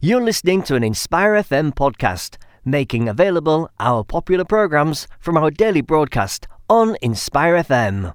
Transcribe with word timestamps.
You're 0.00 0.22
listening 0.22 0.62
to 0.62 0.76
an 0.76 0.84
Inspire 0.84 1.34
FM 1.34 1.74
podcast, 1.74 2.36
making 2.64 3.08
available 3.08 3.68
our 3.80 4.04
popular 4.04 4.44
programs 4.44 5.08
from 5.18 5.36
our 5.36 5.50
daily 5.50 5.80
broadcast 5.80 6.46
on 6.70 6.96
Inspire 7.02 7.56
FM. 7.56 8.14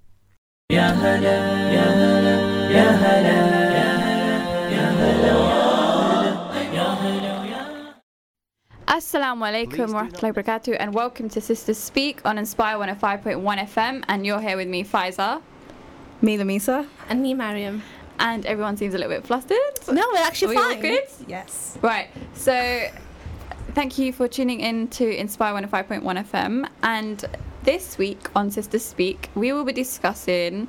Assalamu 8.87 9.43
alaikum 9.43 9.91
wa 9.91 10.03
rahmatullahi 10.03 10.23
wa 10.23 10.41
barakatuh 10.41 10.77
and 10.79 10.93
welcome 10.93 11.27
to 11.27 11.41
Sisters 11.41 11.77
Speak 11.77 12.21
on 12.23 12.37
Inspire 12.37 12.77
105.1 12.77 13.43
FM 13.43 14.05
and 14.07 14.25
you're 14.25 14.39
here 14.39 14.55
with 14.55 14.69
me 14.69 14.85
Faiza 14.85 15.41
Me, 16.23 16.37
Lamisa. 16.37 16.87
And 17.09 17.21
me, 17.21 17.33
Mariam. 17.33 17.83
And 18.19 18.45
everyone 18.45 18.77
seems 18.77 18.93
a 18.93 18.97
little 18.97 19.11
bit 19.13 19.25
flustered. 19.25 19.57
No, 19.91 20.03
we're 20.13 20.19
actually 20.19 20.55
Are 20.57 20.67
we 20.69 20.73
fine. 20.73 20.81
good? 20.81 21.03
Yes. 21.27 21.77
Right, 21.81 22.07
so 22.33 22.87
thank 23.73 23.97
you 23.97 24.13
for 24.13 24.27
tuning 24.27 24.59
in 24.59 24.87
to 24.89 25.15
Inspire 25.17 25.53
105.1 25.53 26.03
FM 26.29 26.67
and 26.83 27.25
this 27.63 27.97
week 27.97 28.27
on 28.35 28.51
Sisters 28.51 28.83
Speak 28.85 29.29
we 29.35 29.51
will 29.53 29.63
be 29.63 29.73
discussing 29.73 30.67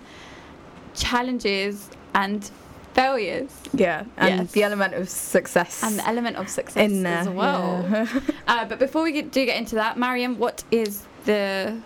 challenges 0.94 1.90
and 2.14 2.50
failures 2.94 3.50
Yeah, 3.72 4.04
and 4.16 4.40
Yes. 4.42 4.52
the 4.52 4.62
element 4.62 4.94
of 4.94 5.08
success. 5.08 5.82
and 5.82 5.98
the 5.98 6.06
element 6.08 6.36
of 6.36 6.48
success 6.48 6.76
in 6.90 7.02
there 7.02 7.18
as 7.18 7.28
well. 7.28 7.84
yeah. 7.90 8.20
Uh, 8.46 8.64
but 8.64 8.78
before 8.78 9.02
we 9.02 9.10
get, 9.12 9.32
do 9.32 9.44
get 9.44 9.56
into 9.58 9.74
that, 9.74 9.98
Mariam, 9.98 10.38
what 10.38 10.62
is 10.70 11.02
the 11.24 11.76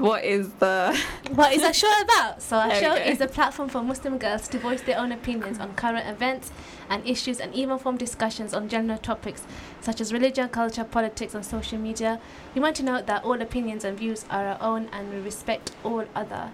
what 0.00 0.24
is 0.24 0.48
the 0.54 0.98
What 1.34 1.52
is 1.52 1.62
a 1.62 1.72
show 1.72 1.92
about? 2.00 2.42
So, 2.42 2.66
we 2.66 2.74
show 2.74 2.94
is 2.94 3.20
a 3.20 3.28
platform 3.28 3.68
for 3.68 3.82
Muslim 3.82 4.18
girls 4.18 4.48
to 4.48 4.58
voice 4.58 4.82
their 4.82 4.98
own 4.98 5.12
opinions 5.12 5.58
on 5.58 5.74
current 5.74 6.08
events 6.08 6.50
and 6.88 7.06
issues 7.06 7.38
and 7.38 7.54
even 7.54 7.78
form 7.78 7.96
discussions 7.96 8.54
on 8.54 8.68
general 8.68 8.98
topics 8.98 9.44
such 9.80 10.00
as 10.00 10.12
religion, 10.12 10.48
culture, 10.48 10.84
politics, 10.84 11.34
and 11.34 11.44
social 11.44 11.78
media. 11.78 12.20
We 12.54 12.60
want 12.60 12.76
to 12.76 12.82
note 12.82 13.06
that 13.06 13.24
all 13.24 13.40
opinions 13.40 13.84
and 13.84 13.98
views 13.98 14.24
are 14.30 14.46
our 14.46 14.58
own 14.60 14.88
and 14.92 15.12
we 15.12 15.20
respect 15.20 15.72
all 15.84 16.04
other 16.14 16.50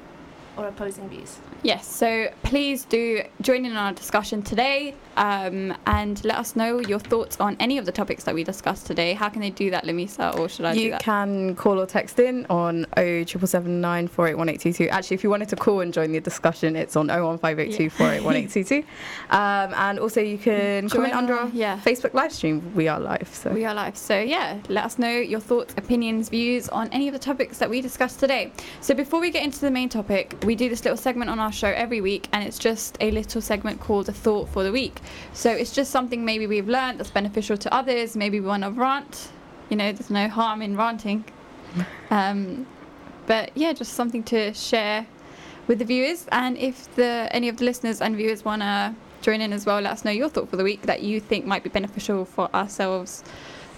or 0.57 0.67
opposing 0.67 1.09
views. 1.09 1.39
Yes? 1.63 1.87
So 1.87 2.29
please 2.43 2.85
do 2.85 3.23
join 3.41 3.65
in 3.65 3.73
on 3.73 3.79
our 3.79 3.93
discussion 3.93 4.43
today 4.43 4.95
um, 5.17 5.75
and 5.87 6.23
let 6.25 6.37
us 6.39 6.57
know 6.57 6.81
your 6.81 6.99
thoughts 6.99 7.39
on 7.41 7.57
any 7.59 7.79
of 7.79 7.87
the 7.87 7.93
topics 7.93 8.25
that 8.25 8.35
we 8.35 8.45
discussed 8.45 8.87
today. 8.87 9.15
How 9.15 9.29
can 9.29 9.41
they 9.41 9.51
do 9.51 9.71
that, 9.71 9.85
Lamisa, 9.85 10.37
or 10.39 10.49
should 10.49 10.65
I 10.67 10.75
do 10.75 10.81
You 10.81 10.97
can 11.01 11.55
call 11.57 11.81
or 11.81 11.87
text 11.87 12.19
in 12.19 12.47
on 12.51 12.85
07779481822. 12.97 14.89
Actually, 14.91 15.15
if 15.15 15.25
you 15.25 15.31
wanted 15.31 15.49
to 15.49 15.57
call 15.57 15.81
and 15.81 15.93
join 15.93 16.13
the 16.13 16.21
discussion, 16.21 16.77
it's 16.77 16.97
on 16.97 17.09
01582481822. 17.09 18.79
um, 19.31 19.75
and 19.75 19.99
also, 19.99 20.21
you 20.21 20.39
can 20.39 20.89
Join 20.89 21.01
comment 21.03 21.15
under 21.15 21.35
our- 21.35 21.41
our 21.41 21.49
yeah. 21.53 21.79
Facebook 21.79 22.15
live 22.15 22.33
stream. 22.33 22.73
We 22.75 22.89
are 22.89 22.99
live. 23.01 23.29
So 23.33 23.51
We 23.51 23.65
are 23.65 23.75
live. 23.75 23.97
So, 23.97 24.19
yeah, 24.19 24.59
let 24.69 24.85
us 24.85 24.99
know 24.99 25.11
your 25.17 25.41
thoughts, 25.41 25.75
opinions, 25.77 26.29
views 26.29 26.69
on 26.69 26.89
any 26.93 27.09
of 27.09 27.13
the 27.13 27.19
topics 27.19 27.59
that 27.59 27.69
we 27.71 27.81
discussed 27.81 28.21
today. 28.21 28.53
So, 28.81 28.95
before 28.95 29.21
we 29.21 29.31
get 29.31 29.43
into 29.45 29.61
the 29.61 29.71
main 29.71 29.89
topic, 29.89 30.35
we 30.45 30.55
do 30.55 30.69
this 30.69 30.85
little 30.85 30.97
segment 30.97 31.31
on 31.31 31.39
our 31.39 31.46
show 31.51 31.69
every 31.69 32.01
week, 32.01 32.29
and 32.33 32.45
it's 32.45 32.59
just 32.59 32.97
a 33.01 33.11
little 33.11 33.41
segment 33.41 33.81
called 33.81 34.09
a 34.09 34.13
thought 34.13 34.49
for 34.49 34.63
the 34.63 34.73
week. 34.73 35.01
So, 35.33 35.51
it's 35.51 35.73
just 35.73 35.91
something 35.91 36.25
maybe 36.25 36.47
we've 36.47 36.69
learned 36.69 36.99
that's 37.01 37.11
beneficial 37.11 37.57
to 37.59 37.75
others. 37.75 38.17
Maybe 38.17 38.41
we 38.41 38.47
want 38.47 38.63
to 38.65 38.71
rant. 38.71 39.31
You 39.69 39.77
know, 39.77 39.93
there's 39.93 40.11
no 40.11 40.29
harm 40.29 40.63
in 40.63 40.77
ranting. 40.77 41.25
Um, 42.11 42.67
but 43.27 43.51
yeah, 43.57 43.73
just 43.73 43.95
something 43.95 44.23
to 44.25 44.55
share 44.55 45.07
with 45.67 45.79
the 45.81 45.85
viewers. 45.85 46.27
And 46.31 46.57
if 46.57 46.95
the 46.95 47.29
any 47.31 47.49
of 47.49 47.57
the 47.57 47.65
listeners 47.65 48.01
and 48.01 48.17
viewers 48.17 48.45
want 48.45 48.63
to 48.63 48.95
join 49.23 49.41
in 49.41 49.53
as 49.53 49.67
well, 49.67 49.81
let 49.81 49.93
us 49.93 50.05
know 50.05 50.11
your 50.11 50.29
thought 50.29 50.49
for 50.49 50.57
the 50.57 50.65
week 50.65 50.83
that 50.83 51.03
you 51.03 51.21
think 51.21 51.45
might 51.45 51.63
be 51.63 51.69
beneficial 51.69 52.25
for 52.25 52.55
ourselves 52.55 53.25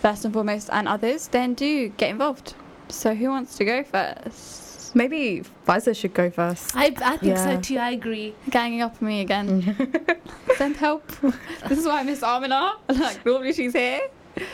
first 0.00 0.24
and 0.24 0.32
foremost 0.32 0.68
and 0.72 0.86
others, 0.86 1.28
then 1.28 1.54
do 1.54 1.88
get 1.88 2.10
involved. 2.10 2.54
So 2.88 3.14
who 3.14 3.28
wants 3.28 3.56
to 3.56 3.64
go 3.64 3.82
first? 3.82 4.67
Maybe 4.94 5.42
Faiza 5.66 5.94
should 5.96 6.14
go 6.14 6.30
first. 6.30 6.74
I, 6.76 6.94
I 7.02 7.16
think 7.16 7.36
so 7.38 7.60
too, 7.60 7.78
I 7.78 7.90
agree. 7.90 8.34
Ganging 8.50 8.82
up 8.82 8.96
on 9.00 9.08
me 9.08 9.20
again. 9.20 9.76
Send 10.56 10.76
help. 10.76 11.06
this 11.68 11.78
is 11.78 11.86
why 11.86 12.00
I 12.00 12.02
miss 12.02 12.22
Amina. 12.22 12.74
Like 12.88 13.24
normally 13.24 13.52
she's 13.52 13.72
here. 13.72 14.00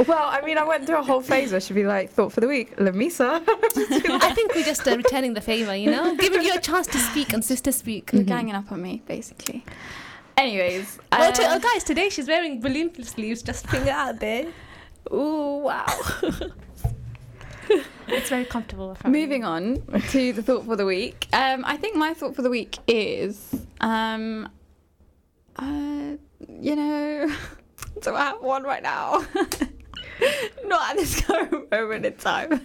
Well, 0.06 0.26
I 0.30 0.40
mean, 0.40 0.56
I 0.56 0.64
went 0.64 0.86
through 0.86 0.98
a 0.98 1.02
whole 1.02 1.20
phase 1.20 1.52
where 1.52 1.60
she'd 1.60 1.74
be 1.74 1.84
like, 1.84 2.10
thought 2.10 2.32
for 2.32 2.40
the 2.40 2.48
week, 2.48 2.74
Lamisa. 2.78 3.42
I 3.46 4.32
think 4.32 4.54
we're 4.54 4.64
just 4.64 4.88
uh, 4.88 4.96
returning 4.96 5.34
the 5.34 5.42
favour, 5.42 5.76
you 5.76 5.90
know? 5.90 6.16
Giving 6.16 6.40
you 6.42 6.54
a 6.54 6.60
chance 6.60 6.86
to 6.86 6.98
speak 6.98 7.34
and 7.34 7.44
sister 7.44 7.70
speak. 7.70 8.10
You're 8.12 8.22
ganging 8.22 8.54
up 8.54 8.72
on 8.72 8.80
me, 8.80 9.02
basically. 9.06 9.62
Anyways, 10.38 10.98
Oh, 11.12 11.30
to- 11.30 11.42
uh, 11.42 11.56
oh, 11.56 11.58
guys, 11.60 11.84
today 11.84 12.08
she's 12.08 12.26
wearing 12.28 12.60
balloon 12.62 12.94
sleeves, 13.04 13.42
just 13.42 13.66
putting 13.66 13.86
it 13.88 13.90
out 13.90 14.20
there. 14.20 14.46
Ooh, 15.12 15.58
wow. 15.64 15.86
it's 18.08 18.28
very 18.28 18.44
comfortable. 18.44 18.90
apparently. 18.92 19.20
Moving 19.22 19.44
on 19.44 19.82
to 20.10 20.32
the 20.32 20.42
thought 20.42 20.64
for 20.64 20.76
the 20.76 20.86
week. 20.86 21.26
Um, 21.32 21.64
I 21.66 21.76
think 21.76 21.96
my 21.96 22.14
thought 22.14 22.34
for 22.36 22.42
the 22.42 22.50
week 22.50 22.78
is, 22.86 23.54
um, 23.80 24.48
uh, 25.56 26.16
you 26.60 26.76
know, 26.76 27.34
do 28.02 28.14
I 28.14 28.20
have 28.26 28.40
one 28.42 28.62
right 28.64 28.82
now? 28.82 29.24
Not 30.64 30.90
at 30.90 30.96
this 30.96 31.20
current 31.20 31.70
moment 31.70 32.06
in 32.06 32.14
time. 32.14 32.60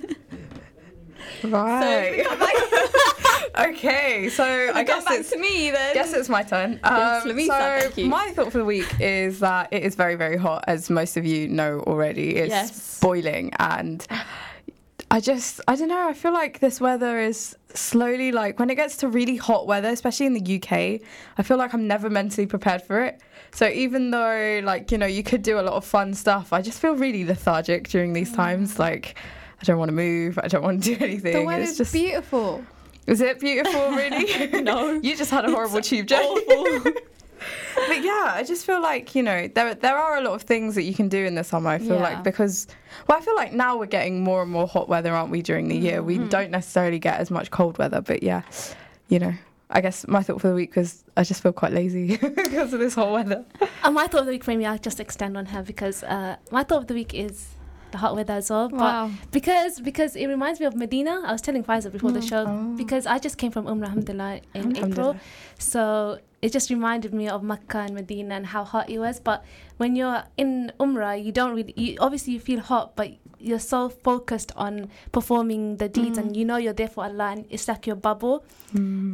Right. 1.44 2.24
So, 2.28 2.36
come 3.56 3.70
okay, 3.70 4.30
so 4.30 4.44
I 4.44 4.72
come 4.74 4.86
guess 4.86 5.06
back 5.06 5.20
it's 5.20 5.32
to 5.32 5.38
me 5.38 5.72
then. 5.72 5.94
guess 5.94 6.14
it's 6.14 6.30
my 6.30 6.44
turn. 6.44 6.80
Um, 6.84 6.94
Lamisa, 7.24 7.48
so 7.48 7.80
thank 7.82 7.98
you. 7.98 8.06
my 8.08 8.30
thought 8.32 8.52
for 8.52 8.58
the 8.58 8.66
week 8.66 8.94
is 9.00 9.40
that 9.40 9.70
it 9.72 9.84
is 9.84 9.96
very 9.96 10.16
very 10.16 10.38
hot, 10.38 10.64
as 10.68 10.90
most 10.90 11.18
of 11.18 11.26
you 11.26 11.48
know 11.48 11.80
already. 11.88 12.36
It's 12.36 12.50
Yes. 12.50 13.00
boiling, 13.00 13.52
and 13.60 14.06
I 15.12 15.20
just 15.20 15.60
I 15.68 15.76
don't 15.76 15.88
know. 15.88 16.08
I 16.08 16.14
feel 16.14 16.34
like 16.34 16.60
this 16.60 16.80
weather 16.80 17.20
is 17.20 17.56
slowly 17.74 18.32
like 18.32 18.60
when 18.60 18.70
it 18.70 18.76
gets 18.76 18.98
to 18.98 19.08
really 19.08 19.38
hot 19.38 19.66
weather, 19.66 19.90
especially 19.90 20.28
in 20.28 20.34
the 20.34 20.56
UK. 20.58 21.02
I 21.38 21.44
feel 21.44 21.58
like 21.58 21.74
I'm 21.74 21.88
never 21.88 22.10
mentally 22.10 22.46
prepared 22.46 22.84
for 22.84 23.02
it. 23.02 23.20
So 23.52 23.68
even 23.68 24.12
though 24.12 24.62
like 24.64 24.92
you 24.92 24.98
know 24.98 25.08
you 25.08 25.24
could 25.24 25.42
do 25.42 25.60
a 25.60 25.64
lot 25.64 25.74
of 25.74 25.86
fun 25.86 26.14
stuff, 26.14 26.54
I 26.54 26.62
just 26.62 26.80
feel 26.80 26.96
really 26.96 27.26
lethargic 27.26 27.88
during 27.88 28.14
these 28.14 28.32
mm. 28.32 28.36
times. 28.36 28.80
Like. 28.80 29.18
I 29.62 29.66
don't 29.66 29.78
want 29.78 29.90
to 29.90 29.94
move. 29.94 30.40
I 30.42 30.48
don't 30.48 30.64
want 30.64 30.84
to 30.84 30.96
do 30.96 31.04
anything. 31.04 31.34
the 31.34 31.40
it's 31.40 31.46
weather's 31.46 31.78
just 31.78 31.94
beautiful. 31.94 32.64
is 33.08 33.22
it 33.22 33.40
beautiful, 33.40 33.92
really? 33.92 34.62
No. 34.62 34.92
You 35.04 35.16
just 35.16 35.32
had 35.32 35.46
a 35.46 35.52
horrible 35.52 35.82
tube 35.82 36.08
journey. 36.08 36.46
But 37.88 38.04
yeah, 38.04 38.32
I 38.36 38.44
just 38.46 38.66
feel 38.66 38.82
like 38.82 39.16
you 39.16 39.24
know 39.24 39.48
there 39.48 39.74
there 39.76 39.98
are 39.98 40.18
a 40.18 40.22
lot 40.22 40.34
of 40.34 40.42
things 40.44 40.76
that 40.76 40.84
you 40.84 40.94
can 40.94 41.10
do 41.10 41.26
in 41.26 41.36
the 41.36 41.44
summer. 41.44 41.70
I 41.70 41.80
feel 41.80 41.96
Yeah. 41.96 42.04
like 42.04 42.24
because 42.24 42.68
well, 43.08 43.18
I 43.18 43.22
feel 43.22 43.36
like 43.36 43.54
now 43.54 43.78
we're 43.78 43.86
getting 43.86 44.24
more 44.24 44.42
and 44.42 44.52
more 44.52 44.68
hot 44.68 44.88
weather, 44.90 45.14
aren't 45.14 45.32
we? 45.32 45.42
During 45.42 45.68
the 45.68 45.78
year, 45.78 46.02
we 46.04 46.18
Mm-hmm. 46.18 46.28
don't 46.30 46.52
necessarily 46.52 47.00
get 47.00 47.20
as 47.20 47.30
much 47.32 47.52
cold 47.52 47.78
weather. 47.78 48.02
But 48.02 48.24
yeah, 48.24 48.42
you 49.08 49.20
know. 49.20 49.34
I 49.72 49.82
guess 49.82 50.08
my 50.08 50.24
thought 50.24 50.42
for 50.42 50.48
the 50.48 50.56
week 50.56 50.76
was 50.76 51.04
I 51.16 51.24
just 51.24 51.44
feel 51.44 51.54
quite 51.54 51.74
lazy 51.74 52.18
because 52.18 52.74
of 52.74 52.80
this 52.80 52.96
hot 52.96 53.12
weather. 53.12 53.46
And 53.84 53.94
my 53.94 54.08
thought 54.08 54.22
of 54.22 54.26
the 54.26 54.32
week, 54.32 54.48
maybe 54.48 54.66
I'll 54.66 54.80
just 54.80 55.00
extend 55.00 55.38
on 55.38 55.46
her 55.46 55.62
because 55.62 56.02
uh, 56.02 56.38
my 56.52 56.64
thought 56.64 56.80
of 56.80 56.88
the 56.88 56.96
week 56.96 57.14
is 57.14 57.50
the 57.92 58.00
hot 58.00 58.16
weather 58.16 58.34
as 58.34 58.50
well. 58.50 58.70
But 58.70 58.80
Wow. 58.80 59.12
because 59.30 59.80
because 59.80 60.16
it 60.16 60.26
reminds 60.26 60.60
me 60.60 60.66
of 60.66 60.76
Medina. 60.76 61.22
I 61.24 61.32
was 61.34 61.42
telling 61.44 61.64
Faiza 61.64 61.92
before 61.92 62.12
the 62.12 62.20
Mm. 62.22 62.30
show 62.30 62.46
Oh. 62.48 62.76
because 62.78 63.06
I 63.06 63.20
just 63.20 63.38
came 63.38 63.52
from 63.52 63.66
Umrah 63.66 63.84
Alhamdulillah 63.90 64.40
in 64.56 64.76
April. 64.76 65.16
So 65.60 66.18
it 66.42 66.52
just 66.52 66.70
reminded 66.70 67.14
me 67.14 67.28
of 67.28 67.44
Mecca 67.44 67.80
and 67.80 67.94
Medina 67.94 68.36
and 68.36 68.48
how 68.48 68.64
hot 68.64 68.90
it 68.90 69.00
was. 69.00 69.20
But 69.20 69.44
when 69.78 69.96
you're 69.96 70.24
in 70.38 70.72
Umrah, 70.80 71.24
you 71.24 71.32
don't 71.32 71.56
really, 71.56 71.74
you, 71.76 71.98
obviously 72.00 72.34
you 72.34 72.40
feel 72.40 72.60
hot, 72.60 72.96
but 72.96 73.12
you're 73.40 73.60
so 73.60 73.90
focused 73.90 74.52
on 74.56 74.90
performing 75.12 75.78
the 75.78 75.88
deeds 75.90 76.18
and 76.18 76.36
you 76.36 76.44
know 76.46 76.58
you're 76.58 76.74
there 76.74 76.88
for 76.88 77.06
Allah 77.06 77.32
and 77.32 77.46
it's 77.50 77.68
like 77.68 77.88
your 77.88 77.96
bubble. 77.96 78.44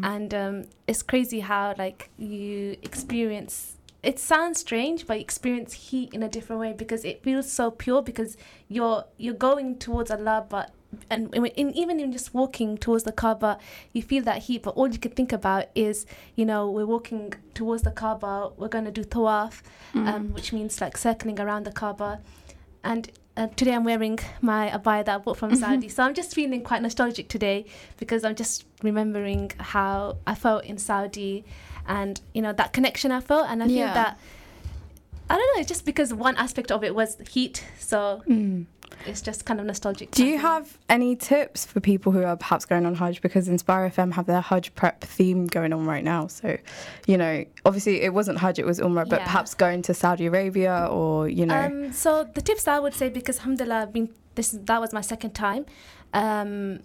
And 0.03 0.33
um, 0.33 0.63
it's 0.87 1.03
crazy 1.03 1.39
how 1.39 1.75
like 1.77 2.09
you 2.17 2.77
experience 2.81 3.77
it 4.03 4.19
sounds 4.19 4.59
strange, 4.59 5.07
but 5.07 5.15
you 5.15 5.21
experience 5.21 5.73
heat 5.73 6.13
in 6.13 6.21
a 6.21 6.29
different 6.29 6.59
way 6.59 6.73
because 6.73 7.03
it 7.03 7.23
feels 7.23 7.51
so 7.51 7.71
pure 7.71 8.03
because 8.03 8.37
you're 8.69 9.03
you're 9.17 9.33
going 9.33 9.79
towards 9.79 10.11
Allah, 10.11 10.45
but 10.47 10.71
and 11.09 11.33
in, 11.35 11.71
even 11.75 11.99
in 11.99 12.11
just 12.11 12.33
walking 12.33 12.77
towards 12.77 13.03
the 13.03 13.11
Kaaba, 13.11 13.57
you 13.93 14.01
feel 14.01 14.23
that 14.23 14.43
heat. 14.43 14.63
But 14.63 14.71
all 14.75 14.87
you 14.87 14.99
can 14.99 15.11
think 15.11 15.31
about 15.33 15.65
is, 15.75 16.05
you 16.35 16.45
know, 16.45 16.69
we're 16.69 16.85
walking 16.85 17.33
towards 17.53 17.83
the 17.83 17.91
Kaaba. 17.91 18.51
We're 18.57 18.67
going 18.69 18.85
to 18.85 18.91
do 18.91 19.03
tawaf, 19.03 19.61
um, 19.93 20.33
which 20.33 20.51
means 20.53 20.79
like 20.81 20.97
circling 20.97 21.39
around 21.39 21.63
the 21.65 21.71
Kaaba. 21.71 22.19
And 22.83 23.09
uh, 23.37 23.47
today 23.55 23.73
I'm 23.73 23.83
wearing 23.83 24.19
my 24.41 24.69
abaya 24.69 25.03
that 25.05 25.15
I 25.15 25.17
bought 25.17 25.37
from 25.37 25.55
Saudi, 25.55 25.89
so 25.89 26.03
I'm 26.03 26.13
just 26.13 26.33
feeling 26.33 26.61
quite 26.61 26.81
nostalgic 26.81 27.27
today 27.27 27.65
because 27.97 28.23
I'm 28.23 28.35
just 28.35 28.63
remembering 28.81 29.51
how 29.59 30.17
I 30.25 30.35
felt 30.35 30.63
in 30.63 30.77
Saudi, 30.77 31.43
and 31.87 32.21
you 32.33 32.41
know 32.41 32.53
that 32.53 32.71
connection 32.73 33.11
I 33.11 33.19
felt, 33.19 33.49
and 33.49 33.61
I 33.61 33.65
Yeah. 33.65 33.85
feel 33.87 33.93
that 33.95 34.17
I 35.29 35.35
don't 35.35 35.55
know. 35.55 35.59
It's 35.61 35.67
just 35.67 35.85
because 35.85 36.13
one 36.13 36.37
aspect 36.37 36.71
of 36.71 36.83
it 36.83 36.93
was 36.95 37.17
heat, 37.29 37.65
so 37.79 38.21
Mm. 38.27 38.67
It's 39.05 39.21
just 39.21 39.45
kind 39.45 39.59
of 39.59 39.65
nostalgic. 39.65 40.11
Do 40.11 40.25
you 40.25 40.37
time 40.39 40.41
for 40.41 40.47
me. 40.47 40.53
have 40.55 40.77
any 40.89 41.15
tips 41.15 41.65
for 41.65 41.79
people 41.79 42.11
who 42.11 42.23
are 42.23 42.35
perhaps 42.37 42.65
going 42.65 42.85
on 42.85 42.95
Hajj? 42.95 43.21
Because 43.21 43.47
Inspire 43.47 43.89
FM 43.89 44.13
have 44.13 44.25
their 44.25 44.41
Hajj 44.41 44.73
prep 44.75 45.01
theme 45.01 45.47
going 45.47 45.73
on 45.73 45.85
right 45.85 46.03
now. 46.03 46.27
So, 46.27 46.57
you 47.05 47.17
know, 47.17 47.45
obviously 47.65 48.01
it 48.01 48.13
wasn't 48.13 48.39
Hajj, 48.39 48.59
it 48.59 48.65
was 48.65 48.79
Umrah, 48.79 49.07
but 49.07 49.19
Yeah. 49.19 49.25
perhaps 49.25 49.53
going 49.53 49.81
to 49.83 49.93
Saudi 49.93 50.25
Arabia 50.25 50.87
or, 50.91 51.27
you 51.27 51.45
know. 51.45 51.55
Um, 51.59 51.91
so 51.93 52.23
the 52.33 52.41
tips 52.41 52.67
I 52.67 52.79
would 52.79 52.93
say 52.93 53.09
because 53.09 53.37
alhamdulillah 53.39 53.81
I've 53.83 53.93
been 53.93 54.09
this 54.35 54.49
that 54.51 54.81
was 54.81 54.91
my 54.93 55.01
second 55.01 55.31
time. 55.31 55.65
Um, 56.13 56.79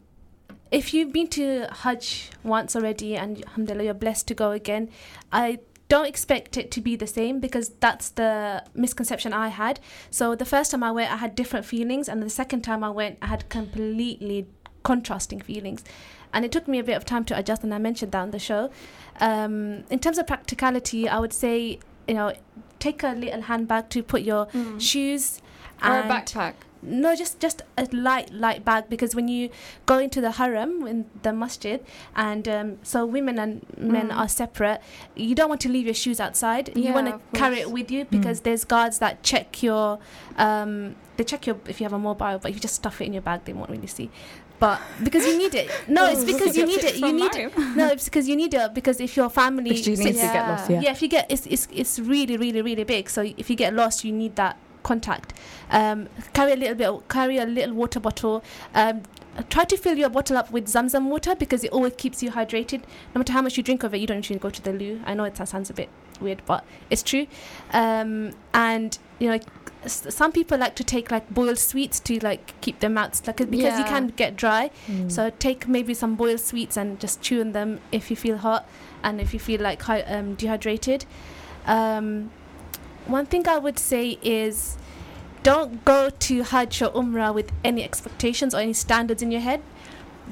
if 0.71 0.95
you've 0.95 1.13
been 1.13 1.27
to 1.29 1.67
Hajj 1.83 2.31
once 2.45 2.77
already 2.77 3.17
and 3.17 3.43
alhamdulillah 3.45 3.85
you're 3.85 3.95
blessed 3.95 4.29
to 4.29 4.35
go 4.35 4.53
again, 4.53 4.89
I 5.33 5.59
don't 5.91 6.07
expect 6.07 6.57
it 6.57 6.71
to 6.71 6.81
be 6.81 6.95
the 6.95 7.07
same 7.07 7.41
because 7.41 7.71
that's 7.81 8.11
the 8.11 8.65
misconception 8.75 9.33
I 9.33 9.49
had. 9.49 9.81
So 10.09 10.37
the 10.37 10.45
first 10.45 10.71
time 10.71 10.83
I 10.85 10.93
went 10.93 11.13
I 11.13 11.17
had 11.17 11.35
different 11.35 11.67
feelings 11.67 12.09
and 12.09 12.23
the 12.23 12.31
second 12.31 12.63
time 12.63 12.83
I 12.85 12.91
went 12.91 13.19
I 13.21 13.27
had 13.27 13.49
completely 13.51 14.47
contrasting 14.85 15.41
feelings. 15.41 15.85
And 16.33 16.45
it 16.45 16.53
took 16.53 16.69
me 16.69 16.79
a 16.79 16.85
bit 16.85 16.97
of 16.97 17.05
time 17.05 17.25
to 17.27 17.37
adjust 17.37 17.65
and 17.65 17.75
I 17.75 17.79
mentioned 17.79 18.13
that 18.13 18.21
on 18.21 18.31
the 18.31 18.39
show. 18.39 18.71
Um, 19.19 19.83
in 19.91 19.99
terms 19.99 20.17
of 20.17 20.29
practicality, 20.29 21.09
I 21.09 21.19
would 21.19 21.33
say, 21.33 21.81
you 22.07 22.15
know, 22.15 22.33
take 22.79 23.03
a 23.03 23.13
little 23.13 23.43
handbag 23.43 23.91
to 23.91 24.03
put 24.05 24.23
your 24.23 24.47
shoes 24.79 25.43
or 25.83 25.99
a 25.99 26.03
backpack. 26.05 26.55
No 26.83 27.15
just 27.15 27.39
just 27.41 27.63
a 27.77 27.85
light 27.93 28.33
light 28.33 28.65
bag 28.65 28.85
because 28.89 29.15
when 29.15 29.29
you 29.29 29.51
go 29.87 29.99
into 29.99 30.21
the 30.21 30.33
haram 30.33 30.87
in 30.87 31.05
the 31.23 31.33
masjid 31.33 31.85
and 32.17 32.49
um, 32.49 32.79
so 32.83 33.05
women 33.05 33.39
and 33.39 33.67
men 33.77 34.09
Mm. 34.09 34.17
are 34.17 34.29
separate 34.29 34.81
you 35.15 35.35
don't 35.35 35.49
want 35.51 35.61
to 35.61 35.69
leave 35.69 35.85
your 35.85 35.95
shoes 35.95 36.19
outside 36.21 36.75
you 36.77 36.93
want 36.95 37.07
to 37.09 37.39
carry 37.39 37.59
it 37.61 37.71
with 37.71 37.91
you 37.91 38.05
because 38.07 38.41
there's 38.41 38.65
guards 38.65 38.99
that 38.99 39.23
check 39.23 39.63
your 39.63 39.99
um, 40.39 40.95
they 41.17 41.25
check 41.25 41.47
your 41.47 41.57
if 41.67 41.81
you 41.81 41.85
have 41.85 41.93
a 41.93 41.99
mobile 41.99 42.39
but 42.39 42.49
if 42.51 42.55
you 42.57 42.61
just 42.61 42.75
stuff 42.77 43.01
it 43.01 43.05
in 43.07 43.13
your 43.13 43.23
bag 43.23 43.45
they 43.45 43.53
won't 43.53 43.69
really 43.71 43.87
see 43.87 44.11
but 44.59 44.81
because 45.03 45.27
you 45.27 45.37
need 45.39 45.55
it 45.55 45.71
no 45.89 46.07
it's 46.07 46.25
because 46.25 46.57
you 46.61 46.67
need 46.67 46.83
it 46.85 46.97
you 46.97 47.13
need 47.13 47.33
Mario. 47.33 47.51
no 47.77 47.89
it's 47.89 48.05
because 48.07 48.29
you 48.29 48.37
need 48.37 48.53
it 48.55 48.73
because 48.75 49.01
if 49.01 49.17
your 49.17 49.29
family 49.29 49.71
because 49.71 49.87
you 49.87 49.97
need 49.97 50.03
sits- 50.17 50.21
to 50.21 50.27
get 50.33 50.49
lost, 50.49 50.71
yeah. 50.71 50.81
yeah. 50.81 50.91
if 50.93 51.03
you 51.03 51.09
get 51.09 51.27
it's, 51.31 51.47
it's 51.47 51.69
it's 51.73 51.99
really 51.99 52.37
really 52.37 52.63
really 52.63 52.85
big 52.85 53.09
so 53.11 53.23
if 53.37 53.49
you 53.51 53.57
get 53.57 53.75
lost 53.75 54.05
you 54.05 54.13
need 54.13 54.35
that 54.37 54.57
contact. 54.83 55.33
Um, 55.71 56.09
carry 56.33 56.53
a 56.53 56.57
little 56.57 56.75
bit 56.75 57.09
carry 57.09 57.39
a 57.39 57.47
little 57.47 57.75
water 57.75 58.01
bottle. 58.01 58.43
Um, 58.75 59.03
try 59.49 59.65
to 59.65 59.77
fill 59.77 59.97
your 59.97 60.11
bottle 60.11 60.37
up 60.37 60.51
with 60.51 60.67
zamzam 60.67 61.07
water 61.09 61.35
because 61.35 61.63
it 61.65 61.71
always 61.73 61.95
keeps 61.97 62.23
you 62.23 62.31
hydrated. 62.33 62.83
No 63.15 63.19
matter 63.21 63.33
how 63.33 63.43
much 63.43 63.57
you 63.57 63.63
drink 63.63 63.83
of 63.85 63.95
it 63.95 63.99
you 63.99 64.07
don't 64.07 64.19
usually 64.19 64.39
go 64.39 64.51
to 64.51 64.63
the 64.63 64.73
loo. 64.73 65.01
I 65.05 65.15
know 65.15 65.25
it 65.25 65.37
sounds 65.37 65.71
a 65.71 65.75
bit 65.75 65.89
weird 66.21 66.43
but 66.47 66.65
it's 66.91 67.03
true. 67.03 67.27
Um, 67.73 68.33
and 68.53 68.99
you 69.19 69.29
know 69.31 69.39
s- 69.85 70.07
some 70.15 70.33
people 70.33 70.59
like 70.59 70.75
to 70.77 70.85
take 70.85 71.11
like 71.11 71.31
boiled 71.31 71.59
sweets 71.59 72.01
to 72.01 72.19
like 72.23 72.61
keep 72.61 72.81
their 72.81 72.91
mouths 72.91 73.27
like 73.27 73.37
because 73.39 73.79
you 73.79 73.85
can 73.85 74.09
get 74.09 74.37
dry. 74.37 74.71
Mm. 74.89 75.11
so 75.11 75.31
take 75.39 75.67
maybe 75.69 75.95
some 75.95 76.17
boiled 76.17 76.41
sweets 76.41 76.77
and 76.77 76.99
just 77.01 77.23
chew 77.23 77.41
on 77.41 77.53
them 77.53 77.81
if 77.93 78.11
you 78.11 78.17
feel 78.17 78.37
hot 78.39 78.69
and 79.03 79.21
if 79.21 79.33
you 79.33 79.41
feel 79.41 79.61
like 79.63 79.89
um, 79.89 80.35
dehydrated. 80.35 81.07
Um, 81.67 82.31
one 83.11 83.27
thing 83.27 83.47
I 83.49 83.59
would 83.59 83.79
say 83.79 84.19
is 84.23 84.77
don't 85.43 85.85
go 85.85 86.11
to 86.11 86.43
Hajj 86.43 86.83
or 86.83 86.91
Umrah 86.91 87.35
with 87.35 87.51
any 87.65 87.83
expectations 87.83 88.55
or 88.55 88.59
any 88.61 88.73
standards 88.75 89.23
in 89.23 89.31
your 89.31 89.41
head. 89.41 89.63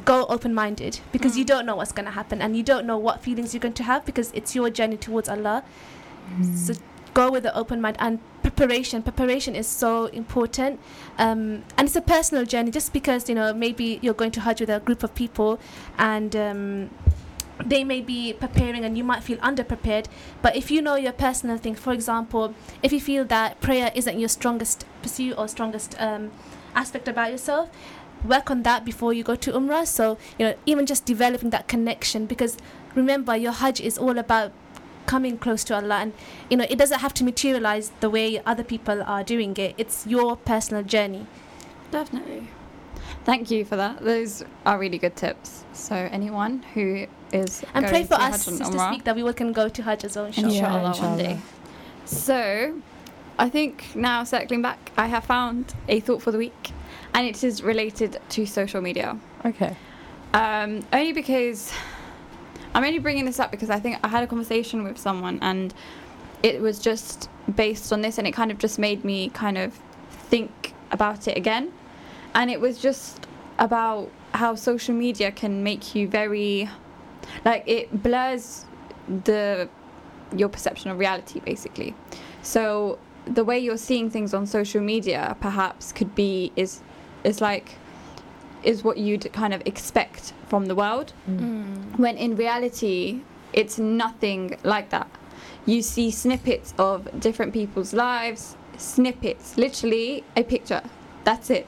Go 0.04 0.26
open 0.26 0.54
minded 0.54 1.00
because 1.12 1.36
you 1.36 1.44
Mm. 1.44 1.48
don't 1.48 1.66
know 1.66 1.76
what's 1.76 1.92
going 1.92 2.04
to 2.06 2.12
happen 2.12 2.40
and 2.40 2.56
you 2.56 2.62
don't 2.62 2.86
know 2.86 2.96
what 2.98 3.20
feelings 3.22 3.52
you're 3.52 3.60
going 3.60 3.74
to 3.74 3.82
have 3.84 4.04
because 4.04 4.30
it's 4.34 4.54
your 4.54 4.70
journey 4.70 4.96
towards 4.96 5.28
Allah. 5.28 5.64
So 6.54 6.74
go 7.14 7.30
with 7.32 7.46
an 7.46 7.52
open 7.54 7.80
mind 7.80 7.96
and 7.98 8.20
preparation. 8.42 9.02
Preparation 9.02 9.56
is 9.56 9.66
so 9.66 10.06
important, 10.06 10.78
um, 11.18 11.64
and 11.76 11.88
it's 11.88 11.96
a 11.96 12.02
personal 12.02 12.44
journey. 12.44 12.70
Just 12.70 12.92
because 12.92 13.28
you 13.30 13.34
know 13.34 13.52
maybe 13.54 13.98
you're 14.02 14.14
going 14.14 14.30
to 14.32 14.40
Hajj 14.42 14.60
with 14.60 14.70
a 14.70 14.78
group 14.80 15.02
of 15.02 15.14
people, 15.14 15.58
and 15.98 16.36
um, 16.36 16.90
they 17.64 17.84
may 17.84 18.00
be 18.00 18.32
preparing 18.32 18.84
and 18.84 18.96
you 18.96 19.04
might 19.04 19.22
feel 19.22 19.38
underprepared. 19.38 20.06
But 20.42 20.56
if 20.56 20.70
you 20.70 20.82
know 20.82 20.96
your 20.96 21.12
personal 21.12 21.58
thing, 21.58 21.74
for 21.74 21.92
example, 21.92 22.54
if 22.82 22.92
you 22.92 23.00
feel 23.00 23.24
that 23.26 23.60
prayer 23.60 23.90
isn't 23.94 24.18
your 24.18 24.28
strongest 24.28 24.84
pursuit 25.02 25.34
or 25.36 25.48
strongest 25.48 25.94
um, 26.00 26.30
aspect 26.74 27.08
about 27.08 27.30
yourself, 27.30 27.70
work 28.24 28.50
on 28.50 28.62
that 28.64 28.84
before 28.84 29.12
you 29.12 29.22
go 29.22 29.36
to 29.36 29.52
Umrah. 29.52 29.86
So 29.86 30.18
you 30.38 30.46
know 30.46 30.54
even 30.66 30.86
just 30.86 31.04
developing 31.04 31.50
that 31.50 31.68
connection 31.68 32.26
because 32.26 32.56
remember 32.94 33.36
your 33.36 33.52
Hajj 33.52 33.80
is 33.80 33.98
all 33.98 34.18
about 34.18 34.52
coming 35.06 35.38
close 35.38 35.64
to 35.64 35.74
Allah 35.74 36.00
and 36.00 36.12
you 36.50 36.56
know 36.58 36.66
it 36.68 36.76
doesn't 36.76 36.98
have 36.98 37.14
to 37.14 37.24
materialize 37.24 37.92
the 38.00 38.10
way 38.10 38.42
other 38.44 38.62
people 38.62 39.02
are 39.02 39.24
doing 39.24 39.56
it 39.56 39.74
it's 39.78 40.06
your 40.06 40.36
personal 40.36 40.82
journey 40.82 41.26
Definitely. 41.90 42.48
Thank 43.24 43.50
you 43.50 43.64
for 43.64 43.76
that. 43.76 44.00
Those 44.00 44.44
are 44.66 44.78
really 44.78 44.98
good 44.98 45.16
tips. 45.16 45.64
So 45.72 45.94
anyone 45.94 46.62
who 46.74 47.06
is 47.32 47.64
and 47.74 47.86
pray 47.86 48.04
for 48.04 48.14
us 48.14 48.44
Sister 48.44 48.64
Umrah, 48.64 48.92
Speak 48.92 49.04
that 49.04 49.16
we 49.16 49.32
can 49.32 49.52
go 49.52 49.68
to 49.68 49.82
Hajj 49.82 50.04
as 50.04 50.16
well 50.16 50.26
inshallah. 50.26 50.52
Yeah, 50.52 50.88
inshallah, 50.88 51.08
one 51.08 51.18
day. 51.18 51.38
So, 52.04 52.80
I 53.38 53.48
think 53.50 53.94
now 53.94 54.24
circling 54.24 54.62
back, 54.62 54.92
I 54.96 55.06
have 55.06 55.24
found 55.24 55.74
a 55.88 56.00
thought 56.00 56.22
for 56.22 56.30
the 56.30 56.38
week, 56.38 56.72
and 57.14 57.26
it 57.26 57.44
is 57.44 57.62
related 57.62 58.20
to 58.30 58.46
social 58.46 58.80
media. 58.80 59.18
Okay. 59.44 59.76
Um, 60.34 60.84
only 60.92 61.12
because 61.12 61.72
I'm 62.74 62.84
only 62.84 62.98
bringing 62.98 63.24
this 63.24 63.40
up 63.40 63.50
because 63.50 63.70
I 63.70 63.80
think 63.80 63.98
I 64.04 64.08
had 64.08 64.22
a 64.22 64.26
conversation 64.26 64.84
with 64.84 64.98
someone 64.98 65.38
and 65.40 65.72
it 66.42 66.60
was 66.60 66.78
just 66.78 67.28
based 67.56 67.92
on 67.92 68.02
this 68.02 68.18
and 68.18 68.26
it 68.26 68.32
kind 68.32 68.50
of 68.50 68.58
just 68.58 68.78
made 68.78 69.04
me 69.04 69.30
kind 69.30 69.58
of 69.58 69.74
think 70.10 70.74
about 70.90 71.26
it 71.26 71.36
again. 71.36 71.72
And 72.34 72.50
it 72.50 72.60
was 72.60 72.78
just 72.78 73.26
about 73.58 74.10
how 74.34 74.54
social 74.54 74.94
media 74.94 75.32
can 75.32 75.62
make 75.62 75.94
you 75.94 76.06
very 76.06 76.68
like 77.44 77.64
it 77.66 78.02
blurs 78.02 78.64
the 79.24 79.68
your 80.36 80.48
perception 80.48 80.90
of 80.90 80.98
reality 80.98 81.40
basically. 81.40 81.94
So 82.42 82.98
the 83.24 83.44
way 83.44 83.58
you're 83.58 83.76
seeing 83.76 84.10
things 84.10 84.34
on 84.34 84.46
social 84.46 84.80
media 84.80 85.36
perhaps 85.40 85.92
could 85.92 86.14
be 86.14 86.52
is 86.56 86.80
is 87.24 87.40
like 87.40 87.76
is 88.62 88.82
what 88.82 88.98
you'd 88.98 89.32
kind 89.32 89.54
of 89.54 89.62
expect 89.64 90.32
from 90.48 90.66
the 90.66 90.74
world. 90.74 91.12
Mm. 91.30 91.98
when 91.98 92.16
in 92.16 92.36
reality 92.36 93.22
it's 93.52 93.78
nothing 93.78 94.56
like 94.62 94.90
that. 94.90 95.08
You 95.66 95.82
see 95.82 96.10
snippets 96.10 96.74
of 96.78 97.08
different 97.20 97.52
people's 97.52 97.92
lives 97.92 98.56
snippets 98.76 99.56
literally 99.56 100.24
a 100.36 100.42
picture. 100.42 100.82
That's 101.24 101.50
it. 101.50 101.66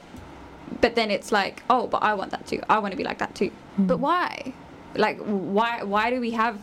But 0.79 0.95
then 0.95 1.11
it's 1.11 1.31
like 1.31 1.63
oh 1.69 1.87
but 1.87 2.01
i 2.03 2.13
want 2.13 2.31
that 2.31 2.47
too. 2.47 2.61
I 2.69 2.79
want 2.79 2.91
to 2.91 2.97
be 2.97 3.03
like 3.03 3.19
that 3.19 3.35
too. 3.35 3.51
But 3.77 3.99
why 3.99 4.53
like 4.95 5.19
why 5.19 5.83
why 5.83 6.09
do 6.09 6.19
we 6.19 6.31
have 6.31 6.59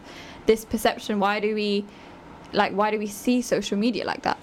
this 0.46 0.64
perception? 0.64 1.20
Why 1.20 1.40
do 1.40 1.54
we 1.54 1.84
like 2.52 2.72
why 2.72 2.90
do 2.90 2.98
we 2.98 3.06
see 3.06 3.42
social 3.42 3.78
media 3.78 4.04
like 4.04 4.22
that? 4.22 4.38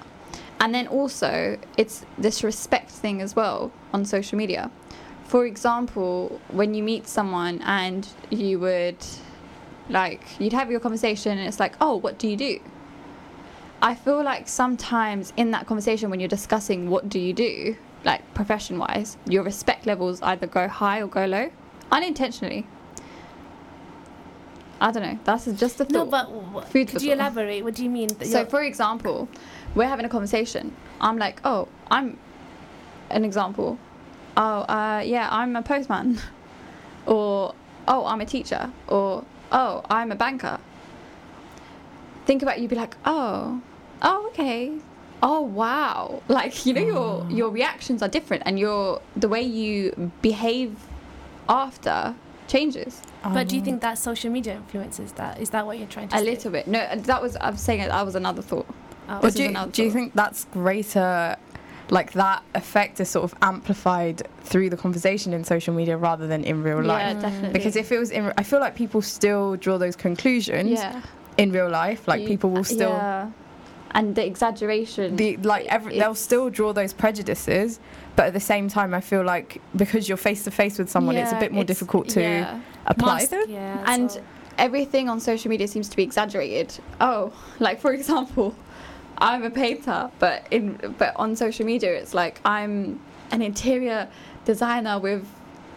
And 0.60 0.74
then 0.74 0.88
also 0.88 1.58
it's 1.78 2.06
this 2.18 2.44
respect 2.44 2.92
thing 2.92 3.22
as 3.22 3.36
well 3.36 3.72
on 3.94 4.06
social 4.06 4.38
media. 4.38 4.72
For 5.26 5.46
example 5.46 6.40
when 6.50 6.74
you 6.74 6.84
meet 6.84 7.08
someone 7.08 7.62
and 7.64 8.08
you 8.30 8.60
would 8.60 8.98
like 9.90 10.40
you'd 10.40 10.54
have 10.54 10.72
your 10.72 10.80
conversation 10.80 11.38
and 11.38 11.48
it's 11.48 11.60
like 11.60 11.76
oh 11.82 11.96
what 11.96 12.18
do 12.18 12.28
you 12.28 12.38
do? 12.38 12.60
I 13.82 13.94
feel 13.94 14.24
like 14.24 14.48
sometimes 14.48 15.34
in 15.38 15.52
that 15.52 15.68
conversation 15.68 16.10
when 16.10 16.20
you're 16.20 16.30
discussing 16.30 16.90
what 16.90 17.10
do 17.10 17.20
you 17.20 17.34
do 17.34 17.76
like 18.04 18.22
profession 18.34 18.78
wise 18.78 19.18
your 19.28 19.44
respect 19.44 19.86
levels 19.86 20.22
either 20.22 20.48
go 20.48 20.68
high 20.68 21.02
or 21.02 21.08
go 21.08 21.26
low 21.26 21.50
unintentionally 21.92 22.66
i 24.82 24.92
don't 24.92 25.04
know 25.04 25.18
that's 25.24 25.46
just 25.46 25.80
a 25.80 25.86
thought 25.86 25.92
no 25.92 26.06
but 26.06 26.26
w- 26.26 26.62
Food 26.68 26.88
could 26.90 27.02
you 27.02 27.10
thought. 27.10 27.18
elaborate 27.20 27.64
what 27.64 27.76
do 27.76 27.84
you 27.84 27.90
mean 27.90 28.10
so, 28.24 28.46
for 28.46 28.62
example, 28.62 29.28
we're 29.76 29.88
having 29.88 30.06
a 30.06 30.10
conversation. 30.10 30.74
I'm 31.02 31.18
like, 31.18 31.40
oh, 31.44 31.68
I'm 31.92 32.18
an 33.10 33.24
example. 33.26 33.78
Oh, 34.38 34.62
uh, 34.62 35.02
yeah, 35.06 35.28
I'm 35.32 35.56
a 35.56 35.62
postman. 35.62 36.18
or, 37.06 37.54
oh, 37.88 38.06
I'm 38.06 38.22
a 38.22 38.26
teacher. 38.26 38.72
Or, 38.88 39.24
oh, 39.52 39.82
I'm 39.90 40.12
a 40.12 40.16
banker. 40.16 40.60
Think 42.26 42.42
about 42.42 42.58
it, 42.58 42.62
you'd 42.62 42.70
be 42.70 42.76
like, 42.76 42.96
oh, 43.06 43.62
oh, 44.02 44.28
okay. 44.28 44.78
Oh 45.24 45.42
wow! 45.42 46.22
Like 46.28 46.66
you 46.66 46.74
know, 46.74 46.82
your 46.86 47.32
your 47.32 47.50
reactions 47.50 48.04
are 48.04 48.10
different, 48.10 48.44
and 48.46 48.60
your 48.60 49.02
the 49.16 49.30
way 49.30 49.42
you 49.42 50.12
behave 50.22 50.76
after 51.48 52.14
changes 52.48 53.02
but 53.34 53.48
do 53.48 53.56
you 53.56 53.62
Um, 53.62 53.66
think 53.66 53.82
that 53.82 53.98
social 53.98 54.32
media 54.32 54.56
influences 54.56 55.12
that 55.14 55.40
is 55.40 55.50
that 55.52 55.66
what 55.66 55.78
you're 55.78 55.88
trying 55.88 56.08
to 56.10 56.16
a 56.16 56.20
say 56.20 56.26
little 56.26 56.52
bit. 56.52 56.68
No, 56.68 56.88
that 56.96 57.22
was 57.22 57.36
I'm 57.42 57.58
saying 57.58 57.80
that 57.88 58.06
was 58.06 58.16
another 58.16 58.42
thought. 58.42 58.68
Oh, 59.08 59.20
But 59.22 59.36
do 59.36 59.44
you, 59.44 59.50
another 59.50 59.72
do 59.72 59.84
you 59.84 59.92
think 59.92 60.14
that's 60.14 60.46
greater, 60.46 61.36
like 61.90 62.14
that 62.14 62.42
effect 62.56 63.00
is 63.00 63.10
sort 63.10 63.24
of 63.24 63.36
amplified 63.42 64.28
through 64.44 64.70
the 64.72 64.78
conversation 64.78 65.32
in 65.34 65.44
social 65.44 65.74
media 65.74 65.96
rather 65.98 66.26
than 66.28 66.44
in 66.44 66.64
real 66.64 66.82
life? 66.82 67.16
Yeah, 67.16 67.22
definitely. 67.22 67.54
Because 67.54 67.76
if 67.76 67.92
it 67.92 68.00
was 68.00 68.10
in, 68.12 68.34
I 68.38 68.44
feel 68.44 68.60
like 68.60 68.76
people 68.76 69.02
still 69.02 69.56
draw 69.58 69.78
those 69.78 69.96
conclusions 69.96 70.72
yeah. 70.72 71.02
in 71.38 71.52
real 71.52 71.70
life. 71.70 72.08
Like 72.08 72.22
You- 72.22 72.28
people 72.28 72.50
will 72.50 72.64
still. 72.64 72.90
Yeah. 72.90 73.30
and 73.92 74.16
the 74.16 74.26
exaggeration. 74.26 75.16
the 75.16 75.38
like 75.38 75.66
every, 75.68 75.98
they'll 76.00 76.16
still 76.16 76.50
draw 76.50 76.74
those 76.74 76.92
prejudices 76.94 77.80
but 78.18 78.26
at 78.26 78.34
the 78.34 78.40
same 78.54 78.68
time 78.68 78.94
i 78.94 79.00
feel 79.00 79.24
like 79.24 79.62
because 79.76 80.10
you're 80.10 80.18
face 80.30 80.44
to 80.44 80.52
face 80.52 80.78
with 80.80 80.90
someone 80.90 81.16
it's 81.16 81.32
a 81.32 81.40
bit 81.40 81.52
more 81.54 81.64
difficult 81.64 82.10
to 82.10 82.20
yeah. 82.22 82.60
Apply 82.86 83.16
Mask- 83.20 83.30
them 83.32 83.44
yeah, 83.48 83.84
and 83.94 84.22
everything 84.58 85.10
on 85.10 85.20
social 85.20 85.50
media 85.50 85.68
seems 85.68 85.90
to 85.90 85.96
be 85.98 86.04
exaggerated. 86.04 86.78
Oh, 87.02 87.34
like 87.60 87.80
for 87.82 87.94
example, 87.94 88.56
I'm 89.18 89.44
a 89.44 89.50
painter, 89.50 90.10
but 90.20 90.46
in 90.52 90.96
but 90.98 91.14
on 91.16 91.36
social 91.36 91.66
media 91.66 91.94
it's 91.94 92.14
like 92.14 92.40
I'm 92.46 93.00
an 93.32 93.42
interior 93.42 94.08
designer 94.46 95.00
with 95.00 95.26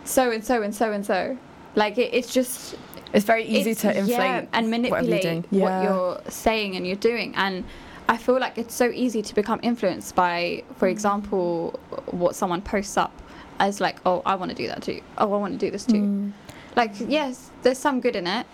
so 0.05 0.31
and 0.31 0.45
so 0.45 0.63
and 0.63 0.75
so 0.75 0.93
and 0.93 1.05
so. 1.05 1.37
Like 1.75 1.99
it, 1.99 2.13
it's 2.15 2.33
just 2.33 2.77
it's 3.13 3.25
very 3.25 3.45
easy 3.45 3.71
it's- 3.71 3.83
to 3.83 3.97
inflate 3.97 4.19
yeah, 4.19 4.47
and 4.53 4.71
manipulate 4.71 5.45
what 5.51 5.53
Yeah. 5.61 5.83
you're 5.85 6.21
saying 6.29 6.77
and 6.77 6.87
you're 6.87 6.97
doing 6.97 7.35
and 7.37 7.65
I 8.11 8.17
feel 8.17 8.39
like 8.41 8.57
it's 8.57 8.75
so 8.75 8.89
easy 8.91 9.21
to 9.21 9.35
become 9.35 9.61
influenced 9.63 10.15
by, 10.15 10.63
for 10.79 10.89
Mm. 10.89 10.93
example, 10.93 11.79
what 12.07 12.35
someone 12.35 12.63
posts 12.63 12.97
up 12.97 13.13
as 13.61 13.83
like, 13.83 13.97
oh, 14.07 14.23
I 14.25 14.35
want 14.35 14.51
to 14.51 14.55
do 14.57 14.67
that 14.69 14.83
too. 14.83 15.03
Oh, 15.19 15.31
I 15.35 15.37
want 15.37 15.53
to 15.53 15.59
do 15.59 15.71
this 15.71 15.85
too. 15.85 15.93
Mm. 16.01 16.33
Like, 16.77 16.93
yes, 17.01 17.51
there's 17.63 17.79
some 17.79 18.01
good 18.01 18.17
in 18.17 18.27
it, 18.27 18.47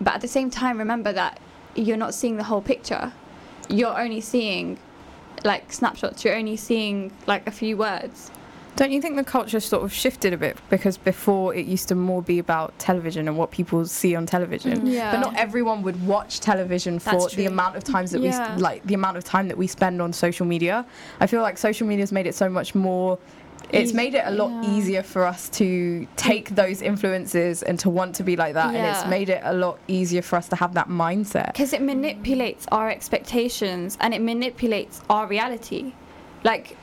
but 0.00 0.14
at 0.14 0.20
the 0.20 0.28
same 0.28 0.50
time, 0.50 0.78
remember 0.78 1.12
that 1.12 1.40
you're 1.74 1.96
not 1.96 2.14
seeing 2.14 2.36
the 2.36 2.44
whole 2.44 2.62
picture. 2.62 3.12
You're 3.68 3.98
only 3.98 4.20
seeing 4.20 4.78
like 5.44 5.72
snapshots. 5.72 6.24
You're 6.24 6.36
only 6.36 6.56
seeing 6.56 7.12
like 7.26 7.46
a 7.46 7.50
few 7.50 7.76
words. 7.76 8.30
Don't 8.76 8.90
you 8.90 9.00
think 9.00 9.14
the 9.14 9.22
culture 9.24 9.60
sort 9.60 9.84
of 9.84 9.92
shifted 9.92 10.32
a 10.32 10.36
bit 10.36 10.56
because 10.68 10.96
before 10.98 11.54
it 11.54 11.64
used 11.66 11.86
to 11.88 11.94
more 11.94 12.20
be 12.22 12.40
about 12.40 12.76
television 12.80 13.28
and 13.28 13.36
what 13.38 13.52
people 13.52 13.86
see 13.86 14.16
on 14.16 14.26
television? 14.26 14.80
Mm. 14.80 14.92
Yeah. 14.92 15.12
But 15.12 15.20
not 15.20 15.36
everyone 15.36 15.82
would 15.82 16.04
watch 16.06 16.40
television 16.40 16.98
for 16.98 17.28
the 17.28 17.46
amount 17.46 17.76
of 17.76 17.84
times 17.84 18.10
that 18.10 18.20
we 18.20 18.28
Yeah. 18.28 18.54
s- 18.54 18.60
like 18.60 18.84
the 18.84 18.94
amount 18.94 19.16
of 19.16 19.22
time 19.22 19.46
that 19.46 19.56
we 19.56 19.68
spend 19.68 20.02
on 20.02 20.12
social 20.12 20.44
media. 20.44 20.84
I 21.20 21.28
feel 21.28 21.40
like 21.42 21.56
social 21.56 21.86
media 21.86 22.02
has 22.02 22.10
made 22.10 22.26
it 22.26 22.34
so 22.34 22.48
much 22.48 22.74
more 22.74 23.16
it's 23.82 23.92
made 23.92 24.14
it 24.14 24.22
a 24.24 24.30
lot 24.30 24.50
yeah. 24.50 24.70
easier 24.74 25.02
for 25.02 25.24
us 25.24 25.48
to 25.50 26.06
take 26.16 26.50
those 26.50 26.82
influences 26.82 27.62
and 27.62 27.78
to 27.80 27.90
want 27.90 28.14
to 28.16 28.22
be 28.22 28.36
like 28.36 28.54
that 28.54 28.74
and 28.74 28.86
it's 28.86 29.06
made 29.08 29.28
it 29.28 29.40
a 29.44 29.52
lot 29.54 29.78
easier 29.88 30.22
for 30.22 30.36
us 30.36 30.48
to 30.48 30.56
have 30.56 30.74
that 30.74 30.88
mindset. 30.88 31.52
Because 31.52 31.72
it 31.72 31.82
manipulates 31.82 32.66
our 32.72 32.88
expectations 32.90 33.96
and 34.00 34.14
it 34.14 34.20
manipulates 34.20 35.00
our 35.10 35.26
reality. 35.26 35.92
Like, 36.42 36.76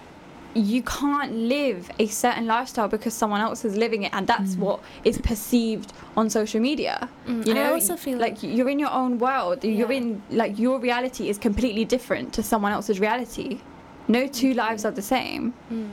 you 0.54 0.82
can't 0.84 1.34
live 1.34 1.90
a 2.00 2.08
certain 2.08 2.46
lifestyle 2.46 2.88
because 2.88 3.14
someone 3.14 3.40
else 3.42 3.64
is 3.64 3.78
living 3.78 4.04
it, 4.04 4.14
and 4.14 4.28
that's 4.28 4.56
what 4.56 4.82
is 5.04 5.18
perceived 5.20 5.94
on 6.18 6.30
social 6.30 6.60
media. 6.60 7.08
Mm, 7.26 7.46
You 7.46 7.52
and 7.52 7.60
I 7.60 7.64
know, 7.68 7.74
also 7.74 7.96
feel 7.96 8.18
like 8.18 8.44
you're 8.44 8.70
in 8.70 8.80
your 8.80 8.92
own 8.92 9.18
world. 9.18 9.64
You're 9.64 9.92
in 9.92 10.22
like 10.30 10.60
your 10.60 10.80
reality 10.80 11.30
is 11.30 11.38
completely 11.38 11.86
different 11.86 12.34
to 12.34 12.44
someone 12.44 12.74
else's 12.74 13.00
reality. 13.00 13.60
No 14.08 14.28
two 14.28 14.54
lives 14.54 14.84
are 14.84 14.92
the 14.92 15.02
same. 15.02 15.54
Mm. 15.72 15.90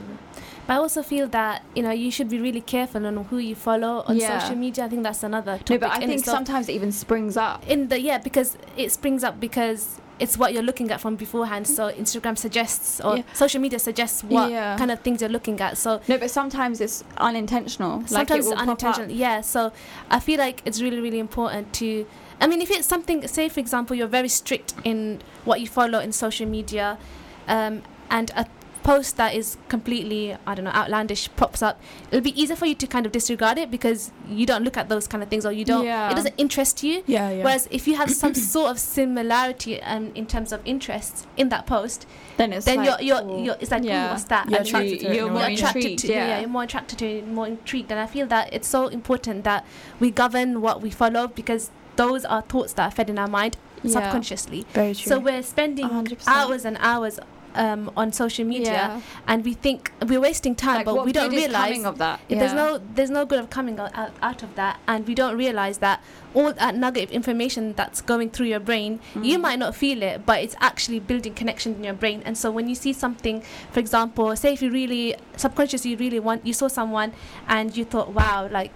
But 0.69 0.75
I 0.75 0.77
also 0.77 1.01
feel 1.01 1.27
that 1.29 1.63
you 1.75 1.81
know 1.81 1.89
you 1.89 2.11
should 2.11 2.29
be 2.29 2.39
really 2.39 2.61
careful 2.61 3.03
on 3.07 3.17
who 3.31 3.39
you 3.39 3.55
follow 3.55 4.03
on 4.05 4.17
Yeah. 4.17 4.37
social 4.37 4.55
media. 4.55 4.85
I 4.85 4.89
think 4.89 5.01
that's 5.01 5.23
another 5.23 5.53
topic. 5.57 5.69
No, 5.71 5.77
but 5.79 5.89
I 5.89 5.95
in 5.95 6.09
think 6.09 6.19
itself. 6.19 6.37
sometimes 6.37 6.69
it 6.69 6.73
even 6.73 6.91
springs 6.91 7.35
up. 7.37 7.63
in 7.67 7.87
the 7.87 7.99
yeah 7.99 8.19
because 8.19 8.55
it 8.77 8.91
springs 8.91 9.23
up 9.23 9.39
because 9.39 9.99
it's 10.19 10.37
what 10.37 10.53
you're 10.53 10.61
looking 10.61 10.91
at 10.91 11.01
from 11.01 11.15
beforehand. 11.15 11.65
So 11.65 11.91
Instagram 11.91 12.37
suggests 12.37 13.01
or 13.01 13.17
Yeah. 13.17 13.23
social 13.33 13.59
media 13.59 13.79
suggests 13.79 14.23
what 14.23 14.51
Yeah. 14.51 14.77
kind 14.77 14.91
of 14.91 14.99
things 14.99 15.21
you're 15.21 15.29
looking 15.37 15.59
at. 15.59 15.75
So 15.75 16.01
No, 16.07 16.19
but 16.19 16.29
sometimes 16.29 16.81
it's 16.81 17.03
unintentional. 17.17 17.93
sometimes 18.05 18.11
like 18.11 18.29
it 18.29 18.37
it's 18.37 18.45
will 18.45 18.53
pop 18.53 18.61
up. 18.61 18.67
unintentional. 18.83 19.09
Yeah. 19.25 19.41
So 19.41 19.71
I 20.11 20.19
feel 20.19 20.37
like 20.37 20.61
it's 20.65 20.79
really 20.83 20.99
really 20.99 21.17
important 21.19 21.73
to. 21.81 22.05
I 22.39 22.45
mean, 22.45 22.61
if 22.61 22.69
it's 22.69 22.87
something, 22.87 23.27
say 23.27 23.49
for 23.49 23.59
example, 23.59 23.95
you're 23.95 24.13
very 24.19 24.29
strict 24.29 24.75
in 24.83 25.19
what 25.45 25.61
you 25.61 25.67
follow 25.67 25.97
in 25.99 26.11
social 26.11 26.45
media, 26.47 26.99
um, 27.47 27.81
and 28.11 28.31
a 28.35 28.45
post 28.83 29.17
that 29.17 29.33
is 29.35 29.57
completely 29.67 30.35
I 30.45 30.55
don't 30.55 30.65
know 30.65 30.71
outlandish 30.71 31.29
pops 31.35 31.61
up, 31.61 31.81
it'll 32.09 32.21
be 32.21 32.39
easier 32.39 32.55
for 32.55 32.65
you 32.65 32.75
to 32.75 32.87
kind 32.87 33.05
of 33.05 33.11
disregard 33.11 33.57
it 33.57 33.69
because 33.71 34.11
you 34.27 34.45
don't 34.45 34.63
look 34.63 34.77
at 34.77 34.89
those 34.89 35.07
kind 35.07 35.23
of 35.23 35.29
things 35.29 35.45
or 35.45 35.51
you 35.51 35.65
don't. 35.65 35.85
Yeah. 35.85 36.11
It 36.11 36.15
doesn't 36.15 36.35
interest 36.37 36.83
you. 36.83 37.03
Yeah, 37.05 37.29
yeah. 37.29 37.43
Whereas 37.43 37.67
if 37.71 37.87
you 37.87 37.95
have 37.95 38.11
some 38.11 38.33
sort 38.55 38.71
of 38.71 38.79
similarity 38.79 39.81
um, 39.81 40.11
in 40.15 40.25
terms 40.25 40.51
of 40.51 40.61
interests 40.65 41.27
in 41.37 41.49
that 41.49 41.65
post, 41.65 42.05
Then 42.37 42.53
it's 42.53 42.65
then 42.65 42.77
like, 42.77 43.01
you're, 43.01 43.01
you're, 43.01 43.23
oh, 43.23 43.43
you're 43.43 43.57
it's 43.59 43.71
like, 43.71 43.83
yeah. 43.83 44.11
what's 44.11 44.25
that? 44.25 44.49
You're 44.49 44.61
attracted 44.61 44.99
to 45.01 45.15
you're 45.15 45.31
more 45.31 45.45
attracted 45.45 45.83
intrigued. 45.83 45.99
to 45.99 46.07
yeah. 46.07 46.27
Yeah. 46.27 46.39
you're 46.41 46.49
more 46.49 46.63
attracted 46.63 46.99
to 46.99 47.05
it, 47.05 47.27
more 47.27 47.47
intrigued. 47.47 47.91
And 47.91 47.99
I 47.99 48.07
feel 48.07 48.27
that 48.27 48.53
it's 48.53 48.67
so 48.67 48.87
important 48.87 49.43
that 49.43 49.65
we 49.99 50.11
govern 50.11 50.61
what 50.61 50.81
we 50.81 50.89
follow 50.89 51.27
because 51.27 51.71
those 51.95 52.23
are 52.25 52.41
thoughts 52.41 52.73
that 52.73 52.87
are 52.87 52.91
fed 52.91 53.09
in 53.09 53.19
our 53.19 53.27
mind 53.27 53.57
subconsciously. 53.85 54.65
Very 54.73 54.93
true. 54.93 55.09
So 55.09 55.19
we're 55.19 55.43
spending 55.43 55.89
100%. 55.89 56.27
hours 56.27 56.65
and 56.65 56.77
hours 56.79 57.19
um, 57.59 57.91
on 58.01 58.07
social 58.13 58.45
media, 58.45 58.71
Yeah. 58.71 59.01
and 59.27 59.43
we 59.43 59.53
think 59.65 59.91
we're 60.09 60.21
wasting 60.29 60.55
time, 60.55 60.77
Like, 60.77 60.85
but 60.85 61.05
we 61.05 61.11
don't 61.11 61.31
realize 61.41 61.83
of 61.83 61.97
that. 61.97 62.19
there's 62.29 62.53
no 62.53 62.67
there's 62.95 63.09
no 63.19 63.23
good 63.25 63.39
of 63.43 63.49
coming 63.57 63.77
out, 63.79 63.91
out, 64.21 64.39
of 64.43 64.51
that 64.55 64.79
and 64.87 65.05
we 65.09 65.13
don't 65.21 65.35
realize 65.45 65.77
that 65.79 65.97
all 66.33 66.53
that 66.53 66.73
negative 66.85 67.11
information 67.11 67.73
that's 67.79 67.99
going 68.11 68.29
through 68.29 68.45
your 68.55 68.59
brain 68.69 68.91
you 69.29 69.37
Mm. 69.37 69.41
might 69.47 69.59
not 69.59 69.75
feel 69.75 69.99
it 70.09 70.25
but 70.25 70.37
it's 70.43 70.55
actually 70.69 70.99
building 71.11 71.33
connections 71.41 71.75
in 71.77 71.83
your 71.83 71.93
brain 72.03 72.21
and 72.25 72.37
so 72.37 72.47
when 72.57 72.65
you 72.71 72.75
see 72.75 72.93
something 72.93 73.37
for 73.73 73.79
example 73.85 74.25
say 74.35 74.53
if 74.53 74.61
you 74.61 74.69
really 74.71 75.15
subconsciously 75.35 75.91
you 75.91 75.97
really 75.97 76.19
want 76.19 76.45
you 76.45 76.53
saw 76.53 76.67
someone 76.79 77.11
and 77.47 77.75
you 77.77 77.83
thought 77.83 78.09
wow 78.13 78.47
like 78.59 78.71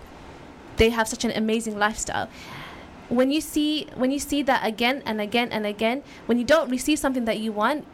they 0.77 0.89
have 0.89 1.07
such 1.07 1.23
an 1.23 1.31
amazing 1.43 1.77
lifestyle 1.77 2.27
when 3.09 3.29
you 3.31 3.41
see 3.41 3.87
when 3.95 4.09
you 4.11 4.19
see 4.19 4.41
that 4.41 4.65
again 4.65 5.03
and 5.05 5.21
again 5.21 5.49
and 5.51 5.65
again 5.65 6.01
when 6.25 6.37
you 6.39 6.43
don't 6.53 6.69
receive 6.69 6.97
something 6.97 7.25
that 7.25 7.37
you 7.39 7.51
want 7.51 7.85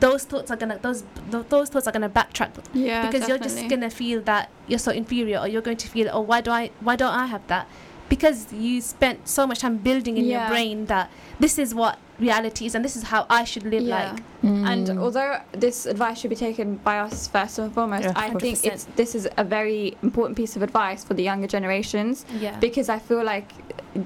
those 0.00 0.24
thoughts 0.24 0.50
are 0.50 0.56
gonna 0.56 0.78
those 0.78 1.04
th- 1.30 1.46
those 1.48 1.68
thoughts 1.68 1.86
are 1.86 1.92
gonna 1.92 2.08
backtrack 2.08 2.50
Yeah, 2.74 3.06
because 3.10 3.28
you're 3.28 3.38
just 3.38 3.68
gonna 3.68 3.90
feel 3.90 4.20
that 4.22 4.50
you're 4.66 4.78
so 4.78 4.90
inferior 4.92 5.38
or 5.40 5.48
you're 5.48 5.62
going 5.62 5.76
to 5.78 5.88
feel 5.88 6.08
oh 6.12 6.20
why 6.20 6.40
do 6.40 6.50
i 6.50 6.70
why 6.80 6.96
don't 6.96 7.14
i 7.14 7.26
have 7.26 7.46
that 7.48 7.66
because 8.08 8.52
you 8.52 8.80
spent 8.80 9.26
so 9.28 9.46
much 9.46 9.60
time 9.60 9.78
building 9.78 10.16
in 10.16 10.26
your 10.26 10.46
brain 10.48 10.86
that 10.86 11.10
this 11.40 11.58
is 11.58 11.74
what 11.74 11.98
reality 12.18 12.64
is 12.66 12.74
and 12.74 12.84
this 12.84 12.96
is 12.96 13.02
how 13.04 13.26
i 13.28 13.44
should 13.44 13.64
live 13.64 13.82
Yeah. 13.82 14.12
like 14.12 14.22
And 14.42 14.86
Mm. 14.88 14.98
although 15.04 15.40
this 15.52 15.86
advice 15.86 16.18
should 16.20 16.30
be 16.30 16.36
taken 16.36 16.76
by 16.76 16.98
us 17.00 17.26
first 17.26 17.58
and 17.58 17.72
foremost, 17.74 18.04
Yeah, 18.04 18.12
I 18.14 18.30
think 18.44 18.64
it's 18.64 18.84
this 19.00 19.14
is 19.14 19.28
a 19.36 19.44
very 19.44 19.96
important 20.02 20.36
piece 20.36 20.54
of 20.56 20.62
advice 20.62 21.02
for 21.04 21.14
the 21.14 21.22
younger 21.30 21.48
generations 21.56 22.24
yeah 22.38 22.56
because 22.66 22.88
I 22.88 22.98
feel 23.08 23.22
like 23.24 23.48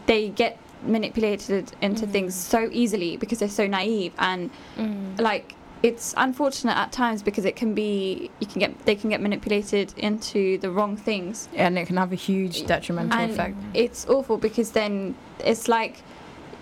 they 0.07 0.23
get 0.31 0.53
manipulated 1.01 1.73
into 1.83 2.07
Mm. 2.07 2.13
things 2.15 2.35
so 2.35 2.69
easily 2.73 3.17
because 3.17 3.39
they're 3.41 3.59
so 3.63 3.67
naive 3.67 4.13
and 4.19 4.51
Mm. 4.79 5.21
like 5.21 5.55
it's 5.83 6.15
unfortunate 6.17 6.77
at 6.77 6.93
times 6.93 7.23
because 7.23 7.45
it 7.45 7.57
can 7.57 7.75
be 7.75 8.31
you 8.41 8.47
can 8.47 8.61
get 8.61 8.87
they 8.87 8.95
can 8.95 9.11
get 9.11 9.21
manipulated 9.21 9.95
into 9.97 10.59
the 10.59 10.71
wrong 10.71 10.97
things. 10.97 11.49
And 11.55 11.79
it 11.79 11.87
can 11.87 11.97
have 11.97 12.13
a 12.13 12.17
huge 12.17 12.67
detrimental 12.67 13.19
and 13.19 13.33
effect. 13.33 13.57
it's 13.75 14.07
awful 14.09 14.37
because 14.37 14.73
then 14.73 15.15
it's 15.45 15.69
like 15.69 16.03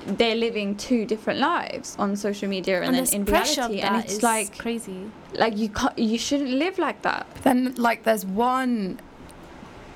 they're 0.06 0.36
living 0.36 0.76
two 0.76 1.04
different 1.04 1.38
lives 1.40 1.96
on 1.98 2.16
social 2.16 2.48
media 2.48 2.76
and, 2.76 2.86
and 2.86 2.94
then 2.94 3.04
there's 3.04 3.12
in 3.12 3.26
pressure 3.26 3.62
of 3.62 3.70
reality 3.70 3.96
and 3.96 4.04
it's 4.04 4.22
like 4.22 4.56
crazy. 4.56 5.10
like 5.34 5.58
you 5.58 5.68
can't 5.68 5.98
you 5.98 6.18
shouldn't 6.18 6.50
live 6.50 6.78
like 6.78 7.02
that. 7.02 7.26
Then, 7.42 7.74
like, 7.74 8.04
there's 8.04 8.24
one 8.24 9.00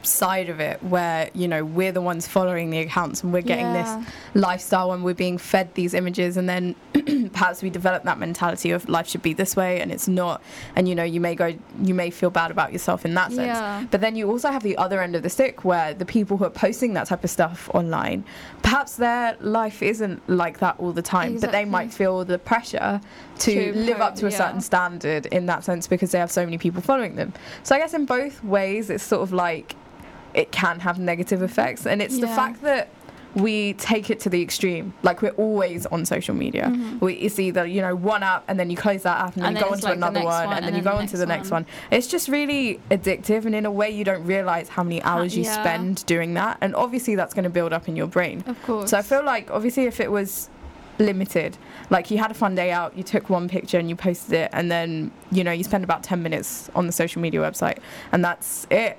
side 0.03 0.49
of 0.49 0.61
it 0.61 0.83
where 0.83 1.31
you 1.35 1.47
know 1.49 1.65
we're 1.65 1.93
the 1.93 2.01
ones 2.01 2.27
following 2.27 2.71
the 2.71 2.79
accounts 2.79 3.23
and 3.23 3.33
we're 3.33 3.41
getting 3.43 3.67
Yeah. 3.67 3.99
this 4.05 4.13
lifestyle 4.35 4.93
and 4.93 5.05
we're 5.05 5.15
being 5.15 5.39
fed 5.39 5.75
these 5.75 5.95
images 5.95 6.37
and 6.37 6.49
then 6.49 6.75
perhaps 7.33 7.63
we 7.63 7.71
develop 7.71 8.03
that 8.05 8.19
mentality 8.19 8.71
of 8.71 8.89
life 8.89 9.09
should 9.09 9.23
be 9.23 9.33
this 9.33 9.55
way 9.57 9.81
and 9.81 9.91
it's 9.93 10.09
not 10.09 10.43
and 10.77 10.89
you 10.89 10.95
know 10.95 11.03
you 11.05 11.21
may 11.21 11.35
go 11.35 11.55
you 11.83 11.95
may 11.95 12.11
feel 12.11 12.31
bad 12.31 12.51
about 12.51 12.73
yourself 12.73 13.05
in 13.05 13.15
that 13.15 13.31
sense 13.33 13.47
Yeah. 13.47 13.85
but 13.91 14.01
then 14.01 14.17
you 14.17 14.29
also 14.31 14.51
have 14.51 14.63
the 14.63 14.77
other 14.77 15.01
end 15.01 15.15
of 15.17 15.23
the 15.23 15.31
stick 15.31 15.65
where 15.65 15.95
the 15.95 16.05
people 16.07 16.37
who 16.37 16.45
are 16.45 16.51
posting 16.51 16.95
that 16.95 17.07
type 17.07 17.25
of 17.25 17.31
stuff 17.31 17.71
online 17.75 18.25
perhaps 18.63 18.97
their 18.97 19.37
life 19.41 19.83
isn't 19.83 20.29
like 20.29 20.59
that 20.59 20.77
all 20.79 20.93
the 20.93 21.03
time 21.03 21.39
but 21.39 21.53
they 21.53 21.65
might 21.65 21.93
feel 21.93 22.25
the 22.25 22.39
pressure 22.39 23.01
to 23.39 23.73
To 23.73 23.79
live 23.79 24.01
up 24.01 24.15
to 24.17 24.27
a 24.27 24.31
yeah. 24.31 24.37
certain 24.39 24.61
standard 24.61 25.27
in 25.27 25.47
that 25.47 25.65
sense 25.65 25.87
because 25.87 26.11
they 26.13 26.19
have 26.19 26.31
so 26.31 26.45
many 26.45 26.59
people 26.59 26.81
following 26.83 27.17
them 27.17 27.33
so 27.63 27.75
i 27.75 27.79
guess 27.79 27.95
in 27.95 28.07
both 28.07 28.43
ways 28.45 28.91
it's 28.91 29.03
sort 29.05 29.23
of 29.23 29.33
like 29.33 29.75
it 30.35 30.53
can 30.53 30.81
have 30.81 30.99
negative 30.99 31.43
effects. 31.43 31.87
And 31.87 32.01
it's 32.03 32.19
the 32.19 32.27
fact 32.29 32.62
that 32.62 32.89
we 33.35 33.73
take 33.75 34.11
it 34.11 34.21
to 34.21 34.29
the 34.29 34.43
extreme. 34.43 34.93
Like 35.03 35.23
we're 35.23 35.31
always 35.31 35.87
on 35.87 36.05
social 36.05 36.35
media. 36.35 36.65
Mhm. 36.67 37.01
we, 37.01 37.15
it's 37.15 37.39
either 37.39 37.65
you 37.65 37.81
know 37.81 37.95
one 37.97 38.23
app 38.23 38.45
and 38.47 38.61
then 38.61 38.69
you 38.69 38.77
close 38.77 39.05
that 39.05 39.19
app 39.19 39.35
and 39.37 39.43
then 39.43 39.49
And 39.49 39.57
you 39.57 39.61
then 39.62 39.71
go 39.71 39.75
it's 39.75 39.85
onto 39.85 40.01
like 40.01 40.11
another 40.12 40.25
one, 40.25 40.47
one, 40.49 40.57
and 40.57 40.65
then 40.67 40.75
and 40.75 40.77
you 40.77 40.83
then 40.83 40.93
go 40.93 40.97
the 40.99 41.03
onto 41.03 41.17
the 41.17 41.27
next 41.27 41.45
next 41.45 41.51
one. 41.51 41.67
it's 41.91 42.07
just 42.09 42.29
really 42.29 42.79
addictive 42.91 43.47
and 43.47 43.55
in 43.55 43.65
a 43.65 43.71
way 43.71 43.91
you 43.91 44.05
don't 44.05 44.25
realize 44.27 44.69
how 44.69 44.83
many 44.83 45.03
hours 45.03 45.35
you 45.35 45.45
yeah. 45.45 45.55
spend 45.62 46.05
doing 46.05 46.35
that. 46.35 46.59
And 46.61 46.75
obviously 46.75 47.15
that's 47.15 47.33
going 47.33 47.45
to 47.45 47.51
build 47.51 47.73
up 47.73 47.89
in 47.89 47.97
your 47.97 48.07
brain. 48.07 48.45
Of 48.47 48.62
course. 48.65 48.91
So 48.91 48.99
i 48.99 49.03
feel 49.03 49.25
like 49.25 49.51
obviously 49.51 49.85
if 49.85 49.99
it 49.99 50.11
was 50.11 50.51
limited 50.99 51.57
like 51.89 52.11
you 52.11 52.19
had 52.19 52.31
a 52.31 52.35
fun 52.35 52.55
day 52.55 52.71
out 52.71 52.97
you 52.97 53.03
took 53.03 53.31
one 53.31 53.49
picture 53.49 53.79
and 53.79 53.89
you 53.89 53.97
posted 53.97 54.35
it 54.35 54.51
and 54.53 54.71
then 54.71 55.11
you 55.33 55.43
know 55.43 55.51
you 55.51 55.65
spend 55.65 55.83
about 55.83 56.03
10 56.03 56.23
minutes 56.23 56.71
on 56.75 56.87
the 56.87 56.93
social 56.93 57.21
media 57.21 57.41
website 57.41 57.79
and 58.12 58.23
that's 58.23 58.67
it 58.71 58.99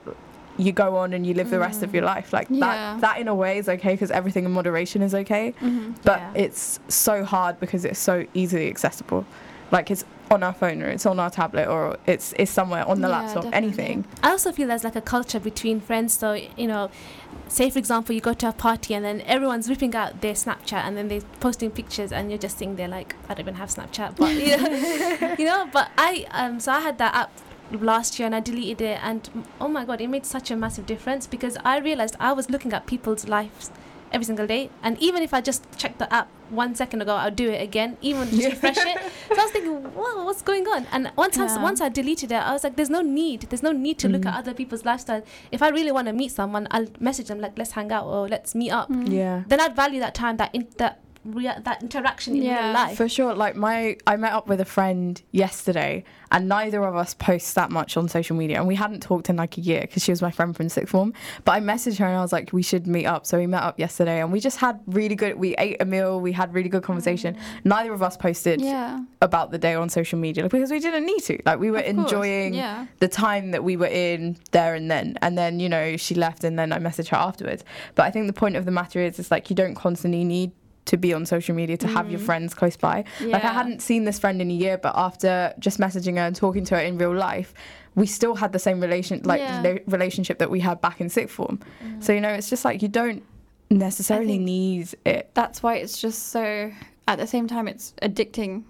you 0.57 0.71
go 0.71 0.95
on 0.97 1.13
and 1.13 1.25
you 1.25 1.33
live 1.33 1.49
the 1.49 1.59
rest 1.59 1.81
of 1.83 1.93
your 1.93 2.03
life 2.03 2.31
like 2.33 2.47
Yeah. 2.49 2.59
that 2.95 3.01
that 3.01 3.17
in 3.19 3.27
a 3.27 3.35
way 3.35 3.57
is 3.57 3.67
okay 3.67 3.93
because 3.93 4.11
everything 4.11 4.45
in 4.45 4.51
moderation 4.51 5.01
is 5.01 5.13
okay 5.15 5.53
Mhm. 5.61 5.95
but 6.03 6.19
Yeah. 6.19 6.31
it's 6.45 6.79
so 6.87 7.23
hard 7.23 7.59
because 7.59 7.85
it's 7.85 7.99
so 7.99 8.25
easily 8.33 8.67
accessible 8.69 9.25
Like 9.71 9.89
it's 9.89 10.05
on 10.29 10.43
our 10.43 10.53
phone 10.53 10.83
or 10.83 10.87
it's 10.89 11.05
on 11.07 11.19
our 11.19 11.31
tablet 11.31 11.67
or 11.67 11.97
it's 12.05 12.33
it's 12.37 12.51
somewhere 12.51 12.85
on 12.87 13.01
the 13.01 13.07
Yeah, 13.07 13.17
laptop, 13.17 13.43
definitely. 13.45 13.57
anything. 13.57 14.05
I 14.21 14.29
also 14.29 14.51
feel 14.51 14.67
there's 14.67 14.83
like 14.83 14.95
a 14.95 15.01
culture 15.01 15.39
between 15.39 15.79
friends. 15.81 16.13
So, 16.13 16.33
you 16.33 16.67
know, 16.67 16.91
say 17.47 17.69
for 17.71 17.79
example, 17.79 18.13
you 18.13 18.21
go 18.21 18.33
to 18.33 18.49
a 18.49 18.51
party 18.53 18.93
and 18.93 19.03
then 19.03 19.21
everyone's 19.21 19.67
whipping 19.69 19.95
out 19.95 20.21
their 20.21 20.33
Snapchat 20.35 20.81
and 20.85 20.95
then 20.97 21.07
they're 21.07 21.21
posting 21.39 21.71
pictures 21.71 22.11
and 22.11 22.29
you're 22.29 22.37
just 22.47 22.59
sitting 22.59 22.75
there 22.75 22.87
like, 22.87 23.15
I 23.27 23.33
don't 23.33 23.45
even 23.45 23.55
have 23.55 23.69
Snapchat. 23.69 24.15
But, 24.15 24.31
you 24.35 24.57
know, 24.57 25.35
you 25.39 25.45
know, 25.45 25.67
but 25.73 25.89
I, 25.97 26.25
um, 26.31 26.59
so 26.59 26.71
I 26.71 26.79
had 26.81 26.97
that 26.99 27.13
app 27.15 27.31
last 27.81 28.19
year 28.19 28.25
and 28.25 28.35
I 28.35 28.39
deleted 28.39 28.81
it 28.81 28.99
and 29.03 29.45
oh 29.59 29.67
my 29.67 29.85
God, 29.85 30.01
it 30.01 30.07
made 30.09 30.25
such 30.25 30.51
a 30.51 30.55
massive 30.55 30.85
difference 30.85 31.27
because 31.27 31.57
I 31.65 31.77
realized 31.79 32.15
I 32.19 32.33
was 32.33 32.49
looking 32.49 32.73
at 32.73 32.85
people's 32.85 33.27
lives 33.27 33.71
every 34.11 34.25
single 34.25 34.45
day. 34.45 34.69
And 34.83 34.97
even 34.99 35.23
if 35.23 35.33
I 35.33 35.41
just 35.41 35.65
checked 35.77 35.97
the 35.97 36.13
app 36.13 36.29
one 36.49 36.75
second 36.75 37.01
ago 37.01 37.15
I'll 37.15 37.31
do 37.31 37.49
it 37.49 37.61
again 37.63 37.97
even 38.01 38.29
just 38.29 38.43
refresh 38.51 38.77
it. 38.77 38.97
So 39.29 39.35
I 39.39 39.43
was 39.43 39.51
thinking 39.51 39.73
Whoa, 39.95 40.23
what's 40.25 40.43
going 40.43 40.67
on? 40.67 40.85
And 40.91 41.11
once 41.15 41.37
I, 41.39 41.61
once 41.63 41.81
I 41.81 41.89
deleted 41.89 42.31
it 42.31 42.35
I 42.35 42.53
was 42.53 42.63
like 42.63 42.75
there's 42.75 42.91
no 42.91 43.01
need. 43.01 43.41
There's 43.49 43.63
no 43.63 43.71
need 43.71 43.97
to 43.99 44.09
look 44.09 44.25
at 44.27 44.33
Mm. 44.35 44.37
other 44.37 44.53
people's 44.53 44.85
lifestyle. 44.85 45.23
If 45.51 45.61
I 45.63 45.69
really 45.69 45.91
want 45.91 46.07
to 46.07 46.13
meet 46.13 46.31
someone 46.31 46.67
I'll 46.69 46.87
message 46.99 47.27
them 47.27 47.39
like 47.41 47.57
let's 47.57 47.71
hang 47.71 47.91
out 47.91 48.05
or 48.05 48.27
let's 48.27 48.53
meet 48.53 48.69
up. 48.71 48.89
Mm. 48.89 49.11
Yeah. 49.11 49.43
then 49.47 49.59
I'd 49.59 49.75
value 49.75 49.99
that 50.01 50.13
time 50.13 50.37
that 50.37 50.53
in, 50.53 50.67
that 50.77 50.99
rea- 51.25 51.59
that 51.63 51.81
interaction 51.81 52.35
in 52.35 52.43
Yeah, 52.43 52.65
real 52.65 52.73
life 52.73 52.97
For 52.97 53.07
sure, 53.09 53.33
like 53.33 53.55
my, 53.55 53.97
I 54.07 54.15
met 54.17 54.33
up 54.33 54.47
with 54.47 54.59
a 54.61 54.65
friend 54.65 55.21
yesterday, 55.31 56.03
and 56.31 56.47
neither 56.49 56.83
of 56.83 56.95
us 56.95 57.13
post 57.13 57.53
that 57.55 57.69
much 57.71 57.95
on 57.97 58.07
social 58.09 58.35
media, 58.35 58.57
and 58.57 58.67
we 58.67 58.75
hadn't 58.75 59.01
talked 59.01 59.29
in 59.29 59.35
like 59.35 59.57
a 59.57 59.61
year 59.61 59.81
because 59.81 60.03
she 60.03 60.11
was 60.11 60.21
my 60.21 60.31
friend 60.31 60.55
from 60.55 60.69
sixth 60.69 60.91
form. 60.91 61.13
But 61.45 61.51
I 61.53 61.59
messaged 61.59 61.97
her 61.99 62.05
and 62.07 62.17
I 62.17 62.21
was 62.21 62.31
like, 62.33 62.51
we 62.53 62.63
should 62.63 62.87
meet 62.87 63.05
up. 63.05 63.25
So 63.25 63.37
we 63.37 63.47
met 63.47 63.61
up 63.63 63.79
yesterday, 63.79 64.21
and 64.21 64.31
we 64.31 64.39
just 64.39 64.57
had 64.57 64.79
really 64.87 65.15
good. 65.15 65.35
We 65.37 65.55
ate 65.57 65.77
a 65.81 65.85
meal, 65.85 66.19
we 66.19 66.31
had 66.31 66.53
really 66.53 66.69
good 66.69 66.83
conversation. 66.83 67.35
Mm. 67.35 67.39
Neither 67.65 67.93
of 67.93 68.01
us 68.01 68.17
posted 68.17 68.61
Yeah. 68.61 68.99
about 69.21 69.51
the 69.51 69.57
day 69.57 69.75
on 69.75 69.89
social 69.89 70.17
media 70.19 70.47
because 70.49 70.71
we 70.71 70.79
didn't 70.79 71.05
need 71.05 71.21
to. 71.23 71.39
Like 71.45 71.59
we 71.59 71.69
were 71.71 71.79
Of 71.79 71.85
enjoying 71.85 72.53
Yeah. 72.53 72.87
the 72.99 73.07
time 73.07 73.51
that 73.51 73.63
we 73.63 73.77
were 73.77 73.87
in 73.87 74.37
there 74.51 74.73
and 74.75 74.89
then. 74.89 75.17
And 75.21 75.37
then, 75.37 75.59
you 75.59 75.69
know, 75.69 75.97
she 75.97 76.15
left 76.15 76.43
and 76.43 76.57
then 76.57 76.73
I 76.73 76.79
messaged 76.79 77.09
her 77.09 77.17
afterwards. 77.17 77.63
But 77.95 78.03
I 78.03 78.11
think 78.11 78.27
the 78.27 78.33
point 78.33 78.55
of 78.55 78.65
the 78.65 78.71
matter 78.71 78.99
is 78.99 79.19
it's 79.19 79.29
like 79.31 79.49
you 79.49 79.55
don't 79.55 79.75
constantly 79.75 80.23
need 80.23 80.51
to 80.85 80.97
be 80.97 81.13
on 81.13 81.25
social 81.25 81.55
media 81.55 81.77
to 81.77 81.87
have 81.87 82.11
your 82.11 82.19
Mm. 82.19 82.25
friends 82.25 82.53
close 82.53 82.75
by. 82.77 83.05
Like 83.21 83.43
I 83.43 83.53
hadn't 83.53 83.81
seen 83.81 84.03
this 84.03 84.19
friend 84.19 84.41
in 84.41 84.51
a 84.51 84.53
year, 84.53 84.77
but 84.77 84.93
after 84.95 85.53
just 85.59 85.79
messaging 85.79 86.15
her 86.15 86.23
and 86.25 86.35
talking 86.35 86.65
to 86.65 86.75
her 86.75 86.81
in 86.81 86.97
real 86.97 87.15
life, 87.15 87.53
we 87.95 88.05
still 88.05 88.35
had 88.35 88.51
the 88.51 88.59
same 88.59 88.81
relation 88.81 89.21
like 89.23 89.39
Yeah. 89.39 89.63
rela- 89.63 89.81
relationship 89.87 90.39
that 90.39 90.49
we 90.49 90.59
had 90.59 90.81
back 90.81 90.99
in 90.99 91.09
sixth 91.09 91.35
form. 91.35 91.59
So 91.99 92.11
you 92.11 92.19
know, 92.21 92.29
it's 92.33 92.49
just 92.49 92.65
like 92.65 92.81
you 92.81 92.87
don't 92.89 93.23
necessarily 93.69 94.37
need 94.37 94.89
it. 95.05 95.31
That's 95.33 95.63
why 95.63 95.75
it's 95.75 95.99
just 95.99 96.27
so. 96.29 96.71
At 97.07 97.17
the 97.19 97.27
same 97.27 97.47
time, 97.47 97.67
it's 97.67 97.93
addicting. 98.01 98.63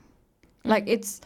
Like 0.64 0.86
it's 0.88 1.22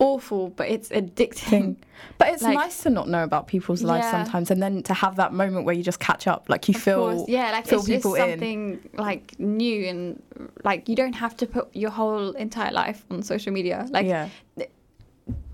awful, 0.00 0.50
but 0.50 0.68
it's 0.68 0.88
addicting. 0.90 1.34
thing. 1.34 1.76
But 2.18 2.28
it's 2.28 2.42
Like- 2.42 2.54
nice 2.54 2.82
to 2.84 2.90
not 2.90 3.08
know 3.08 3.24
about 3.24 3.48
people's 3.48 3.82
lives 3.82 4.04
Yeah. 4.04 4.10
sometimes, 4.24 4.50
and 4.50 4.62
then 4.62 4.82
to 4.84 4.94
have 4.94 5.16
that 5.16 5.32
moment 5.32 5.64
where 5.66 5.74
you 5.74 5.82
just 5.82 5.98
catch 5.98 6.26
up, 6.28 6.46
like 6.48 6.68
you 6.68 6.74
Of 6.74 6.82
feel. 6.82 6.96
course, 7.16 7.28
yeah, 7.28 7.50
like 7.50 7.66
fill 7.66 7.80
it's 7.80 7.88
just 7.88 7.98
people 7.98 8.14
in. 8.14 8.30
something 8.30 8.88
like 8.94 9.38
new 9.40 9.86
and 9.86 10.22
like 10.64 10.88
you 10.88 10.94
don't 10.94 11.14
have 11.14 11.36
to 11.38 11.46
put 11.46 11.74
your 11.74 11.90
whole 11.90 12.30
entire 12.32 12.70
life 12.72 13.04
on 13.10 13.22
social 13.22 13.52
media. 13.52 13.86
Like, 13.90 14.06
yeah, 14.06 14.28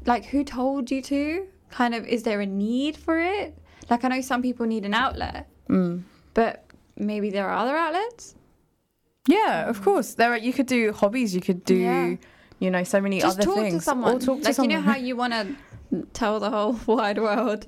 like 0.06 0.26
who 0.26 0.44
told 0.44 0.90
you 0.90 1.00
to? 1.02 1.46
Kind 1.70 1.94
of, 1.94 2.06
is 2.06 2.22
there 2.22 2.40
a 2.40 2.46
need 2.46 2.96
for 2.96 3.18
it? 3.18 3.56
Like, 3.90 4.04
I 4.04 4.08
know 4.08 4.20
some 4.20 4.42
people 4.42 4.66
need 4.66 4.84
an 4.84 4.94
outlet, 4.94 5.48
mm. 5.68 6.02
but 6.34 6.64
maybe 6.96 7.30
there 7.30 7.48
are 7.48 7.56
other 7.56 7.76
outlets. 7.76 8.34
yeah, 9.26 9.68
of 9.68 9.82
course. 9.82 10.14
There, 10.14 10.32
are, 10.32 10.38
you 10.38 10.52
could 10.52 10.66
do 10.66 10.92
hobbies. 10.92 11.34
You 11.34 11.40
could 11.40 11.64
do, 11.64 11.74
Yeah. 11.76 12.16
You 12.58 12.70
know, 12.70 12.84
so 12.84 13.00
many 13.00 13.20
Just 13.20 13.38
other 13.38 13.44
talk 13.44 13.56
things. 13.56 13.75
to 13.75 13.80
someone. 13.80 14.16
Or 14.16 14.18
talk 14.18 14.38
to 14.40 14.44
like 14.44 14.54
someone. 14.54 14.70
you 14.70 14.76
know 14.76 14.82
how 14.82 14.96
you 14.96 15.16
want 15.16 15.32
to 15.32 16.06
tell 16.12 16.40
the 16.40 16.50
whole 16.50 16.78
wide 16.87 17.18
world. 17.18 17.66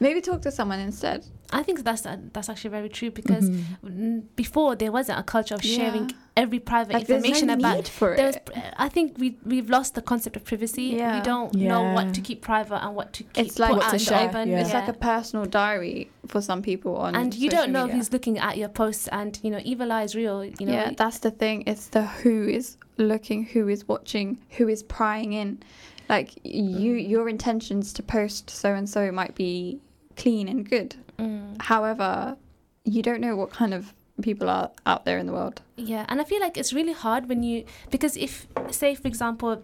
Maybe 0.00 0.20
talk 0.20 0.42
to 0.42 0.50
someone 0.50 0.80
instead. 0.80 1.24
I 1.52 1.62
think 1.62 1.84
that's 1.84 2.04
uh, 2.06 2.16
that's 2.32 2.48
actually 2.48 2.70
very 2.70 2.88
true 2.88 3.10
because 3.10 3.48
Mhm. 3.50 3.62
mm, 3.84 4.22
before 4.36 4.74
there 4.76 4.90
wasn't 4.90 5.18
a 5.18 5.22
culture 5.22 5.54
of 5.54 5.62
sharing 5.62 6.10
every 6.36 6.58
private 6.58 6.92
Like 6.94 7.06
there's 7.06 7.22
information 7.24 7.46
no 7.48 7.54
about 7.54 7.76
need 7.76 7.88
for 7.88 8.16
there's 8.16 8.36
it. 8.36 8.50
I 8.76 8.88
think 8.88 9.16
we 9.18 9.36
we've 9.44 9.70
lost 9.70 9.94
the 9.94 10.02
concept 10.02 10.36
of 10.36 10.44
privacy. 10.44 10.82
Yeah. 10.96 11.16
We 11.18 11.22
don't 11.24 11.54
know 11.54 11.82
what 11.94 12.14
to 12.14 12.20
keep 12.20 12.42
private 12.42 12.80
and 12.84 12.94
what 12.96 13.12
to 13.14 13.22
keep 13.22 13.46
It's 13.46 13.58
like 13.58 13.72
put 13.74 13.84
out 13.84 13.92
to 13.92 13.98
share, 13.98 14.28
open. 14.28 14.48
yeah. 14.50 14.60
It's 14.60 14.74
like 14.74 14.88
a 14.88 14.92
personal 14.92 15.46
diary 15.46 16.10
for 16.26 16.40
some 16.40 16.62
people 16.62 16.96
on. 16.96 17.14
and 17.14 17.32
you 17.34 17.48
don't 17.48 17.70
know 17.70 17.84
media. 17.86 17.96
who's 17.96 18.12
looking 18.12 18.38
at 18.38 18.56
your 18.58 18.68
posts 18.68 19.06
and 19.08 19.38
you 19.42 19.50
know 19.50 19.60
evil 19.64 19.92
eye 19.92 20.02
is 20.02 20.14
real 20.16 20.44
you 20.44 20.66
know 20.66 20.72
yeah, 20.72 20.90
that's 20.96 21.18
the 21.18 21.30
thing. 21.30 21.62
It's 21.66 21.86
the 21.88 22.02
who 22.22 22.48
is 22.48 22.76
looking, 22.98 23.44
who 23.44 23.68
is 23.68 23.86
watching, 23.86 24.38
who 24.56 24.66
is 24.68 24.82
prying 24.82 25.32
in. 25.32 25.62
Like 26.08 26.30
you, 26.44 26.92
your 26.94 27.28
intentions 27.28 27.92
to 27.94 28.02
post 28.02 28.48
so 28.50 28.74
and 28.74 28.88
so 28.88 29.10
might 29.12 29.34
be 29.34 29.80
clean 30.16 30.48
and 30.48 30.68
good. 30.68 30.94
Mm. 31.18 31.60
However, 31.62 32.36
you 32.84 33.02
don't 33.02 33.20
know 33.20 33.36
what 33.36 33.50
kind 33.50 33.74
of 33.74 33.92
people 34.22 34.48
are 34.48 34.70
out 34.86 35.04
there 35.04 35.18
in 35.18 35.26
the 35.26 35.32
world. 35.32 35.60
Yeah, 35.76 36.04
and 36.08 36.20
I 36.20 36.24
feel 36.24 36.40
like 36.40 36.56
it's 36.56 36.72
really 36.72 36.92
hard 36.92 37.28
when 37.28 37.42
you 37.42 37.64
because 37.90 38.16
if 38.16 38.46
say 38.70 38.94
for 38.94 39.08
example 39.08 39.62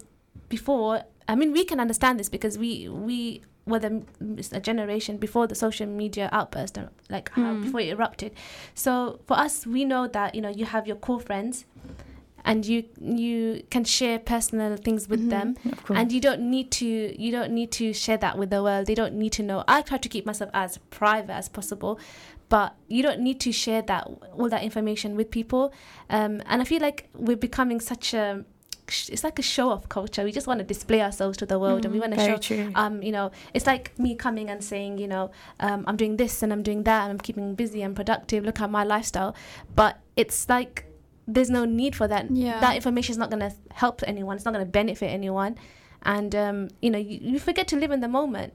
before 0.48 1.02
I 1.28 1.34
mean 1.34 1.52
we 1.52 1.64
can 1.64 1.80
understand 1.80 2.18
this 2.20 2.28
because 2.28 2.58
we 2.58 2.88
we 2.88 3.42
were 3.64 3.78
the 3.78 4.02
a 4.52 4.60
generation 4.60 5.16
before 5.18 5.46
the 5.46 5.54
social 5.54 5.86
media 5.86 6.28
outburst 6.32 6.76
uh, 6.78 6.86
like 7.08 7.30
how 7.30 7.54
Mm. 7.54 7.62
before 7.62 7.80
it 7.80 7.88
erupted. 7.90 8.32
So 8.74 9.20
for 9.26 9.38
us 9.38 9.66
we 9.66 9.84
know 9.84 10.06
that 10.08 10.34
you 10.34 10.40
know 10.42 10.48
you 10.50 10.64
have 10.66 10.86
your 10.86 10.96
core 10.96 11.20
friends 11.20 11.64
and 12.44 12.66
you 12.66 12.84
you 13.00 13.62
can 13.70 13.84
share 13.84 14.18
personal 14.18 14.76
things 14.76 15.08
with 15.08 15.20
Mhm. 15.22 15.30
them 15.30 15.56
and 15.98 16.12
you 16.12 16.20
don't 16.20 16.40
need 16.40 16.70
to 16.72 16.86
you 17.22 17.30
don't 17.30 17.52
need 17.52 17.70
to 17.72 17.92
share 17.92 18.16
that 18.16 18.36
with 18.38 18.50
the 18.50 18.62
world 18.62 18.86
they 18.86 18.94
don't 18.94 19.14
need 19.14 19.32
to 19.32 19.42
know 19.42 19.62
i 19.68 19.80
try 19.82 19.98
to 19.98 20.08
keep 20.08 20.24
myself 20.26 20.50
as 20.54 20.78
private 20.90 21.32
as 21.32 21.48
possible 21.48 21.98
but 22.48 22.74
you 22.88 23.02
don't 23.02 23.20
need 23.20 23.38
to 23.40 23.50
share 23.52 23.82
that 23.82 24.06
all 24.36 24.48
that 24.48 24.62
information 24.62 25.16
with 25.16 25.30
people 25.30 25.72
um, 26.10 26.42
and 26.46 26.60
i 26.62 26.64
feel 26.64 26.80
like 26.80 27.08
we're 27.14 27.36
becoming 27.36 27.80
such 27.80 28.12
a 28.14 28.44
it's 29.08 29.24
like 29.24 29.38
a 29.38 29.42
show 29.42 29.70
off 29.70 29.88
culture 29.88 30.22
we 30.24 30.32
just 30.32 30.46
want 30.46 30.58
to 30.58 30.64
display 30.64 31.00
ourselves 31.00 31.38
to 31.38 31.46
the 31.46 31.58
world 31.58 31.84
and 31.84 31.94
we 31.94 31.98
Mm, 31.98 32.02
want 32.10 32.14
to 32.14 32.20
show 32.26 32.36
true. 32.36 32.72
um, 32.74 33.00
you 33.02 33.12
know, 33.12 33.30
it's 33.54 33.64
like 33.66 33.96
me 33.98 34.14
coming 34.14 34.50
and 34.50 34.62
saying, 34.62 34.98
you 34.98 35.06
know, 35.08 35.30
um, 35.60 35.84
I'm 35.86 35.96
doing 35.96 36.16
this 36.18 36.42
and 36.42 36.52
I'm 36.52 36.62
doing 36.62 36.82
that 36.82 37.02
and 37.04 37.12
I'm 37.12 37.18
keeping 37.18 37.54
busy 37.54 37.80
and 37.80 37.96
productive. 37.96 38.44
Look 38.44 38.60
at 38.60 38.68
my 38.70 38.84
lifestyle. 38.84 39.34
But 39.74 39.98
it's 40.16 40.46
like 40.48 40.84
there's 41.26 41.50
no 41.50 41.64
need 41.64 41.94
for 41.94 42.08
that. 42.08 42.30
Yeah. 42.30 42.60
That 42.60 42.76
information 42.76 43.12
is 43.12 43.18
not 43.18 43.30
going 43.30 43.40
to 43.40 43.52
help 43.72 44.02
anyone. 44.06 44.36
It's 44.36 44.44
not 44.44 44.54
going 44.54 44.64
to 44.64 44.70
benefit 44.70 45.06
anyone. 45.06 45.56
And 46.04 46.34
um, 46.34 46.68
you 46.80 46.90
know, 46.90 46.98
you, 46.98 47.18
you 47.22 47.38
forget 47.38 47.68
to 47.68 47.76
live 47.76 47.90
in 47.90 48.00
the 48.00 48.08
moment. 48.08 48.54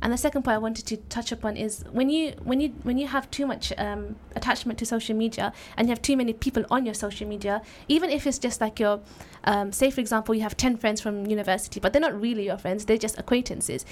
And 0.00 0.12
the 0.12 0.16
second 0.16 0.42
point 0.42 0.54
I 0.54 0.58
wanted 0.58 0.86
to 0.86 0.96
touch 0.96 1.32
upon 1.32 1.56
is 1.56 1.84
when 1.90 2.08
you 2.08 2.32
when 2.44 2.60
you 2.60 2.68
when 2.84 2.98
you 2.98 3.08
have 3.08 3.28
too 3.32 3.46
much 3.46 3.72
um, 3.78 4.14
attachment 4.36 4.78
to 4.78 4.86
social 4.86 5.16
media 5.16 5.52
and 5.76 5.88
you 5.88 5.90
have 5.90 6.02
too 6.02 6.16
many 6.16 6.32
people 6.32 6.64
on 6.70 6.84
your 6.84 6.94
social 6.94 7.26
media, 7.26 7.62
even 7.88 8.10
if 8.10 8.26
it's 8.26 8.38
just 8.38 8.60
like 8.60 8.78
your, 8.78 9.00
um, 9.44 9.72
say 9.72 9.90
for 9.90 10.00
example, 10.00 10.36
you 10.36 10.42
have 10.42 10.56
ten 10.56 10.76
friends 10.76 11.00
from 11.00 11.26
university, 11.26 11.80
but 11.80 11.92
they're 11.92 12.02
not 12.02 12.20
really 12.20 12.46
your 12.46 12.58
friends; 12.58 12.84
they're 12.84 12.96
just 12.96 13.18
acquaintances. 13.18 13.84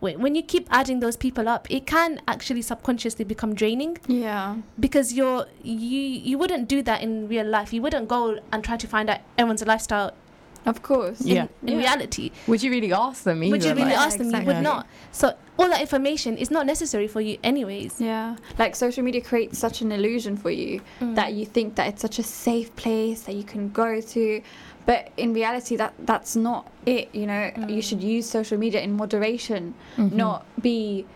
When 0.00 0.20
when 0.20 0.34
you 0.34 0.42
keep 0.42 0.66
adding 0.70 1.00
those 1.00 1.16
people 1.16 1.48
up, 1.48 1.66
it 1.70 1.86
can 1.86 2.20
actually 2.28 2.62
subconsciously 2.62 3.24
become 3.24 3.54
draining 3.54 3.98
Yeah. 4.06 4.56
because 4.78 5.12
you're 5.12 5.46
you 5.62 6.00
you 6.00 6.36
wouldn't 6.38 6.68
do 6.68 6.82
that 6.82 7.02
in 7.02 7.28
real 7.28 7.46
life. 7.46 7.72
You 7.72 7.80
wouldn't 7.82 8.08
go 8.08 8.38
and 8.52 8.62
try 8.64 8.76
to 8.76 8.86
find 8.86 9.08
out 9.08 9.20
everyone's 9.38 9.64
lifestyle 9.64 10.12
Of 10.66 10.82
course. 10.82 11.20
in, 11.20 11.28
Yeah. 11.28 11.46
in 11.62 11.68
Yeah. 11.74 11.78
reality. 11.78 12.30
Would 12.46 12.62
you 12.62 12.70
really 12.70 12.92
ask 12.92 13.24
them 13.24 13.42
either? 13.42 13.50
Would 13.52 13.64
you 13.64 13.70
really 13.74 13.92
like- 13.96 14.06
ask 14.06 14.18
them? 14.18 14.26
exactly. 14.28 14.52
You 14.54 14.58
would 14.58 14.64
not. 14.64 14.86
So 15.12 15.34
all 15.58 15.68
that 15.68 15.80
information 15.80 16.36
is 16.36 16.50
not 16.50 16.64
necessary 16.66 17.06
for 17.06 17.20
you, 17.20 17.36
anyways. 17.44 18.00
Yeah. 18.00 18.36
Like 18.58 18.74
social 18.74 19.02
media 19.04 19.20
creates 19.20 19.58
such 19.58 19.80
an 19.82 19.92
illusion 19.92 20.36
for 20.36 20.50
you 20.50 20.80
Mm. 21.00 21.14
that 21.14 21.32
you 21.34 21.44
think 21.46 21.76
that 21.76 21.86
it's 21.88 22.02
such 22.02 22.18
a 22.18 22.22
safe 22.24 22.74
place 22.76 23.20
that 23.22 23.34
you 23.34 23.44
can 23.44 23.70
go 23.70 24.00
to. 24.00 24.40
But 24.86 25.10
in 25.16 25.32
reality 25.32 25.76
that 25.76 25.94
that's 25.98 26.36
not 26.36 26.70
it, 26.84 27.14
you 27.14 27.26
know. 27.26 27.50
You 27.56 27.78
mm. 27.78 27.82
should 27.82 28.02
use 28.02 28.28
social 28.28 28.58
media 28.58 28.80
in 28.80 28.92
moderation, 28.92 29.74
Mhm. 29.96 30.12
not 30.12 30.46
be 30.60 31.06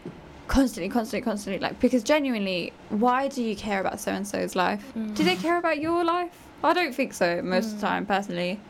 constantly, 0.47 0.89
constantly, 0.89 1.23
constantly 1.23 1.61
like 1.61 1.79
because 1.79 2.03
genuinely, 2.03 2.73
why 2.89 3.29
do 3.29 3.43
you 3.43 3.55
care 3.55 3.81
about 3.81 4.01
so 4.01 4.11
and 4.13 4.27
so's 4.27 4.57
life? 4.57 4.83
Mm. 4.97 5.15
Do 5.15 5.23
they 5.23 5.37
care 5.37 5.59
about 5.59 5.81
your 5.81 6.05
life? 6.05 6.33
I 6.65 6.73
don't 6.73 6.95
think 6.95 7.13
so 7.13 7.43
most 7.43 7.67
of 7.67 7.81
the 7.81 7.87
mm. 7.87 7.91
time, 7.91 8.07
personally. 8.07 8.61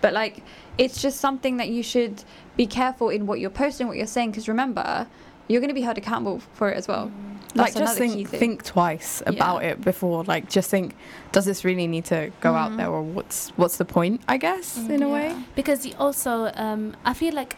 But 0.00 0.12
like, 0.12 0.42
it's 0.76 1.02
just 1.02 1.18
something 1.18 1.56
that 1.56 1.68
you 1.70 1.82
should 1.82 2.22
be 2.56 2.66
careful 2.66 3.08
in 3.08 3.26
what 3.26 3.40
you're 3.40 3.50
posting, 3.50 3.88
what 3.88 3.96
you're 3.96 4.06
saying, 4.06 4.30
because 4.30 4.48
remember, 4.48 5.08
you're 5.48 5.60
going 5.60 5.70
to 5.70 5.74
be 5.74 5.80
held 5.82 5.98
accountable 5.98 6.40
for 6.52 6.70
it 6.70 6.76
as 6.76 6.86
well. 6.86 7.10
Like 7.54 7.74
just 7.74 7.96
think 7.98 8.28
think 8.28 8.62
twice 8.64 9.22
about 9.26 9.64
it 9.64 9.80
before 9.80 10.22
like 10.24 10.48
just 10.50 10.68
think 10.70 10.94
does 11.32 11.44
this 11.46 11.64
really 11.64 11.86
need 11.86 12.04
to 12.04 12.30
go 12.40 12.54
out 12.54 12.72
Mhm. 12.72 12.76
there 12.76 12.88
or 12.90 13.02
what's 13.02 13.50
what's 13.56 13.76
the 13.78 13.84
point 13.84 14.20
i 14.28 14.36
guess 14.36 14.76
in 14.76 15.02
a 15.02 15.08
way? 15.08 15.34
because 15.54 15.86
you 15.86 15.94
also 15.98 16.50
um, 16.54 16.94
i 17.04 17.14
feel 17.14 17.34
like 17.34 17.56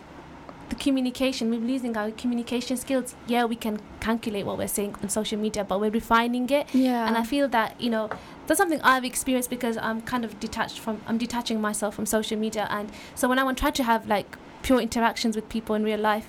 the 0.69 0.77
communication 0.77 1.51
we're 1.51 1.59
losing 1.59 1.97
our 1.97 2.13
communication 2.13 2.77
skills. 2.77 3.17
Yeah 3.27 3.45
we 3.45 3.57
can 3.57 3.81
calculate 3.99 4.47
what 4.47 4.57
we're 4.57 4.69
saying 4.69 4.95
on 5.03 5.09
social 5.09 5.37
media 5.37 5.65
but 5.65 5.81
we're 5.81 5.91
refining 5.91 6.49
it. 6.49 6.73
Yeah. 6.73 7.09
and 7.09 7.17
i 7.17 7.25
feel 7.25 7.49
that 7.49 7.71
you 7.81 7.91
know 7.91 8.09
that's 8.47 8.59
something 8.59 8.81
I've 8.83 9.05
experienced 9.05 9.51
because 9.51 9.77
I'm 9.77 10.01
kind 10.03 10.25
of 10.25 10.39
detached 10.39 10.79
from 10.79 11.01
I'm 11.09 11.19
detaching 11.19 11.61
myself 11.61 11.95
from 11.97 12.07
social 12.07 12.37
media. 12.39 12.67
And 12.71 12.91
so 13.15 13.29
when 13.29 13.39
I 13.41 13.45
want 13.45 13.57
to 13.59 13.63
try 13.63 13.71
to 13.73 13.85
have 13.85 14.07
like 14.09 14.37
pure 14.63 14.81
interactions 14.81 15.35
with 15.37 15.49
people 15.49 15.75
in 15.77 15.83
real 15.85 16.01
life 16.01 16.29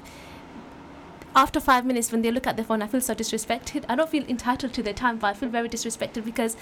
after 1.35 1.59
five 1.59 1.85
minutes 1.85 2.11
when 2.11 2.21
they 2.21 2.31
look 2.31 2.47
at 2.47 2.55
their 2.55 2.65
phone 2.65 2.81
I 2.81 2.87
feel 2.87 3.01
so 3.01 3.15
disrespected. 3.15 3.85
I 3.87 3.95
don't 3.95 4.09
feel 4.09 4.25
entitled 4.27 4.73
to 4.73 4.83
their 4.83 4.93
time 4.93 5.17
but 5.17 5.27
I 5.27 5.33
feel 5.33 5.49
very 5.49 5.69
disrespected 5.69 6.25
because 6.25 6.55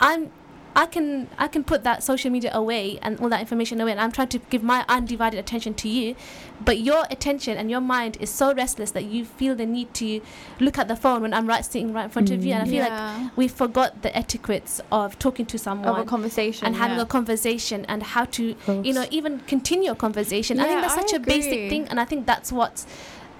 I'm 0.00 0.30
I 0.76 0.86
can 0.86 1.28
I 1.38 1.46
can 1.46 1.62
put 1.62 1.84
that 1.84 2.02
social 2.02 2.30
media 2.30 2.50
away 2.52 2.98
and 3.00 3.18
all 3.20 3.28
that 3.28 3.40
information 3.40 3.80
away 3.80 3.92
and 3.92 4.00
I'm 4.00 4.10
trying 4.10 4.28
to 4.28 4.38
give 4.38 4.62
my 4.62 4.84
undivided 4.88 5.38
attention 5.38 5.74
to 5.74 5.88
you. 5.88 6.16
But 6.64 6.78
your 6.78 7.04
attention 7.10 7.56
and 7.56 7.70
your 7.70 7.80
mind 7.80 8.16
is 8.18 8.30
so 8.30 8.52
restless 8.54 8.90
that 8.92 9.04
you 9.04 9.24
feel 9.24 9.54
the 9.54 9.66
need 9.66 9.94
to 9.94 10.20
look 10.58 10.76
at 10.78 10.88
the 10.88 10.96
phone 10.96 11.22
when 11.22 11.32
I'm 11.32 11.46
right 11.46 11.64
sitting 11.64 11.92
right 11.92 12.04
in 12.04 12.10
front 12.10 12.30
of 12.30 12.44
you. 12.44 12.54
And 12.54 12.62
I 12.62 12.66
feel 12.66 12.82
like 12.82 12.92
mm, 12.92 13.30
we 13.36 13.46
forgot 13.46 14.02
the 14.02 14.16
etiquettes 14.16 14.80
of 14.90 15.18
talking 15.18 15.46
to 15.46 15.58
someone 15.58 15.88
of 15.88 15.98
a 15.98 16.04
conversation 16.04 16.66
and 16.66 16.74
having 16.74 16.96
yeah. 16.96 17.04
a 17.04 17.06
conversation 17.06 17.84
and 17.86 18.02
how 18.02 18.24
to 18.24 18.54
course. 18.54 18.84
you 18.84 18.92
know 18.92 19.06
even 19.10 19.40
continue 19.40 19.92
a 19.92 19.94
conversation. 19.94 20.58
I 20.58 20.64
think 20.66 20.80
that's 20.80 20.94
such 20.94 21.12
I 21.12 21.16
a 21.16 21.20
basic 21.20 21.70
thing 21.70 21.86
and 21.88 22.00
i 22.00 22.04
think 22.04 22.26
that's 22.26 22.50
what's 22.50 22.86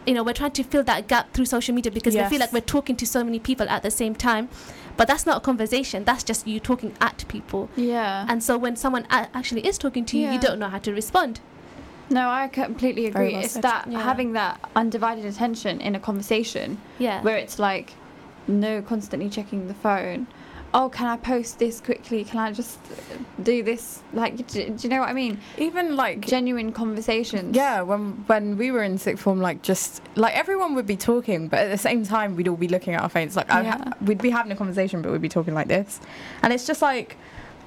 you 0.06 0.14
know 0.14 0.22
we're 0.22 0.32
trying 0.34 0.52
to 0.52 0.62
fill 0.62 0.82
that 0.84 1.08
gap 1.08 1.32
through 1.32 1.46
social 1.46 1.74
media 1.74 1.90
because 1.92 2.14
we 2.14 2.22
feel 2.24 2.38
like 2.40 2.52
we're 2.52 2.60
talking 2.60 2.96
to 2.96 3.06
so 3.06 3.24
many 3.24 3.38
people 3.38 3.68
at 3.68 3.82
the 3.82 3.90
same 3.90 4.14
time. 4.14 4.48
But 4.96 5.08
that's 5.08 5.26
not 5.26 5.38
a 5.38 5.40
conversation. 5.40 6.04
That's 6.04 6.22
just 6.22 6.46
you 6.46 6.60
talking 6.60 6.94
at 7.00 7.24
people. 7.26 7.68
Yeah. 7.74 8.26
And 8.28 8.42
so 8.44 8.56
when 8.56 8.76
someone 8.76 9.06
a- 9.10 9.28
actually 9.34 9.66
is 9.66 9.76
talking 9.76 10.04
to 10.06 10.16
you 10.16 10.24
Yeah. 10.24 10.32
you 10.34 10.38
don't 10.38 10.58
know 10.60 10.68
how 10.68 10.78
to 10.78 10.92
respond. 10.92 11.40
No 12.10 12.28
i 12.28 12.48
completely 12.48 13.06
agree. 13.06 13.32
well 13.32 13.42
it's 13.44 13.54
that 13.54 13.86
Yeah. 13.90 14.02
having 14.02 14.34
that 14.34 14.60
undivided 14.76 15.24
attention 15.24 15.80
in 15.80 15.94
a 15.94 16.00
conversation 16.00 16.78
yeah. 16.98 17.22
where 17.22 17.36
it's 17.36 17.58
like 17.58 17.94
no 18.46 18.82
constantly 18.82 19.30
checking 19.30 19.68
the 19.68 19.74
phone 19.74 20.26
oh 20.76 20.88
can 20.88 21.06
i 21.06 21.16
post 21.16 21.58
this 21.58 21.80
quickly 21.80 22.24
can 22.24 22.38
i 22.38 22.52
just 22.52 22.78
do 23.42 23.62
this 23.62 24.02
like 24.12 24.36
do, 24.48 24.68
do 24.70 24.76
you 24.82 24.88
know 24.88 25.00
what 25.00 25.08
i 25.08 25.12
mean 25.12 25.40
Even 25.56 25.94
like 25.96 26.26
genuine 26.26 26.72
conversations 26.72 27.56
Yeah, 27.56 27.80
when 27.82 28.24
when 28.26 28.56
we 28.58 28.70
were 28.72 28.82
in 28.82 28.98
sixth 28.98 29.22
form, 29.22 29.40
like 29.40 29.62
just 29.62 30.02
like 30.16 30.34
everyone 30.34 30.74
would 30.74 30.86
be 30.86 30.96
talking, 30.96 31.48
but 31.48 31.60
at 31.60 31.70
the 31.70 31.78
same 31.78 32.04
time 32.04 32.34
we'd 32.36 32.48
all 32.48 32.56
be 32.56 32.68
looking 32.68 32.94
at 32.94 33.02
our 33.02 33.08
phones. 33.08 33.36
Like 33.36 33.48
ha- 33.50 33.92
we'd 34.02 34.20
be 34.20 34.30
having 34.30 34.50
a 34.52 34.56
conversation, 34.56 35.00
but 35.02 35.12
we'd 35.12 35.22
be 35.22 35.28
talking 35.28 35.54
like 35.54 35.68
this, 35.68 36.00
and 36.42 36.52
it's 36.52 36.66
just 36.66 36.82
like 36.82 37.16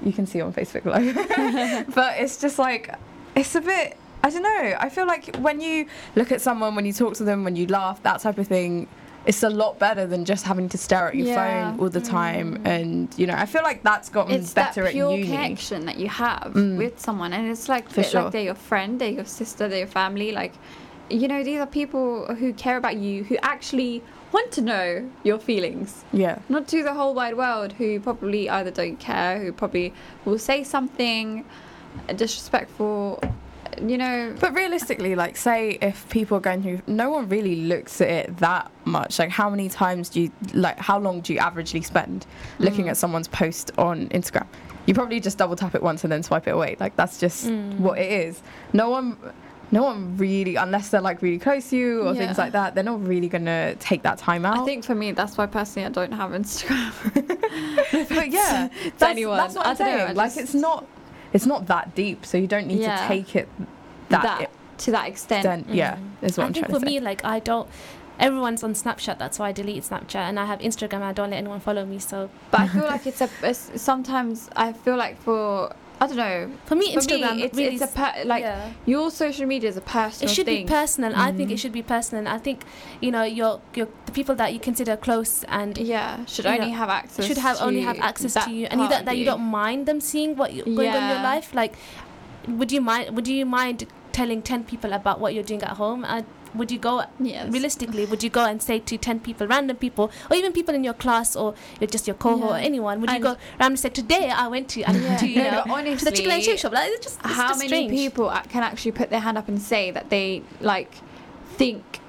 you 0.02 0.12
can 0.12 0.26
see 0.26 0.40
on 0.40 0.52
Facebook 0.52 0.84
Live, 0.84 1.86
but 1.94 2.18
it's 2.20 2.36
just 2.40 2.58
like 2.58 2.94
it's 3.34 3.54
a 3.54 3.60
bit. 3.60 3.96
I 4.22 4.30
don't 4.30 4.42
know. 4.42 4.76
I 4.78 4.88
feel 4.90 5.06
like 5.06 5.36
when 5.36 5.60
you 5.60 5.86
look 6.16 6.30
at 6.32 6.40
someone, 6.40 6.74
when 6.74 6.84
you 6.84 6.92
talk 6.92 7.14
to 7.14 7.24
them, 7.24 7.44
when 7.44 7.56
you 7.56 7.66
laugh, 7.68 8.02
that 8.02 8.20
type 8.20 8.38
of 8.38 8.46
thing. 8.48 8.88
It's 9.26 9.42
a 9.42 9.50
lot 9.50 9.78
better 9.78 10.06
than 10.06 10.24
just 10.24 10.44
having 10.46 10.68
to 10.70 10.78
stare 10.78 11.08
at 11.08 11.14
your 11.14 11.26
Yeah. 11.26 11.70
phone 11.70 11.80
all 11.80 11.90
the 11.90 12.00
time, 12.00 12.60
and 12.64 13.12
you 13.18 13.26
know 13.26 13.34
I 13.36 13.44
feel 13.46 13.62
like 13.62 13.82
that's 13.82 14.08
gotten 14.08 14.32
it's 14.34 14.54
that 14.54 14.74
better 14.74 14.90
pure 14.90 15.12
at 15.12 15.18
uni. 15.18 15.26
connection 15.30 15.84
that 15.86 15.98
you 15.98 16.08
have 16.08 16.52
Mm. 16.54 16.78
with 16.78 16.98
someone 16.98 17.32
and 17.34 17.50
it's 17.50 17.68
like 17.68 17.88
For 17.90 18.02
sure. 18.02 18.22
like 18.22 18.32
they're 18.32 18.42
your 18.42 18.54
friend 18.54 18.98
they're 19.00 19.10
your 19.10 19.26
sister 19.26 19.68
they're 19.68 19.80
your 19.80 19.86
family 19.86 20.32
like 20.32 20.54
you 21.10 21.26
know 21.28 21.42
these 21.44 21.58
are 21.60 21.66
people 21.66 22.26
who 22.40 22.52
care 22.52 22.76
about 22.76 22.96
you 22.96 23.24
who 23.24 23.36
actually 23.42 24.02
want 24.32 24.50
to 24.52 24.60
know 24.60 25.08
your 25.24 25.38
feelings 25.38 26.04
Yeah, 26.12 26.38
not 26.48 26.68
to 26.68 26.82
the 26.82 26.94
whole 26.94 27.14
wide 27.14 27.36
world 27.36 27.72
who 27.74 27.98
probably 28.00 28.48
either 28.48 28.70
don't 28.70 28.98
care 28.98 29.38
who 29.42 29.52
probably 29.52 29.92
will 30.24 30.38
say 30.38 30.62
something 30.64 31.44
disrespectful 32.14 33.20
you 33.80 33.98
know 33.98 34.34
But 34.40 34.54
realistically, 34.54 35.14
like, 35.14 35.36
say 35.36 35.78
if 35.80 36.08
people 36.08 36.36
are 36.38 36.40
going 36.40 36.62
through, 36.62 36.82
no 36.86 37.10
one 37.10 37.28
really 37.28 37.56
looks 37.62 38.00
at 38.00 38.08
it 38.08 38.36
that 38.38 38.70
much. 38.84 39.18
Like, 39.18 39.30
how 39.30 39.48
many 39.50 39.68
times 39.68 40.08
do 40.08 40.22
you, 40.22 40.32
like, 40.54 40.78
how 40.78 40.98
long 40.98 41.20
do 41.20 41.32
you 41.32 41.38
averagely 41.40 41.84
spend 41.84 42.26
looking 42.58 42.86
Mm. 42.86 42.90
at 42.90 42.96
someone's 42.96 43.28
post 43.28 43.70
on 43.78 44.08
Instagram? 44.08 44.46
You 44.86 44.94
probably 44.94 45.20
just 45.20 45.36
double 45.38 45.54
tap 45.56 45.74
it 45.74 45.82
once 45.82 46.02
and 46.04 46.10
then 46.12 46.22
swipe 46.22 46.46
it 46.48 46.52
away. 46.52 46.76
Like, 46.80 46.96
that's 46.96 47.18
just 47.20 47.46
Mm. 47.48 47.78
what 47.78 47.98
it 47.98 48.10
is. 48.10 48.40
No 48.72 48.88
one, 48.90 49.16
no 49.70 49.82
one 49.82 50.16
really, 50.16 50.56
unless 50.56 50.88
they're 50.88 51.02
like 51.02 51.20
really 51.20 51.38
close 51.38 51.68
to 51.70 51.76
you 51.76 52.02
or 52.08 52.14
things 52.14 52.38
like 52.38 52.52
that, 52.52 52.74
they're 52.74 52.82
not 52.84 53.06
really 53.06 53.28
gonna 53.28 53.74
take 53.76 54.02
that 54.02 54.16
time 54.16 54.46
out. 54.46 54.58
I 54.60 54.64
think 54.64 54.82
for 54.84 54.94
me 54.94 55.12
that's 55.12 55.36
why 55.36 55.44
personally 55.44 55.84
I 55.86 55.90
don't 55.90 56.12
have 56.12 56.30
Instagram 56.30 56.90
but 58.08 58.30
yeah, 58.30 58.68
that's, 58.98 59.02
anyone. 59.02 59.36
that's 59.36 59.54
what 59.56 59.66
I 59.66 59.70
I'm 59.72 59.76
don't 59.76 59.98
know. 59.98 60.04
I 60.06 60.12
like, 60.12 60.36
it's 60.38 60.54
not, 60.54 60.86
it's 61.32 61.46
not 61.46 61.66
that 61.66 61.94
deep, 61.94 62.24
so 62.26 62.38
you 62.38 62.46
don't 62.46 62.66
need 62.66 62.80
Yeah. 62.80 63.00
to 63.02 63.08
take 63.08 63.36
it 63.36 63.48
that, 64.08 64.22
that, 64.22 64.50
to 64.78 64.90
that 64.92 65.08
extent 65.08 65.44
extent. 65.44 65.68
Yeah, 65.74 65.96
Mm. 65.96 66.26
is 66.28 66.38
what 66.38 66.44
I 66.44 66.46
am 66.48 66.52
think 66.54 66.66
trying 66.66 66.78
for 66.80 66.84
to 66.84 66.90
say. 66.90 66.98
me, 66.98 67.00
like 67.00 67.24
I 67.24 67.38
don't. 67.40 67.68
Everyone's 68.18 68.64
on 68.64 68.74
Snapchat, 68.74 69.16
that's 69.18 69.38
why 69.38 69.48
I 69.50 69.52
delete 69.52 69.84
Snapchat, 69.84 70.16
and 70.16 70.40
I 70.40 70.46
have 70.46 70.58
Instagram. 70.60 71.02
I 71.02 71.12
don't 71.12 71.30
let 71.30 71.36
anyone 71.36 71.60
follow 71.60 71.84
me. 71.86 71.98
So 72.00 72.30
But 72.50 72.60
I 72.62 72.68
feel 72.68 72.84
like 72.84 73.06
it's 73.06 73.20
a 73.20 73.28
it's, 73.42 73.70
sometimes 73.80 74.50
I 74.56 74.72
feel 74.72 74.96
like 74.96 75.20
for 75.22 75.72
I 76.00 76.06
don't 76.06 76.16
know. 76.16 76.50
for 76.66 76.76
me, 76.76 76.94
For 76.94 77.00
Instagram 77.00 77.36
me, 77.36 77.42
it's, 77.42 77.56
really 77.56 77.74
it's 77.74 77.82
a 77.82 77.86
s- 77.86 77.94
per, 77.94 78.24
like 78.24 78.42
yeah. 78.42 78.70
your 78.86 79.10
social 79.10 79.46
media 79.46 79.68
is 79.68 79.76
a 79.76 79.80
personal 79.80 80.30
it 80.30 80.34
should 80.34 80.46
thing. 80.46 80.64
be 80.66 80.70
personal. 80.72 81.12
I 81.16 81.32
think 81.32 81.50
it 81.50 81.54
Mhm. 81.54 81.58
should 81.58 81.72
be 81.72 81.82
personal. 81.82 82.28
I 82.28 82.38
think 82.38 82.64
you 83.00 83.10
know 83.10 83.24
your 83.24 83.60
your 83.74 83.88
the 84.06 84.12
people 84.12 84.34
that 84.36 84.52
you 84.52 84.60
consider 84.60 84.96
close 84.96 85.44
and 85.48 85.76
yeah, 85.76 86.24
should 86.26 86.46
only 86.46 86.70
know, 86.70 86.76
have 86.82 86.88
access. 86.88 87.26
should 87.26 87.38
have 87.38 87.60
only 87.60 87.80
to 87.80 87.86
have 87.86 87.98
access 87.98 88.34
to 88.44 88.50
you, 88.50 88.66
and 88.70 88.80
you 88.80 88.86
part 88.88 89.04
that 89.06 89.16
you 89.16 89.24
don't 89.24 89.42
mind 89.42 89.86
them 89.86 90.00
seeing 90.00 90.36
what 90.36 90.52
you 90.54 90.62
going 90.64 90.90
on 90.90 91.02
in 91.02 91.08
your 91.08 91.22
life. 91.22 91.52
Like, 91.52 91.74
would 92.46 92.70
you 92.72 92.80
mind? 92.80 93.14
Would 93.16 93.26
you 93.28 93.44
mind 93.44 93.86
telling 94.12 94.40
ten 94.42 94.64
people 94.64 94.92
about 94.92 95.18
what 95.20 95.34
you're 95.34 95.42
doing 95.52 95.62
at 95.62 95.76
home? 95.82 96.04
Uh, 96.04 96.22
would 96.54 96.70
you 96.70 96.78
go 96.78 97.04
Yes. 97.20 97.50
realistically? 97.50 98.04
Would 98.06 98.22
you 98.22 98.30
go 98.30 98.44
and 98.44 98.62
say 98.62 98.78
to 98.80 98.98
ten 98.98 99.20
people, 99.20 99.46
random 99.46 99.76
people, 99.76 100.10
or 100.30 100.36
even 100.36 100.52
people 100.52 100.74
in 100.74 100.84
your 100.84 100.94
class, 100.94 101.36
or 101.36 101.54
just 101.90 102.06
your 102.06 102.14
cohort, 102.16 102.52
or 102.52 102.56
anyone? 102.56 103.00
Would 103.00 103.10
you 103.10 103.16
And- 103.16 103.24
go 103.24 103.36
randomly 103.58 103.76
say, 103.78 103.88
"Today 103.90 104.30
I 104.30 104.48
went 104.48 104.68
to, 104.70 104.82
I 104.84 104.92
Yeah. 104.92 105.16
to 105.16 105.26
you 105.28 105.42
No, 105.42 105.50
know, 105.50 105.64
honestly, 105.70 105.96
to 105.96 106.04
the 106.04 106.10
chicken 106.12 106.30
and 106.32 106.58
shop"? 106.58 106.72
Like, 106.72 106.90
it's 106.90 107.06
just 107.06 107.20
it's 107.24 107.34
how 107.34 107.48
just 107.48 107.58
many 107.58 107.68
strange. 107.68 107.90
people 107.90 108.32
can 108.48 108.62
actually 108.62 108.92
put 108.92 109.10
their 109.10 109.20
hand 109.20 109.38
up 109.38 109.48
and 109.48 109.60
say 109.60 109.90
that 109.90 110.10
they 110.10 110.42
like 110.60 110.92
think 111.56 112.00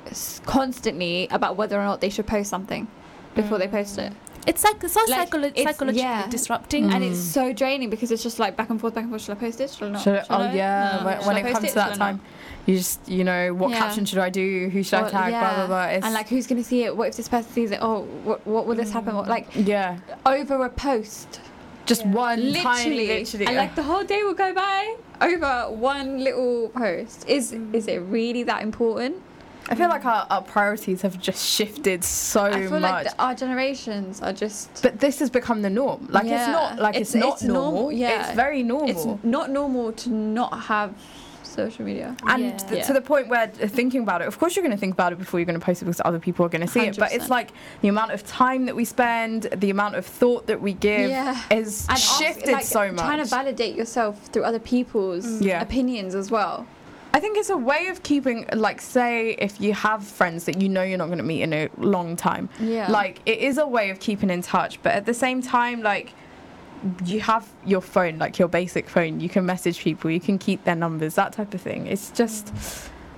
constantly 0.45 1.27
about 1.31 1.55
whether 1.57 1.79
or 1.79 1.83
not 1.83 2.01
they 2.01 2.09
should 2.09 2.27
post 2.27 2.49
something 2.49 2.87
before 3.35 3.57
they 3.57 3.67
mm. 3.67 3.71
post 3.71 3.97
it? 3.97 4.13
It's 4.47 4.63
like 4.63 4.81
so 4.87 5.01
Like, 5.07 5.29
psycholo- 5.29 5.45
it's- 5.47 5.63
psychologically 5.65 6.01
yeah. 6.01 6.27
disrupting. 6.27 6.85
Mm. 6.89 6.93
And 6.95 7.03
it's 7.03 7.19
so 7.19 7.53
draining 7.53 7.89
because 7.89 8.11
it's 8.11 8.23
just 8.23 8.39
like 8.39 8.55
back 8.55 8.69
and 8.69 8.79
forth, 8.79 8.95
back 8.95 9.03
and 9.03 9.11
forth. 9.11 9.23
Should 9.23 9.37
I 9.37 9.39
post 9.39 9.59
it? 9.61 9.69
Should 9.71 9.89
I 9.89 9.91
not? 9.91 10.01
Should 10.01 10.15
I- 10.15 10.25
oh 10.29 10.35
I? 10.43 10.53
yeah, 10.53 10.97
No. 10.99 11.05
when, 11.05 11.17
when 11.25 11.35
I 11.35 11.39
it 11.39 11.43
post 11.43 11.55
comes 11.55 11.69
to 11.69 11.75
that 11.75 11.91
I 11.93 11.95
time, 11.95 12.21
you 12.65 12.77
just 12.77 13.07
you 13.07 13.23
know 13.23 13.53
what 13.53 13.71
Yeah. 13.71 13.79
caption 13.79 14.05
should 14.05 14.19
I 14.19 14.29
do? 14.29 14.69
Who 14.69 14.81
should 14.83 14.99
I 14.99 15.01
Well, 15.03 15.11
tag? 15.11 15.31
Blah 15.31 15.55
blah 15.55 15.67
blah. 15.67 15.83
It's, 15.85 16.05
and 16.05 16.13
like, 16.13 16.29
who's 16.29 16.47
gonna 16.47 16.63
see 16.63 16.83
it? 16.83 16.95
What 16.95 17.09
if 17.09 17.15
this 17.17 17.27
person 17.27 17.51
sees 17.51 17.71
it? 17.71 17.79
Oh, 17.81 18.01
what, 18.23 18.45
what 18.47 18.65
will 18.65 18.75
this 18.75 18.91
happen? 18.91 19.15
What, 19.15 19.27
like 19.27 19.47
yeah, 19.55 19.97
over 20.25 20.63
a 20.65 20.69
post, 20.69 21.41
just 21.85 22.01
Yeah. 22.05 22.11
one 22.11 22.39
literally, 22.39 22.63
tiny, 22.63 23.07
literally. 23.07 23.45
and 23.47 23.55
like 23.55 23.75
the 23.75 23.83
whole 23.83 24.03
day 24.03 24.23
will 24.23 24.33
go 24.33 24.53
by 24.53 24.95
over 25.21 25.69
one 25.71 26.23
little 26.23 26.69
post. 26.69 27.27
Is 27.27 27.53
is 27.73 27.87
it 27.87 27.97
really 27.99 28.43
that 28.43 28.61
important? 28.63 29.15
I 29.69 29.75
feel 29.75 29.87
like 29.89 30.03
our, 30.05 30.25
our 30.29 30.41
priorities 30.41 31.01
have 31.03 31.19
just 31.21 31.45
shifted 31.47 32.03
so 32.03 32.43
I 32.45 32.61
feel 32.61 32.71
much. 32.71 32.81
like 32.81 33.03
the, 33.15 33.21
our 33.21 33.35
generations 33.35 34.21
are 34.21 34.33
just. 34.33 34.81
but 34.81 34.99
this 34.99 35.19
has 35.19 35.29
become 35.29 35.61
the 35.61 35.69
norm. 35.69 36.07
Like 36.09 36.25
it's 36.25 36.47
not 36.47 36.79
like 36.79 36.95
it's, 36.95 37.13
It's- 37.15 37.23
not 37.27 37.33
it's 37.35 37.43
normal, 37.43 37.71
normal. 37.73 37.91
yeah. 37.91 38.25
It's 38.27 38.35
very 38.35 38.63
normal. 38.63 38.89
It's 38.89 39.23
not 39.23 39.49
normal 39.51 39.91
to 39.93 40.09
not 40.09 40.51
have 40.61 40.95
social 41.43 41.83
media. 41.85 42.15
and 42.27 42.43
Yeah. 42.43 42.57
th- 42.57 42.71
Yeah. 42.79 42.83
to 42.87 42.93
the 42.93 43.01
point 43.01 43.27
where 43.27 43.43
uh, 43.61 43.67
thinking 43.67 44.01
about 44.01 44.21
it, 44.21 44.27
of 44.27 44.39
course, 44.39 44.55
you're 44.55 44.63
going 44.63 44.75
to 44.75 44.79
think 44.79 44.93
about 44.93 45.11
it 45.13 45.19
before 45.19 45.39
you're 45.39 45.45
going 45.45 45.59
to 45.59 45.65
post 45.65 45.81
it 45.81 45.85
because 45.85 46.01
other 46.05 46.19
people 46.19 46.45
are 46.45 46.49
going 46.49 46.61
to 46.61 46.67
see 46.67 46.81
it. 46.87 46.97
But 46.97 47.11
it's 47.11 47.29
like 47.29 47.51
the 47.81 47.87
amount 47.89 48.11
of 48.11 48.25
time 48.25 48.65
that 48.65 48.75
we 48.75 48.85
spend, 48.85 49.43
the 49.57 49.69
amount 49.69 49.95
of 49.95 50.05
thought 50.05 50.47
that 50.47 50.61
we 50.61 50.73
give 50.73 51.09
Yeah. 51.09 51.39
is 51.51 51.83
And 51.89 51.91
ask- 51.97 52.19
shifted 52.21 52.51
like, 52.53 52.65
so 52.65 52.91
much. 52.91 53.03
Trying 53.05 53.19
to 53.19 53.25
validate 53.25 53.75
yourself 53.75 54.19
through 54.31 54.43
other 54.43 54.59
people's 54.59 55.25
Mm. 55.25 55.41
Yeah. 55.43 55.61
opinions 55.61 56.15
as 56.15 56.29
well. 56.31 56.65
I 57.11 57.19
think 57.19 57.37
it's 57.37 57.49
a 57.49 57.57
way 57.57 57.87
of 57.87 58.03
keeping, 58.03 58.45
like, 58.53 58.79
say, 58.81 59.31
if 59.39 59.59
you 59.59 59.73
have 59.73 60.05
friends 60.05 60.45
that 60.45 60.61
you 60.61 60.69
know 60.69 60.83
you're 60.83 60.97
not 60.97 61.07
going 61.07 61.17
to 61.17 61.23
meet 61.23 61.41
in 61.41 61.53
a 61.53 61.69
long 61.77 62.15
time, 62.15 62.49
Yeah. 62.59 62.89
like, 62.91 63.19
it 63.25 63.39
is 63.39 63.57
a 63.57 63.65
way 63.67 63.89
of 63.89 63.99
keeping 63.99 64.29
in 64.29 64.41
touch. 64.43 64.81
But 64.83 64.93
at 64.93 65.05
the 65.07 65.13
same 65.13 65.41
time, 65.41 65.81
like, 65.81 66.13
you 67.05 67.19
have 67.21 67.49
your 67.65 67.81
phone, 67.81 68.19
like 68.19 68.37
your 68.39 68.47
basic 68.47 68.87
phone, 68.87 69.19
you 69.19 69.27
can 69.27 69.45
message 69.45 69.79
people, 69.79 70.09
you 70.11 70.19
can 70.19 70.37
keep 70.37 70.63
their 70.65 70.75
numbers, 70.75 71.15
that 71.15 71.33
type 71.33 71.53
of 71.53 71.61
thing. 71.61 71.87
It's 71.87 72.11
just, 72.11 72.53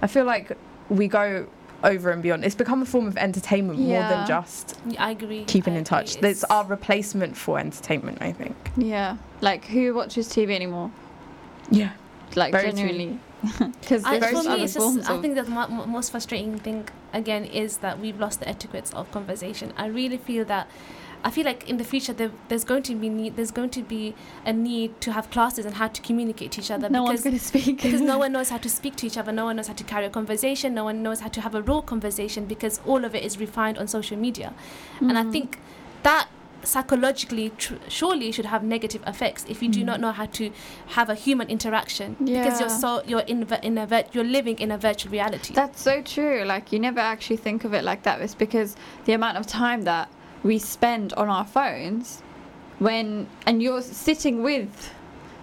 I 0.01 0.07
feel 0.07 0.25
like 0.25 0.57
we 0.89 1.07
go 1.07 1.45
over 1.83 2.11
and 2.11 2.23
beyond. 2.23 2.43
It's 2.45 2.55
become 2.55 2.81
a 2.81 2.85
form 2.85 3.07
of 3.07 3.17
entertainment 3.17 3.77
more 3.79 3.99
than 4.01 4.25
just 4.27 4.79
I 4.99 5.11
agree. 5.11 5.43
keeping 5.45 5.73
I 5.75 5.77
in 5.79 5.83
touch. 5.83 6.15
agree. 6.15 6.29
It's 6.29 6.43
our 6.45 6.63
replacement 6.65 7.35
for 7.35 7.59
entertainment, 7.59 8.19
I 8.21 8.31
think. 8.31 8.55
yeah. 8.77 9.17
Like 9.41 9.65
who 9.65 9.93
watches 9.93 10.27
TV 10.29 10.55
anymore? 10.55 10.91
Yeah. 11.69 11.91
Like 12.35 12.51
Very 12.53 12.71
true. 12.71 13.19
Genuinely. 13.43 13.77
Because 13.81 14.03
I, 14.05 14.19
for 14.19 14.43
me, 14.43 14.63
it's 14.63 14.73
just, 14.73 15.09
I 15.09 15.17
think 15.21 15.35
that 15.35 15.45
the 15.45 15.51
mo- 15.51 15.67
mo- 15.67 15.85
most 15.85 16.11
frustrating 16.11 16.57
thing 16.59 16.87
again 17.13 17.45
is 17.45 17.77
that 17.77 17.99
we've 17.99 18.19
lost 18.19 18.39
the 18.39 18.47
etiquettes 18.47 18.91
of 18.93 19.11
conversation. 19.11 19.73
I 19.77 19.87
really 19.87 20.17
feel 20.17 20.45
that. 20.45 20.67
I 21.23 21.29
feel 21.29 21.45
like 21.45 21.69
in 21.69 21.77
the 21.77 21.83
future 21.83 22.13
there, 22.13 22.31
there's 22.47 22.63
going 22.63 22.81
to 22.81 22.95
be 22.95 23.07
need, 23.07 23.35
there's 23.35 23.51
going 23.51 23.69
to 23.71 23.83
be 23.83 24.15
a 24.43 24.51
need 24.51 24.99
to 25.01 25.11
have 25.11 25.29
classes 25.29 25.67
on 25.67 25.73
how 25.73 25.87
to 25.87 26.01
communicate 26.01 26.51
to 26.53 26.61
each 26.61 26.71
other 26.71 26.89
no 26.89 27.03
one's 27.03 27.21
because 27.21 27.23
going 27.51 27.61
to 27.61 27.63
speak. 27.65 27.81
because 27.83 28.01
no 28.01 28.17
one 28.23 28.31
knows 28.31 28.49
how 28.49 28.57
to 28.57 28.67
speak 28.67 28.95
to 28.95 29.05
each 29.05 29.17
other, 29.17 29.31
no 29.31 29.45
one 29.45 29.55
knows 29.55 29.67
how 29.67 29.75
to 29.75 29.83
carry 29.83 30.07
a 30.07 30.09
conversation, 30.09 30.73
no 30.73 30.83
one 30.83 31.03
knows 31.03 31.19
how 31.19 31.27
to 31.29 31.39
have 31.41 31.53
a 31.53 31.61
raw 31.61 31.79
conversation 31.79 32.45
because 32.45 32.81
all 32.87 33.05
of 33.05 33.13
it 33.13 33.23
is 33.23 33.37
refined 33.37 33.77
on 33.77 33.87
social 33.87 34.17
media. 34.17 34.55
And 34.99 35.15
I 35.15 35.21
Mm. 35.23 35.31
think 35.31 35.59
that 36.01 36.27
psychologically 36.63 37.49
tr- 37.57 37.75
surely 37.87 38.31
should 38.31 38.45
have 38.45 38.63
negative 38.63 39.01
effects 39.07 39.45
if 39.49 39.61
you 39.63 39.69
do 39.69 39.81
Mm. 39.81 39.85
not 39.85 39.99
know 39.99 40.11
how 40.11 40.25
to 40.27 40.51
have 40.89 41.09
a 41.09 41.15
human 41.15 41.47
interaction 41.49 42.15
because 42.19 42.59
you're 42.59 42.69
so 42.69 43.01
you're 43.07 43.21
in 43.33 43.47
in 43.63 43.77
a 43.77 43.85
vir- 43.87 44.05
you're 44.13 44.23
living 44.39 44.57
in 44.59 44.71
a 44.71 44.77
virtual 44.77 45.11
reality. 45.11 45.53
That's 45.53 45.81
so 45.81 46.01
true. 46.01 46.43
Like 46.45 46.71
you 46.71 46.79
never 46.79 46.99
actually 46.99 47.37
think 47.37 47.63
of 47.65 47.73
it 47.73 47.83
like 47.83 48.03
that. 48.03 48.21
It's 48.21 48.35
because 48.35 48.75
the 49.05 49.13
amount 49.13 49.37
of 49.37 49.45
time 49.47 49.81
that 49.83 50.07
we 50.43 50.57
spend 50.59 51.13
on 51.13 51.29
our 51.29 51.45
phones 51.45 52.21
when 52.79 53.27
and 53.45 53.61
you're 53.63 53.81
sitting 53.81 54.41
with 54.43 54.93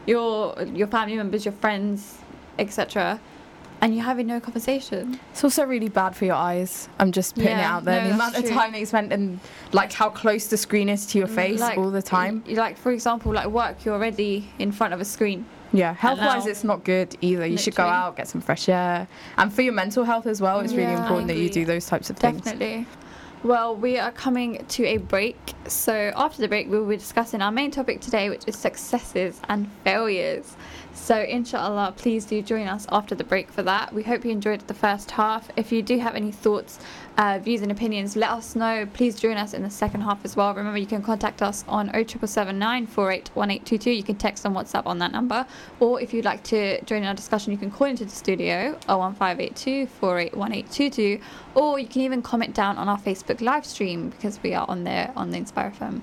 your 0.06 0.54
your 0.80 0.86
family 0.88 1.16
members, 1.16 1.44
your 1.44 1.52
friends, 1.60 2.18
etc. 2.58 3.20
And 3.80 3.94
you're 3.94 4.04
having 4.04 4.26
no 4.26 4.40
conversation. 4.40 5.20
It's 5.30 5.44
also 5.44 5.64
really 5.64 5.88
bad 5.88 6.16
for 6.16 6.24
your 6.24 6.34
eyes. 6.34 6.88
I'm 6.98 7.12
just 7.12 7.36
putting 7.36 7.50
it 7.58 7.60
out 7.60 7.84
there. 7.84 8.02
no, 8.02 8.08
the 8.08 8.14
amount 8.14 8.34
that's 8.34 8.48
of 8.48 8.54
time 8.54 8.72
that 8.72 8.80
you 8.80 8.86
spend 8.86 9.12
and 9.12 9.38
like 9.72 9.92
how 9.92 10.10
close 10.10 10.48
the 10.48 10.56
screen 10.56 10.88
is 10.88 11.06
to 11.06 11.18
your 11.18 11.28
mm, 11.28 11.34
face 11.34 11.60
Like, 11.60 11.78
all 11.78 11.90
the 11.90 12.02
time. 12.02 12.42
y- 12.46 12.54
Like 12.54 12.76
for 12.76 12.90
example, 12.90 13.32
like 13.32 13.46
work, 13.46 13.84
you're 13.84 13.94
already 13.94 14.50
in 14.58 14.72
front 14.72 14.94
of 14.94 15.00
a 15.00 15.04
screen. 15.04 15.46
Yeah, 15.72 15.92
health 15.94 16.18
wise, 16.18 16.46
it's 16.46 16.64
not 16.64 16.82
good 16.82 17.14
either. 17.20 17.46
You 17.46 17.58
should 17.58 17.74
go 17.76 17.84
out, 17.84 18.16
get 18.16 18.26
some 18.26 18.40
fresh 18.40 18.68
air. 18.68 19.06
And 19.36 19.52
for 19.52 19.62
your 19.62 19.74
mental 19.74 20.02
health 20.02 20.26
as 20.26 20.40
well, 20.40 20.60
it's 20.60 20.72
really 20.72 20.84
Yeah, 20.92 20.98
I 20.98 21.02
important 21.02 21.28
that 21.28 21.36
you 21.36 21.48
do 21.50 21.64
those 21.66 21.86
types 21.86 22.08
of 22.10 22.16
things. 22.16 22.40
Definitely. 22.42 22.86
Well, 23.44 23.76
we 23.76 23.98
are 23.98 24.10
coming 24.10 24.64
to 24.66 24.84
a 24.86 24.96
break. 24.96 25.36
So, 25.68 26.10
after 26.16 26.40
the 26.42 26.48
break, 26.48 26.68
we 26.68 26.78
will 26.78 26.88
be 26.88 26.96
discussing 26.96 27.40
our 27.42 27.52
main 27.52 27.70
topic 27.70 28.00
today, 28.00 28.30
which 28.30 28.42
is 28.48 28.56
successes 28.56 29.40
and 29.48 29.70
failures. 29.84 30.56
So, 30.98 31.22
inshallah, 31.22 31.94
please 31.96 32.26
do 32.26 32.42
join 32.42 32.66
us 32.68 32.86
after 32.92 33.14
the 33.14 33.24
break 33.24 33.50
for 33.50 33.62
that. 33.62 33.94
We 33.94 34.02
hope 34.02 34.26
you 34.26 34.30
enjoyed 34.30 34.60
the 34.66 34.74
first 34.74 35.12
half. 35.12 35.48
If 35.56 35.72
you 35.72 35.80
do 35.80 35.98
have 36.00 36.14
any 36.14 36.30
thoughts, 36.30 36.78
uh, 37.16 37.38
views, 37.42 37.62
and 37.62 37.72
opinions, 37.72 38.14
let 38.14 38.30
us 38.30 38.54
know. 38.54 38.86
Please 38.92 39.18
join 39.18 39.38
us 39.38 39.54
in 39.54 39.62
the 39.62 39.70
second 39.70 40.02
half 40.02 40.22
as 40.22 40.36
well. 40.36 40.52
Remember, 40.52 40.78
you 40.78 40.86
can 40.86 41.00
contact 41.02 41.40
us 41.40 41.64
on 41.66 41.86
07779 41.86 42.86
481822. 42.88 43.90
You 43.90 44.02
can 44.02 44.16
text 44.16 44.44
on 44.44 44.52
WhatsApp 44.52 44.84
on 44.84 44.98
that 44.98 45.12
number. 45.12 45.46
Or 45.80 45.98
if 45.98 46.12
you'd 46.12 46.26
like 46.26 46.42
to 46.44 46.82
join 46.84 47.02
in 47.02 47.08
our 47.08 47.14
discussion, 47.14 47.52
you 47.52 47.58
can 47.58 47.70
call 47.70 47.86
into 47.86 48.04
the 48.04 48.10
studio 48.10 48.72
01582 48.86 49.86
481822. 49.86 51.24
Or 51.54 51.78
you 51.78 51.86
can 51.86 52.02
even 52.02 52.20
comment 52.20 52.54
down 52.54 52.76
on 52.76 52.86
our 52.86 52.98
Facebook 52.98 53.40
live 53.40 53.64
stream 53.64 54.10
because 54.10 54.42
we 54.42 54.52
are 54.52 54.68
on 54.68 54.84
there 54.84 55.12
on 55.16 55.30
the 55.30 55.38
Inspire 55.38 55.70
FM 55.70 56.02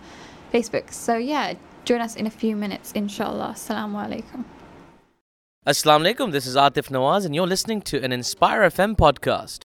Facebook. 0.51 0.91
So, 0.91 1.17
yeah, 1.17 1.53
join 1.83 2.01
us 2.01 2.15
in 2.15 2.25
a 2.25 2.31
few 2.31 2.55
minutes, 2.55 2.91
inshallah. 2.93 3.53
Assalamu 3.55 4.07
alaikum. 4.07 4.45
Assalamu 5.67 6.05
alaikum, 6.05 6.31
this 6.31 6.45
is 6.45 6.55
Atif 6.55 6.89
Nawaz, 6.91 7.25
and 7.25 7.33
you're 7.33 7.47
listening 7.47 7.81
to 7.81 7.99
an 8.03 8.11
Inspire 8.11 8.61
FM 8.69 8.95
podcast. 8.95 9.63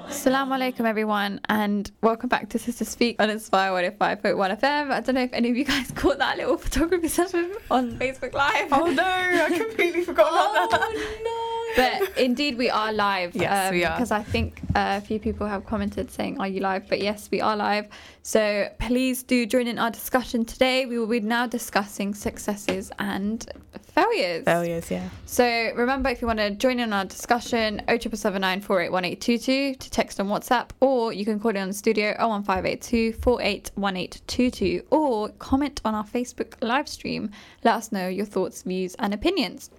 Assalamu 0.00 0.58
alaikum, 0.58 0.86
everyone, 0.86 1.40
and 1.48 1.92
welcome 2.02 2.28
back 2.28 2.48
to 2.48 2.58
Sister 2.58 2.84
Speak 2.84 3.22
on 3.22 3.30
Inspire 3.30 3.70
105.1 3.70 4.60
FM. 4.60 4.90
I 4.90 5.00
don't 5.00 5.14
know 5.14 5.22
if 5.22 5.32
any 5.32 5.50
of 5.50 5.56
you 5.56 5.64
guys 5.64 5.90
caught 5.94 6.18
that 6.18 6.36
little 6.36 6.56
photography 6.56 7.06
session 7.06 7.54
on 7.70 7.92
Facebook 7.92 8.34
Live. 8.34 8.72
Oh 8.72 8.86
no, 8.86 9.04
I 9.04 9.56
completely 9.56 10.02
forgot 10.02 10.32
about 10.32 10.80
oh, 10.82 10.92
that. 10.92 11.53
But 11.76 12.16
indeed, 12.18 12.56
we 12.58 12.70
are 12.70 12.92
live. 12.92 13.34
Yes, 13.34 13.72
we 13.72 13.84
are. 13.84 13.96
Because 13.96 14.10
I 14.10 14.22
think 14.22 14.60
uh, 14.74 15.00
a 15.02 15.04
few 15.04 15.18
people 15.18 15.46
have 15.46 15.64
commented 15.66 16.10
saying, 16.10 16.40
Are 16.40 16.48
you 16.48 16.60
live? 16.60 16.88
But 16.88 17.00
yes, 17.00 17.28
we 17.30 17.40
are 17.40 17.56
live. 17.56 17.88
So 18.22 18.68
please 18.78 19.22
do 19.22 19.44
join 19.46 19.66
in 19.66 19.78
our 19.78 19.90
discussion 19.90 20.44
today. 20.44 20.86
We 20.86 20.98
will 20.98 21.06
be 21.06 21.20
now 21.20 21.46
discussing 21.46 22.14
successes 22.14 22.90
and 22.98 23.46
failures. 23.82 24.44
Failures, 24.44 24.90
yeah. 24.90 25.08
So 25.26 25.44
remember, 25.74 26.08
if 26.10 26.20
you 26.20 26.26
want 26.26 26.38
to 26.38 26.50
join 26.50 26.80
in 26.80 26.92
our 26.92 27.04
discussion, 27.04 27.80
07779 27.86 28.60
481822 28.62 29.74
to 29.78 29.90
text 29.90 30.20
on 30.20 30.28
WhatsApp, 30.28 30.70
or 30.80 31.12
you 31.12 31.24
can 31.24 31.38
call 31.38 31.50
in 31.50 31.58
on 31.58 31.68
the 31.68 31.74
studio 31.74 32.14
01582 32.18 33.12
481822, 33.12 34.86
or 34.90 35.28
comment 35.38 35.80
on 35.84 35.94
our 35.94 36.04
Facebook 36.04 36.54
live 36.60 36.88
stream. 36.88 37.30
Let 37.62 37.74
us 37.74 37.92
know 37.92 38.08
your 38.08 38.26
thoughts, 38.26 38.62
views, 38.62 38.94
and 38.98 39.12
opinions. 39.14 39.70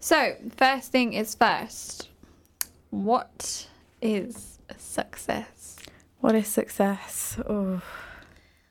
So, 0.00 0.34
first 0.56 0.90
thing 0.92 1.12
is 1.12 1.34
first. 1.34 2.08
What 2.90 3.68
is 4.00 4.58
success? 4.78 5.76
What 6.20 6.34
is 6.34 6.48
success? 6.48 7.38
Oh. 7.48 7.80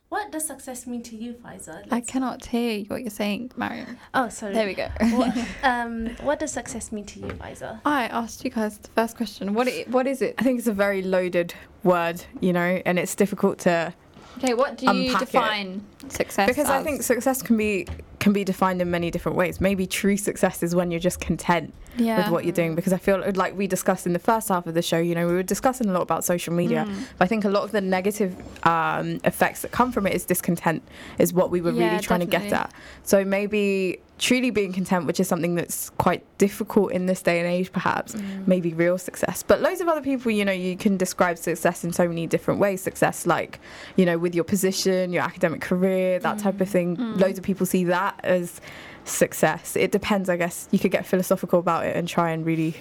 what 0.09 0.31
does 0.31 0.45
success 0.47 0.87
mean 0.87 1.03
to 1.03 1.15
you, 1.15 1.33
Faiza? 1.33 1.83
I 1.91 1.95
Let's- 1.95 2.09
cannot 2.09 2.45
hear 2.45 2.83
what 2.85 3.01
you're 3.01 3.11
saying, 3.11 3.51
Mariam. 3.55 3.97
Oh, 4.13 4.27
sorry. 4.29 4.53
There 4.55 4.65
we 4.65 4.73
go. 4.73 4.89
what, 5.11 5.37
um, 5.63 6.07
what 6.21 6.39
does 6.39 6.51
success 6.51 6.91
mean 6.91 7.05
to 7.05 7.19
you, 7.19 7.27
Faiza? 7.27 7.79
I 7.85 8.05
asked 8.07 8.43
you 8.43 8.49
guys 8.49 8.77
the 8.79 8.89
first 8.89 9.15
question. 9.15 9.53
What 9.53 9.67
i- 9.67 9.85
what 9.87 10.07
is 10.07 10.21
it? 10.23 10.33
I 10.39 10.43
think 10.43 10.57
it's 10.59 10.67
a 10.67 10.73
very 10.73 11.01
loaded 11.03 11.53
word, 11.83 12.23
you 12.41 12.53
know, 12.53 12.81
and 12.85 12.97
it's 12.97 13.13
difficult 13.15 13.59
to 13.59 13.93
Okay, 14.39 14.53
what 14.53 14.77
do 14.77 14.85
you 14.85 14.91
Unpack 15.11 15.21
it. 15.21 15.25
define 15.25 15.85
success 16.07 16.47
because 16.47 16.69
I 16.69 16.81
think 16.83 17.01
success 17.03 17.41
can 17.41 17.57
be 17.57 17.87
can 18.19 18.33
be 18.33 18.43
defined 18.43 18.81
in 18.81 18.91
many 18.91 19.09
different 19.09 19.37
ways. 19.37 19.61
Maybe 19.61 19.87
true 19.87 20.17
success 20.17 20.61
is 20.61 20.75
when 20.75 20.91
you're 20.91 20.99
just 20.99 21.21
content 21.21 21.73
yeah. 21.97 22.17
with 22.17 22.29
what 22.29 22.43
you're 22.43 22.53
doing 22.53 22.75
because 22.75 22.93
I 22.93 22.97
feel 22.97 23.23
like 23.35 23.57
we 23.57 23.67
discussed 23.67 24.05
in 24.05 24.13
the 24.13 24.19
first 24.19 24.49
half 24.49 24.67
of 24.67 24.73
the 24.73 24.81
show, 24.81 24.97
you 24.97 25.15
know, 25.15 25.27
we 25.27 25.33
were 25.33 25.43
discussing 25.43 25.87
a 25.89 25.93
lot 25.93 26.01
about 26.01 26.25
social 26.25 26.53
media. 26.53 26.85
Mm. 26.87 27.03
But 27.17 27.25
I 27.25 27.27
think 27.27 27.45
a 27.45 27.49
lot 27.49 27.63
of 27.63 27.71
the 27.71 27.81
negative 27.81 28.35
um, 28.65 29.19
effects 29.23 29.61
that 29.61 29.71
come 29.71 29.91
from 29.91 30.05
it 30.05 30.13
is 30.13 30.25
discontent, 30.25 30.83
is 31.17 31.33
what 31.33 31.49
we 31.49 31.61
were 31.61 31.71
Yeah, 31.71 31.91
really 31.91 32.03
trying 32.03 32.19
to 32.19 32.25
get 32.25 32.51
at. 32.51 32.73
So 33.03 33.23
maybe 33.23 33.99
truly 34.17 34.51
being 34.51 34.73
content, 34.73 35.05
which 35.05 35.19
is 35.19 35.29
something 35.29 35.55
that's 35.55 35.89
quite 35.91 36.21
difficult 36.37 36.91
in 36.91 37.05
this 37.05 37.21
day 37.21 37.39
and 37.39 37.47
age, 37.47 37.71
perhaps, 37.71 38.13
Mm. 38.13 38.45
maybe 38.47 38.73
real 38.73 38.97
success. 38.97 39.43
But 39.43 39.61
loads 39.61 39.79
of 39.79 39.87
other 39.87 40.01
people, 40.01 40.29
you 40.29 40.43
know, 40.43 40.51
you 40.51 40.75
can 40.75 40.97
describe 40.97 41.37
success 41.37 41.85
in 41.85 41.93
so 41.93 42.05
many 42.05 42.27
different 42.27 42.59
ways. 42.59 42.81
Success, 42.81 43.25
like, 43.25 43.59
you 43.95 44.05
know, 44.05 44.17
with 44.17 44.35
your 44.35 44.43
position, 44.43 45.13
your 45.13 45.23
academic 45.23 45.61
career, 45.61 46.19
that 46.19 46.37
type 46.37 46.59
of 46.59 46.67
thing. 46.67 46.97
Mm. 46.97 47.19
Loads 47.19 47.39
of 47.39 47.45
people 47.45 47.65
see 47.65 47.85
that 47.85 48.08
as 48.23 48.61
success. 49.05 49.75
It 49.75 49.91
depends, 49.91 50.29
I 50.29 50.37
guess. 50.37 50.67
You 50.71 50.79
could 50.79 50.91
get 50.91 51.05
philosophical 51.05 51.59
about 51.59 51.85
it 51.85 51.95
and 51.95 52.07
try 52.07 52.31
and 52.31 52.45
really 52.45 52.75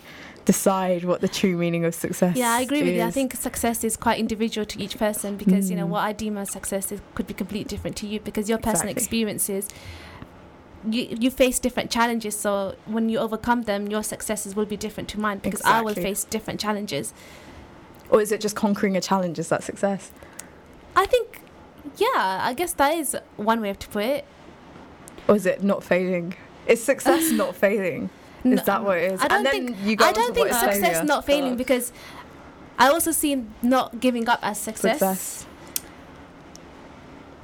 decide 0.45 1.05
what 1.05 1.21
the 1.21 1.29
true 1.29 1.57
meaning 1.57 1.85
of 1.85 1.95
success 1.95 2.33
is. 2.35 2.39
Yeah, 2.39 2.53
I 2.53 2.63
agree 2.63 2.83
with 2.83 2.95
you. 2.95 3.03
I 3.03 3.11
think 3.11 3.35
success 3.35 3.85
is 3.85 3.97
quite 3.97 4.19
individual 4.19 4.65
to 4.67 4.81
each 4.83 4.97
person 4.99 5.37
because 5.37 5.69
you 5.71 5.77
know 5.77 5.87
Mm. 5.87 5.91
what 5.91 6.01
I 6.01 6.13
deem 6.13 6.39
as 6.39 6.51
success 6.51 6.91
is, 6.91 7.01
could 7.15 7.27
be 7.27 7.35
completely 7.35 7.69
different 7.69 7.97
to 7.99 8.07
you 8.07 8.19
because 8.21 8.49
your 8.49 8.59
personal 8.59 8.89
Exactly. 8.89 9.03
experiences. 9.03 9.69
You, 10.89 11.09
you 11.21 11.31
face 11.31 11.59
different 11.59 11.91
challenges, 11.91 12.39
so 12.39 12.77
when 12.87 13.09
you 13.09 13.19
overcome 13.19 13.63
them, 13.63 13.89
your 13.89 14.03
successes 14.05 14.55
will 14.55 14.65
be 14.65 14.77
different 14.77 15.09
to 15.11 15.21
mine 15.21 15.39
because 15.39 15.61
I 15.63 15.83
will 15.83 15.95
face 15.95 16.25
different 16.25 16.61
challenges. 16.61 17.13
Or 18.11 18.23
is 18.23 18.31
it 18.33 18.41
just 18.41 18.55
conquering 18.57 18.97
a 18.97 19.01
challenge? 19.01 19.39
Is 19.39 19.49
that 19.49 19.65
success? 19.65 20.13
I 20.97 21.05
think, 21.05 21.43
yeah, 21.97 22.39
I 22.43 22.55
guess 22.55 22.73
that 22.75 22.95
is 22.95 23.17
one 23.37 23.61
way 23.61 23.75
to 23.75 23.89
put 23.89 24.05
it. 24.05 24.25
Or 25.29 25.37
is 25.37 25.47
it 25.47 25.63
not 25.63 25.85
failing? 25.85 26.35
Is 26.67 26.83
success 26.83 27.31
not 27.43 27.55
failing? 27.55 28.11
Is 28.45 28.45
No, 28.45 28.63
that 28.65 28.85
what 28.85 28.99
it 28.99 29.13
is? 29.13 29.21
I 29.23 29.29
don't 29.29 29.37
and 29.39 29.47
then 29.47 29.53
think 29.75 29.77
you 29.85 29.97
go 29.97 30.05
I 30.07 30.13
don't 30.13 30.35
think 30.35 30.49
success 30.49 30.81
failure. 30.81 31.05
not 31.05 31.25
failing 31.25 31.57
because 31.57 31.93
I 32.79 32.89
also 32.89 33.11
see 33.13 33.45
not 33.63 34.01
giving 34.01 34.29
up 34.29 34.39
as 34.43 34.59
success. 34.61 34.99
Success. 34.99 35.47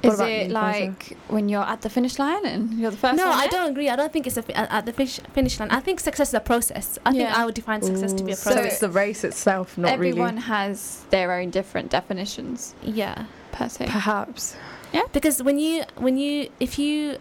What 0.01 0.13
Is 0.13 0.19
about 0.19 0.29
it 0.29 0.47
you, 0.49 0.53
Faiza? 0.53 0.87
like 0.87 1.17
when 1.29 1.49
you're 1.49 1.63
at 1.63 1.81
the 1.81 1.89
finish 1.89 2.19
line 2.19 2.45
and 2.45 2.73
you're 2.75 2.91
the 2.91 2.97
first 2.97 3.17
No, 3.17 3.27
one 3.29 3.39
I 3.39 3.47
don't 3.47 3.71
agree. 3.71 3.89
I 3.89 3.95
don't 3.95 4.13
think 4.13 4.27
it's 4.27 4.37
a 4.37 4.43
fi- 4.43 4.53
at 4.53 4.71
at 4.71 4.85
the 4.85 4.93
finish, 4.93 5.19
finish 5.33 5.59
line. 5.59 5.69
I 5.71 5.79
think 5.79 5.99
success 5.99 6.27
is 6.29 6.33
a 6.35 6.39
process. 6.39 6.99
I 7.05 7.11
think 7.11 7.29
I 7.29 7.43
would 7.45 7.55
define 7.55 7.81
success 7.81 8.13
to 8.13 8.23
be 8.23 8.33
a 8.33 8.35
process. 8.35 8.53
So 8.53 8.61
it's 8.61 8.79
the 8.79 8.89
race 8.89 9.23
itself, 9.23 9.77
not 9.77 9.91
Everyone 9.91 9.99
really. 9.99 10.11
Everyone 10.11 10.37
has 10.37 11.05
their 11.09 11.31
own 11.33 11.49
different 11.49 11.89
definitions 11.89 12.75
yeah, 12.83 13.25
per 13.51 13.67
se. 13.67 13.87
Perhaps. 13.87 14.55
Yeah. 14.93 15.01
Because 15.11 15.41
when 15.41 15.57
you 15.57 15.83
when 15.97 16.17
you 16.17 16.49
if 16.59 16.77
you 16.77 17.17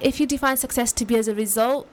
if 0.00 0.20
you 0.20 0.26
define 0.26 0.56
success 0.56 0.92
to 0.94 1.04
be 1.04 1.16
as 1.16 1.28
a 1.28 1.34
result, 1.34 1.86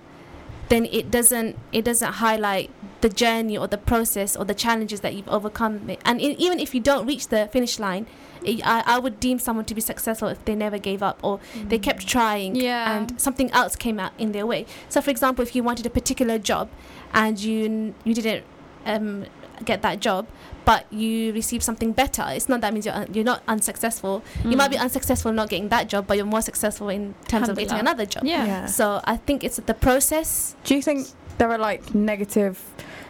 then 0.69 0.85
it 0.85 1.09
doesn't 1.09 1.57
it 1.71 1.85
doesn't 1.85 2.13
highlight 2.13 2.69
the 3.01 3.09
journey 3.09 3.57
or 3.57 3.67
the 3.67 3.77
process 3.77 4.35
or 4.35 4.43
the 4.43 4.53
challenges 4.55 4.99
that 5.01 5.13
you've 5.15 5.27
overcome. 5.29 5.89
And 6.03 6.19
e- 6.21 6.35
even 6.39 6.59
if 6.59 6.73
you 6.75 6.81
don't 6.81 7.05
reach 7.05 7.27
the 7.29 7.47
finish 7.53 7.79
line, 7.79 8.05
it, 8.43 8.65
I, 8.65 8.83
I 8.85 8.99
would 8.99 9.19
deem 9.19 9.39
someone 9.39 9.65
to 9.65 9.75
be 9.75 9.81
successful 9.81 10.27
if 10.29 10.43
they 10.45 10.55
never 10.55 10.77
gave 10.77 11.01
up 11.03 11.19
or 11.23 11.39
they 11.67 11.79
kept 11.79 12.07
trying 12.07 12.55
Yeah. 12.55 12.97
and 12.97 13.19
something 13.21 13.49
else 13.51 13.75
came 13.75 13.99
out 13.99 14.11
in 14.17 14.31
their 14.31 14.45
way. 14.45 14.65
So, 14.89 14.99
for 15.01 15.09
example, 15.11 15.43
if 15.43 15.55
you 15.55 15.63
wanted 15.63 15.85
a 15.85 15.89
particular 15.89 16.37
job 16.39 16.69
and 17.13 17.39
you 17.39 17.93
you 18.03 18.13
didn't 18.13 18.43
um, 18.85 19.25
get 19.63 19.81
that 19.83 19.99
job, 20.01 20.27
but 20.67 20.83
you 20.91 21.31
receive 21.31 21.63
something 21.63 21.93
better, 21.93 22.25
it's 22.37 22.49
not 22.51 22.59
that 22.61 22.73
means 22.73 22.85
you're 22.85 22.93
un- 23.01 23.09
you're 23.13 23.23
not 23.33 23.41
unsuccessful. 23.47 24.21
You 24.43 24.57
might 24.61 24.69
be 24.69 24.75
Mm. 24.77 24.81
unsuccessful 24.87 25.31
not 25.31 25.47
getting 25.49 25.69
that 25.69 25.87
job, 25.93 26.05
but 26.07 26.17
you're 26.17 26.25
more 26.37 26.41
successful 26.51 26.89
in 26.89 27.15
terms 27.31 27.47
of 27.49 27.57
getting 27.57 27.79
another 27.79 28.05
job. 28.05 28.23
Yeah. 28.25 28.65
So 28.65 28.99
I 29.05 29.15
think 29.25 29.43
it's 29.45 29.55
the 29.71 29.73
process. 29.87 30.55
Do 30.65 30.75
you 30.75 30.81
think 30.81 31.07
there 31.37 31.49
are 31.53 31.57
like 31.69 31.95
negative, 31.95 32.59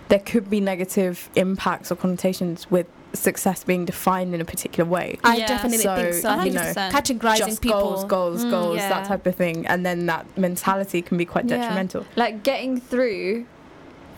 there 0.10 0.20
could 0.32 0.50
be 0.52 0.60
negative 0.62 1.30
impacts 1.36 1.92
or 1.92 1.96
connotations 1.96 2.70
with 2.70 2.86
success 3.14 3.64
being 3.64 3.86
defined 3.86 4.36
in 4.36 4.40
a 4.42 4.46
particular 4.54 4.88
way? 4.88 5.18
I 5.24 5.38
Yeah. 5.38 5.48
definitely 5.48 5.80
So, 5.90 5.96
think 5.96 6.14
so. 6.14 6.30
I 6.30 6.36
you 6.36 6.42
think 6.52 6.56
know, 6.56 6.90
categorizing 7.00 7.48
Just 7.48 7.62
people. 7.62 7.80
goals, 7.82 8.04
goals, 8.06 8.46
Mm, 8.46 8.52
goals, 8.52 8.78
yeah. 8.78 8.90
that 8.90 9.06
type 9.12 9.26
of 9.26 9.36
thing. 9.36 9.66
And 9.66 9.84
then 9.84 10.06
that 10.06 10.24
mentality 10.38 11.02
can 11.02 11.18
be 11.18 11.26
quite 11.26 11.46
Yeah. 11.50 11.58
detrimental. 11.58 12.06
Like 12.16 12.44
getting 12.44 12.80
through 12.80 13.46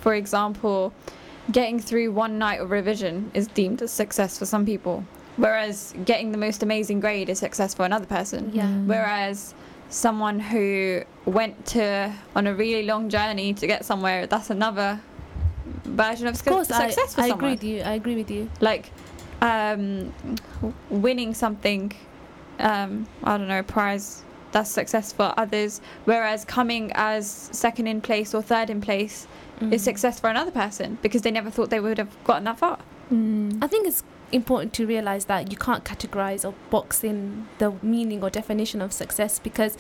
for 0.02 0.14
example, 0.14 0.94
getting 1.52 1.80
through 1.80 2.12
one 2.12 2.38
night 2.38 2.60
of 2.60 2.72
revision 2.72 3.32
is 3.34 3.48
deemed 3.48 3.82
a 3.82 3.88
success 3.88 4.38
for 4.38 4.46
some 4.46 4.66
people, 4.66 5.04
whereas 5.38 5.94
getting 6.06 6.32
the 6.32 6.38
most 6.38 6.64
amazing 6.64 7.00
grade 7.00 7.30
is 7.30 7.40
success 7.40 7.74
for 7.74 7.86
another 7.86 8.06
person. 8.06 8.52
Yeah. 8.54 8.68
Whereas 8.68 9.54
someone 9.90 10.40
who 10.40 11.02
went 11.26 11.66
to 11.68 12.14
on 12.36 12.48
a 12.48 12.54
really 12.54 12.84
long 12.84 13.10
journey 13.10 13.54
to 13.56 13.68
get 13.68 13.86
somewhere, 13.86 14.28
that's 14.28 14.50
another 14.50 15.00
version 15.86 16.28
of, 16.28 16.36
Of 16.36 16.46
course, 16.46 16.72
I, 16.72 16.90
success 16.90 17.16
for 17.16 17.22
I 17.22 17.30
someone. 17.30 17.52
agree 17.52 17.52
with 17.56 17.64
you. 17.64 17.82
I 17.82 17.94
agree 17.94 18.16
with 18.16 18.30
you. 18.32 18.50
Like 18.60 18.92
um, 19.42 20.14
winning 20.90 21.34
something, 21.34 21.94
um, 22.60 23.08
I 23.24 23.38
don't 23.38 23.48
know, 23.48 23.64
prize 23.64 24.24
that's 24.52 24.70
success 24.70 25.12
for 25.14 25.34
others. 25.38 25.80
Whereas 26.06 26.44
coming 26.46 26.92
as 26.96 27.30
second 27.52 27.88
in 27.88 28.02
place 28.02 28.34
or 28.34 28.42
third 28.42 28.70
in 28.70 28.82
place 28.82 29.28
is 29.62 29.82
Mm. 29.82 29.84
success 29.84 30.20
for 30.20 30.30
another 30.30 30.52
person 30.52 30.98
because 31.02 31.22
they 31.24 31.32
never 31.32 31.50
thought 31.50 31.70
they 31.70 31.80
would 31.80 31.98
have 31.98 32.16
gotten 32.24 32.44
that 32.46 32.58
far. 32.60 32.80
Mm. 33.12 33.58
I 33.62 33.68
think 33.68 33.88
it's 33.88 34.04
important 34.32 34.72
to 34.74 34.86
realize 34.86 35.26
that 35.26 35.52
you 35.52 35.58
can't 35.58 35.84
categorize 35.84 36.46
or 36.48 36.54
box 36.70 37.04
in 37.04 37.48
the 37.58 37.74
meaning 37.82 38.24
or 38.24 38.30
definition 38.30 38.82
of 38.82 38.94
success 38.94 39.40
because 39.40 39.76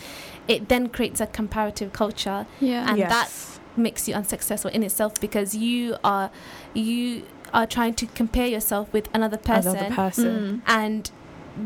it 0.48 0.68
then 0.70 0.90
creates 0.90 1.22
a 1.22 1.28
comparative 1.28 1.94
culture 1.94 2.46
Yeah. 2.60 2.90
and 2.90 2.98
Yes. 2.98 3.10
that 3.12 3.60
makes 3.78 4.08
you 4.08 4.16
unsuccessful 4.16 4.72
in 4.72 4.82
itself 4.84 5.20
because 5.22 5.56
you 5.56 5.96
are 6.04 6.30
you 6.74 7.24
are 7.54 7.66
trying 7.68 7.94
to 7.94 8.06
compare 8.08 8.48
yourself 8.48 8.92
with 8.92 9.08
another 9.14 9.38
person 9.38 9.76
Another 9.76 9.96
person. 9.96 10.62
Mm. 10.66 10.72
and 10.82 11.12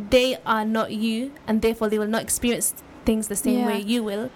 they 0.10 0.38
are 0.46 0.66
not 0.66 0.92
you 0.92 1.32
and 1.48 1.62
therefore 1.62 1.88
they 1.90 1.98
will 2.00 2.08
not 2.08 2.22
experience 2.22 2.74
things 3.06 3.28
the 3.30 3.36
same 3.36 3.60
Yeah. 3.60 3.68
way 3.68 3.80
you 3.82 4.04
will 4.04 4.30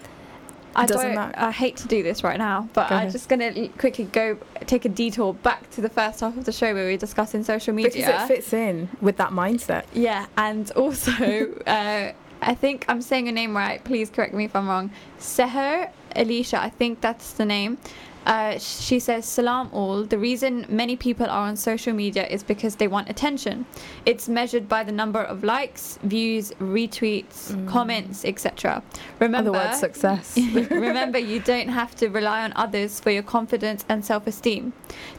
I 0.77 0.85
Doesn't 0.85 1.07
don't. 1.07 1.15
matter. 1.15 1.33
I 1.39 1.51
hate 1.51 1.75
to 1.77 1.87
do 1.87 2.03
this 2.03 2.23
right 2.23 2.37
now, 2.37 2.69
but 2.73 2.89
Go 2.89 2.95
I'm 2.95 3.01
ahead. 3.01 3.11
just 3.11 3.27
gonna 3.29 3.67
quickly 3.79 4.05
go 4.05 4.37
take 4.67 4.85
a 4.85 4.89
detour 4.89 5.33
back 5.33 5.69
to 5.71 5.81
the 5.81 5.89
first 5.89 6.19
half 6.19 6.37
of 6.37 6.45
the 6.45 6.51
show 6.51 6.71
where 6.73 6.85
we 6.85 6.91
were 6.91 6.97
discussing 6.97 7.43
social 7.43 7.73
media. 7.73 7.91
Because 8.05 8.29
it 8.29 8.33
fits 8.35 8.53
in 8.53 8.87
with 9.01 9.17
that 9.17 9.31
mindset. 9.31 9.85
Yeah, 9.93 10.27
and 10.37 10.69
also, 10.75 11.11
uh, 11.67 12.11
I 12.41 12.53
think 12.55 12.85
I'm 12.87 13.01
saying 13.01 13.25
your 13.25 13.33
name 13.33 13.57
right. 13.57 13.83
Please 13.83 14.11
correct 14.11 14.35
me 14.35 14.45
if 14.45 14.55
I'm 14.55 14.67
wrong. 14.69 14.91
Seher 15.19 15.89
Alicia, 16.15 16.61
I 16.61 16.69
think 16.69 17.01
that's 17.01 17.33
the 17.33 17.45
name. 17.45 17.79
Uh, 18.27 18.59
she 18.59 18.99
says, 18.99 19.25
Salam 19.25 19.69
all. 19.71 20.03
The 20.03 20.17
reason 20.17 20.65
many 20.67 20.97
people 20.97 21.25
are 21.27 21.47
on 21.47 21.55
social 21.55 21.93
media 21.93 22.27
is 22.27 22.43
because 22.43 22.75
they 22.75 22.87
want 22.89 23.09
attention. 23.09 23.65
It's 24.05 24.27
measured 24.27 24.67
by 24.67 24.83
the 24.83 24.91
number 24.91 25.21
of 25.23 25.45
likes, 25.45 25.97
views, 26.03 26.51
retweets, 26.59 27.53
Mm. 27.53 27.67
comments, 27.69 28.25
etc. 28.25 28.83
Remember, 29.19 29.49
Other 29.51 29.57
words, 29.67 29.79
success. 29.79 30.37
Remember, 30.69 31.17
you 31.17 31.39
don't 31.39 31.69
have 31.69 31.95
to 31.95 32.09
rely 32.09 32.43
on 32.43 32.51
others 32.57 32.99
for 32.99 33.11
your 33.11 33.23
confidence 33.23 33.85
and 33.87 34.03
self 34.03 34.27
esteem. 34.27 34.73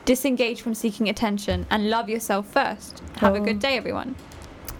Disengage 0.04 0.60
from 0.60 0.74
seeking 0.74 1.08
attention 1.08 1.66
and 1.70 1.88
love 1.88 2.10
yourself 2.10 2.46
first. 2.46 3.02
Have 3.16 3.34
a 3.34 3.38
Oh. 3.40 3.44
good 3.44 3.58
day, 3.58 3.76
everyone. 3.78 4.16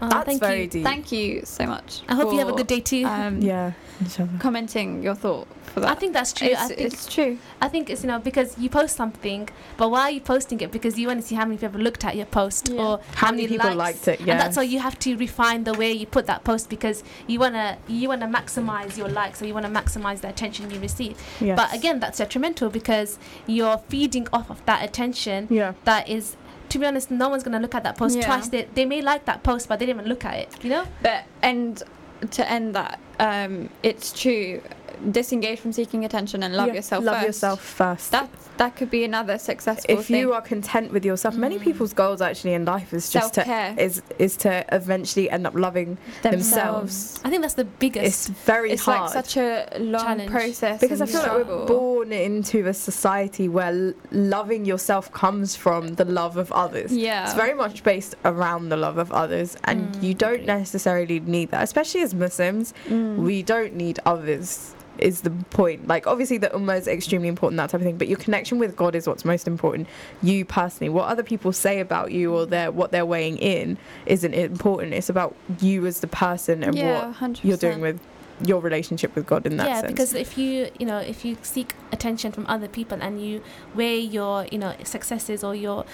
Oh, 0.00 0.08
That's 0.08 0.26
thank 0.26 0.40
very 0.40 0.62
you 0.62 0.68
deep. 0.68 0.84
Thank 0.84 1.10
you 1.12 1.42
so 1.44 1.66
much. 1.66 2.02
i 2.08 2.14
hope 2.14 2.32
you 2.32 2.38
have 2.38 2.48
a 2.48 2.52
good 2.52 2.66
day 2.68 2.80
too 2.80 3.04
Um, 3.04 3.40
yeah, 3.52 3.72
inshallah. 4.00 4.30
Commenting 4.38 5.02
your 5.02 5.14
thought 5.14 5.48
for 5.74 5.80
that. 5.80 5.90
I 5.90 5.94
think 5.96 6.12
that's 6.12 6.32
true. 6.32 6.48
it's, 6.48 6.60
I 6.60 6.68
think 6.68 6.80
it's 6.80 7.12
true. 7.14 7.38
I 7.60 7.68
think 7.68 7.90
it's 7.90 8.02
you 8.04 8.08
know 8.08 8.18
because 8.20 8.56
you 8.58 8.68
post 8.70 8.94
something, 8.96 9.48
but 9.76 9.90
why 9.90 10.02
are 10.02 10.10
you 10.10 10.20
posting 10.20 10.60
it? 10.60 10.70
Because 10.70 10.98
you 10.98 11.08
want 11.08 11.20
to 11.20 11.26
see 11.26 11.34
how 11.34 11.44
many 11.44 11.58
people 11.58 11.80
looked 11.80 12.04
at 12.04 12.14
your 12.16 12.26
post 12.26 12.68
Yeah. 12.68 12.80
or 12.82 13.00
How 13.14 13.30
many 13.32 13.48
people 13.48 13.74
likes. 13.74 14.06
liked 14.06 14.08
it? 14.08 14.20
And 14.20 14.38
that's 14.40 14.50
yes. 14.50 14.56
why 14.56 14.62
you 14.62 14.78
have 14.78 14.98
to 15.00 15.16
refine 15.16 15.64
the 15.64 15.74
way 15.74 15.90
you 15.92 16.06
put 16.06 16.26
that 16.26 16.44
post 16.44 16.68
because 16.70 17.02
you 17.26 17.40
wanna 17.40 17.78
you 17.88 18.08
wanna 18.08 18.28
maximize 18.28 18.96
your 18.96 19.08
likes 19.08 19.42
or 19.42 19.46
you 19.46 19.54
wanna 19.54 19.68
maximize 19.80 20.20
the 20.20 20.28
attention 20.28 20.70
you 20.70 20.78
receive. 20.80 21.16
Yes. 21.40 21.56
But 21.56 21.74
again, 21.74 21.98
that's 22.00 22.18
detrimental 22.18 22.70
because 22.70 23.18
you're 23.46 23.78
feeding 23.88 24.28
off 24.32 24.48
of 24.50 24.64
that 24.66 24.84
attention 24.88 25.48
yeah. 25.50 25.72
that 25.84 26.08
is. 26.08 26.36
To 26.68 26.78
be 26.78 26.86
honest, 26.86 27.10
no 27.10 27.28
one's 27.28 27.42
gonna 27.42 27.60
look 27.60 27.74
at 27.74 27.82
that 27.84 27.96
post 27.96 28.16
Yeah. 28.16 28.26
twice. 28.26 28.48
They, 28.48 28.68
they 28.74 28.84
may 28.84 29.00
like 29.02 29.24
that 29.26 29.42
post, 29.42 29.68
but 29.68 29.78
they 29.78 29.86
didn't 29.86 30.00
even 30.00 30.08
look 30.08 30.24
at 30.24 30.34
it. 30.34 30.64
You 30.64 30.70
know? 30.70 30.84
But 31.02 31.24
and 31.42 31.82
to 32.30 32.50
end 32.50 32.74
that, 32.74 32.98
um, 33.20 33.70
it's 33.82 34.12
true. 34.12 34.60
Disengage 35.10 35.60
from 35.60 35.72
seeking 35.72 36.04
attention 36.04 36.42
and 36.42 36.56
love 36.56 36.68
Yeah, 36.68 36.74
yourself. 36.74 37.04
Love 37.04 37.16
first. 37.16 37.26
yourself 37.26 37.60
first. 37.62 38.10
That 38.10 38.28
that 38.58 38.76
could 38.76 38.90
be 38.90 39.02
another 39.04 39.38
successful 39.38 39.98
if 39.98 40.06
thing. 40.06 40.16
you 40.20 40.32
are 40.34 40.40
content 40.42 40.92
with 40.92 41.04
yourself, 41.04 41.34
many 41.36 41.58
Mm. 41.58 41.62
people's 41.62 41.92
goals 41.92 42.20
actually 42.20 42.54
in 42.54 42.64
life 42.64 42.92
is 42.92 43.10
just 43.10 43.34
to 43.34 43.44
Self-care. 43.44 43.74
is 43.78 44.02
is 44.18 44.36
to 44.38 44.64
eventually 44.72 45.30
end 45.30 45.46
up 45.46 45.54
loving 45.54 45.96
themselves. 46.22 47.20
I 47.24 47.30
think 47.30 47.42
that's 47.42 47.54
the 47.54 47.64
biggest. 47.64 48.06
It's 48.06 48.26
very 48.28 48.72
It's 48.72 48.84
hard 48.84 49.02
like 49.02 49.24
such 49.24 49.36
a 49.36 49.68
long 49.78 50.04
Challenge. 50.04 50.30
process 50.30 50.80
because 50.80 51.00
I 51.00 51.04
and 51.04 51.12
feel 51.12 51.22
like 51.22 51.46
we're 51.48 51.66
born 51.66 52.12
into 52.12 52.66
a 52.66 52.74
society 52.74 53.48
where 53.48 53.94
loving 54.10 54.64
yourself 54.64 55.10
comes 55.12 55.56
from 55.56 55.94
the 55.94 56.04
love 56.04 56.36
of 56.36 56.50
others. 56.52 56.92
Yeah. 56.92 57.24
It's 57.24 57.34
very 57.34 57.54
much 57.54 57.82
based 57.82 58.14
around 58.24 58.68
the 58.68 58.76
love 58.76 58.98
of 58.98 59.12
others, 59.12 59.56
and 59.64 59.78
Mm, 59.94 60.02
you 60.02 60.14
don't 60.14 60.44
necessarily 60.46 61.20
need 61.20 61.50
that, 61.52 61.62
especially 61.62 62.02
as 62.02 62.14
Muslims. 62.14 62.74
Mm. 62.88 63.16
We 63.18 63.42
don't 63.42 63.74
need 63.74 63.98
others. 64.04 64.74
Is 64.98 65.22
the 65.22 65.30
point 65.30 65.86
like 65.86 66.06
obviously 66.06 66.38
the 66.38 66.48
ummah 66.48 66.78
is 66.78 66.88
extremely 66.88 67.28
important 67.28 67.56
that 67.58 67.70
type 67.70 67.80
of 67.80 67.84
thing, 67.84 67.98
but 67.98 68.08
your 68.08 68.18
connection 68.18 68.58
with 68.58 68.76
God 68.76 68.94
is 68.94 69.06
what's 69.06 69.24
most 69.24 69.46
important. 69.46 69.88
You 70.22 70.44
personally, 70.44 70.88
what 70.88 71.08
other 71.08 71.22
people 71.22 71.52
say 71.52 71.80
about 71.80 72.12
you 72.12 72.34
or 72.34 72.46
their 72.46 72.70
what 72.70 72.92
they're 72.92 73.06
weighing 73.06 73.38
in 73.38 73.78
isn't 74.06 74.34
important. 74.34 74.94
It's 74.94 75.08
about 75.08 75.34
you 75.60 75.86
as 75.86 76.00
the 76.00 76.06
person 76.08 76.62
and 76.62 76.74
yeah, 76.76 77.08
what 77.08 77.16
100%. 77.16 77.44
you're 77.44 77.56
doing 77.56 77.80
with 77.80 78.00
your 78.44 78.60
relationship 78.60 79.14
with 79.14 79.26
God 79.26 79.46
in 79.46 79.56
that 79.56 79.66
yeah 79.66 79.80
sense. 79.80 79.84
Yeah, 79.84 79.90
because 79.90 80.14
if 80.14 80.38
you 80.38 80.70
you 80.78 80.86
know 80.86 80.98
if 80.98 81.24
you 81.24 81.36
seek 81.42 81.74
attention 81.92 82.32
from 82.32 82.46
other 82.46 82.68
people 82.68 82.98
and 83.00 83.24
you 83.24 83.42
weigh 83.74 83.98
your 83.98 84.46
you 84.46 84.58
know 84.58 84.74
successes 84.84 85.42
or 85.42 85.54
your 85.54 85.84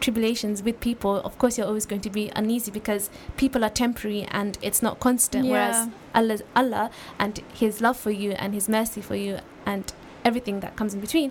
tribulations 0.00 0.62
with 0.62 0.80
people 0.80 1.16
of 1.28 1.38
course 1.38 1.56
you're 1.58 1.66
always 1.66 1.86
going 1.86 2.00
to 2.00 2.10
be 2.10 2.30
uneasy 2.34 2.70
because 2.70 3.10
people 3.36 3.64
are 3.64 3.70
temporary 3.70 4.22
and 4.30 4.58
it's 4.62 4.82
not 4.82 4.98
constant 5.00 5.46
whereas 5.46 5.86
Yeah. 5.86 5.92
Allah's 6.14 6.42
Allah 6.56 6.90
and 7.18 7.40
his 7.54 7.80
love 7.80 7.96
for 7.96 8.10
you 8.10 8.32
and 8.32 8.54
his 8.54 8.68
mercy 8.68 9.00
for 9.00 9.14
you 9.16 9.38
and 9.66 9.92
everything 10.24 10.60
that 10.60 10.76
comes 10.76 10.94
in 10.94 11.00
between 11.00 11.30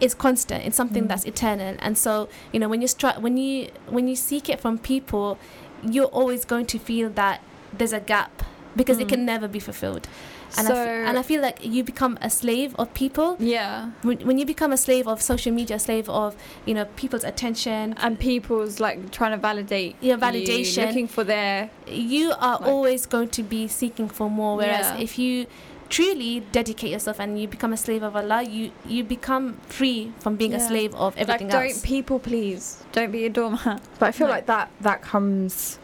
is 0.00 0.14
constant 0.14 0.64
it's 0.66 0.76
something 0.76 1.04
Mm. 1.04 1.08
that's 1.08 1.24
eternal 1.24 1.76
and 1.78 1.96
so 1.96 2.28
you 2.52 2.58
know 2.60 2.68
when 2.68 2.80
you 2.82 2.88
stri- 2.88 3.20
when 3.20 3.36
you 3.36 3.70
when 3.88 4.08
you 4.08 4.16
seek 4.16 4.48
it 4.48 4.60
from 4.60 4.76
people 4.78 5.38
you're 5.82 6.06
always 6.20 6.44
going 6.44 6.66
to 6.66 6.78
feel 6.78 7.08
that 7.10 7.40
there's 7.76 7.92
a 7.92 8.00
gap 8.00 8.42
because 8.76 8.98
it 8.98 9.06
Mm. 9.06 9.10
can 9.10 9.24
never 9.24 9.46
be 9.48 9.60
fulfilled 9.60 10.08
and, 10.58 10.68
I 10.68 10.70
so, 10.70 10.76
f- 10.76 11.08
and 11.08 11.18
I 11.18 11.22
feel 11.22 11.40
like 11.42 11.64
you 11.64 11.82
become 11.84 12.18
a 12.22 12.30
slave 12.30 12.74
of 12.78 12.92
people 12.94 13.36
yeah. 13.38 13.90
when, 14.02 14.18
when 14.26 14.38
you 14.38 14.46
become 14.46 14.72
a 14.72 14.76
slave 14.76 15.06
of 15.08 15.20
social 15.22 15.52
media, 15.52 15.76
a 15.76 15.78
slave 15.78 16.08
of 16.08 16.36
you 16.66 16.74
know 16.74 16.84
people's 16.96 17.24
attention. 17.24 17.94
And 17.98 18.18
people's 18.18 18.80
like 18.80 19.10
trying 19.10 19.32
to 19.32 19.38
validate 19.38 19.96
Yeah, 20.00 20.14
you, 20.14 20.20
validation. 20.20 20.86
looking 20.86 21.08
for 21.08 21.24
their 21.24 21.70
You 21.86 22.32
are 22.38 22.58
Like- 22.58 22.68
always 22.68 23.06
going 23.06 23.28
to 23.30 23.42
be 23.42 23.68
seeking 23.68 24.08
for 24.08 24.28
more. 24.30 24.56
Whereas 24.56 24.86
Yeah. 24.86 24.98
if 25.02 25.18
you 25.18 25.46
truly 25.90 26.40
dedicate 26.50 26.90
yourself 26.90 27.20
and 27.20 27.38
you 27.40 27.46
become 27.46 27.72
a 27.72 27.76
slave 27.76 28.02
of 28.02 28.16
Allah, 28.16 28.42
you 28.42 28.72
you 28.86 29.04
become 29.04 29.54
free 29.68 30.12
from 30.18 30.34
being 30.36 30.54
a 30.54 30.60
slave 30.60 30.94
of 30.94 31.16
everything 31.16 31.48
like 31.48 31.52
don't 31.52 31.70
else. 31.70 31.82
people 31.82 32.18
please 32.18 32.82
don't 32.92 33.12
be 33.12 33.26
a 33.26 33.30
doormat 33.30 33.80
But 33.98 34.06
I 34.06 34.12
feel 34.12 34.26
No. 34.32 34.32
like 34.32 34.46
that 34.46 34.70
that 34.80 35.02
comes 35.02 35.78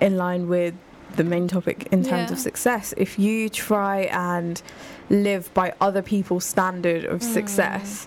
in 0.00 0.16
line 0.16 0.48
with 0.48 0.74
the 1.16 1.24
main 1.24 1.48
topic 1.48 1.88
in 1.90 2.02
terms 2.02 2.30
of 2.30 2.38
success. 2.38 2.92
If 2.96 3.18
you 3.18 3.48
try 3.48 4.02
and 4.12 4.60
live 5.10 5.52
by 5.54 5.72
other 5.80 6.02
people's 6.02 6.44
standard 6.44 7.04
of 7.04 7.20
Mm. 7.20 7.32
success, 7.32 8.06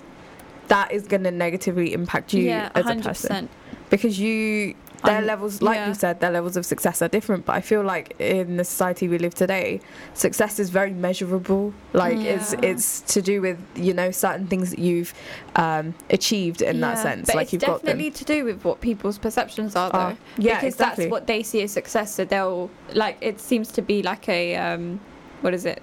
that 0.67 0.91
is 0.91 1.07
going 1.07 1.23
to 1.23 1.31
negatively 1.31 1.93
impact 1.93 2.33
you 2.33 2.43
yeah 2.43 2.69
as 2.75 2.85
a 2.85 2.89
100% 2.89 3.03
person 3.03 3.49
because 3.89 4.19
you 4.19 4.75
their 5.03 5.15
I'm- 5.15 5.25
levels 5.25 5.61
like 5.61 5.75
yeah. 5.75 5.87
you 5.89 5.93
said 5.93 6.19
their 6.19 6.31
levels 6.31 6.57
of 6.57 6.65
success 6.65 7.01
are 7.01 7.07
different 7.07 7.45
but 7.45 7.53
i 7.55 7.61
feel 7.61 7.83
like 7.83 8.15
in 8.19 8.57
the 8.57 8.63
society 8.63 9.07
we 9.07 9.17
live 9.17 9.35
today 9.35 9.79
success 10.13 10.59
is 10.59 10.69
very 10.69 10.91
measurable. 10.91 11.73
Like 11.93 12.17
it's 12.17 12.53
Yeah. 12.53 12.59
it's 12.71 13.01
to 13.13 13.21
do 13.21 13.41
with 13.41 13.59
you 13.75 13.93
know 13.93 14.09
certain 14.11 14.47
things 14.47 14.71
that 14.71 14.79
you've 14.79 15.13
um, 15.55 15.93
achieved 16.09 16.61
in 16.61 16.79
that 16.81 16.97
sense 16.97 17.27
but 17.27 17.35
like 17.35 17.43
it's 17.45 17.53
you've 17.53 17.61
got 17.61 17.81
them. 17.83 17.97
definitely 17.97 18.11
to 18.11 18.25
do 18.25 18.45
with 18.45 18.63
what 18.65 18.81
people's 18.81 19.17
perceptions 19.17 19.75
are 19.75 19.89
though 19.91 19.97
Uh, 19.99 20.15
yeah 20.37 20.55
because 20.55 20.73
exactly. 20.73 21.05
that's 21.05 21.11
what 21.11 21.27
they 21.27 21.43
see 21.43 21.61
as 21.61 21.71
success 21.71 22.13
so 22.15 22.25
they'll 22.25 22.69
like 22.93 23.17
it 23.21 23.39
seems 23.39 23.71
to 23.73 23.81
be 23.81 24.01
like 24.01 24.27
a 24.29 24.55
um 24.55 24.99
what 25.41 25.53
is 25.53 25.65
it? 25.65 25.81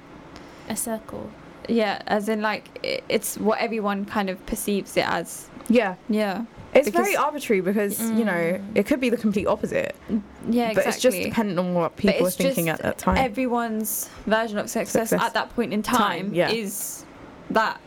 A 0.69 0.77
circle. 0.77 1.31
yeah 1.69 2.03
as 2.07 2.29
in 2.29 2.41
like 2.43 2.65
i 2.85 3.01
it's 3.09 3.39
what 3.39 3.59
everyone 3.61 4.05
kind 4.05 4.29
of 4.31 4.45
perceives 4.47 4.97
it 4.97 5.07
as. 5.09 5.49
Yeah. 5.69 5.95
Yeah 6.09 6.45
it's 6.75 6.87
Because- 6.87 7.05
very 7.07 7.17
arbitrary 7.17 7.61
because 7.61 8.01
you 8.01 8.25
know 8.25 8.33
Mm. 8.33 8.63
it 8.75 8.87
could 8.87 9.01
be 9.01 9.09
the 9.11 9.17
complete 9.17 9.47
opposite 9.47 9.95
yeah 10.49 10.71
exactly 10.71 10.75
but 10.75 10.87
it's 10.87 11.01
just 11.01 11.17
dependent 11.23 11.59
on 11.59 11.75
what 11.75 11.97
people 11.97 12.27
are 12.27 12.31
thinking 12.31 12.69
at 12.69 12.81
that 12.83 12.99
time 12.99 13.17
everyone's 13.17 14.09
version 14.27 14.59
of 14.59 14.69
success, 14.69 15.11
Success. 15.11 15.27
at 15.27 15.35
that 15.35 15.55
point 15.55 15.73
in 15.73 15.83
time, 15.83 15.99
Time, 16.27 16.35
yeah. 16.35 16.51
is 16.51 17.05
that 17.51 17.81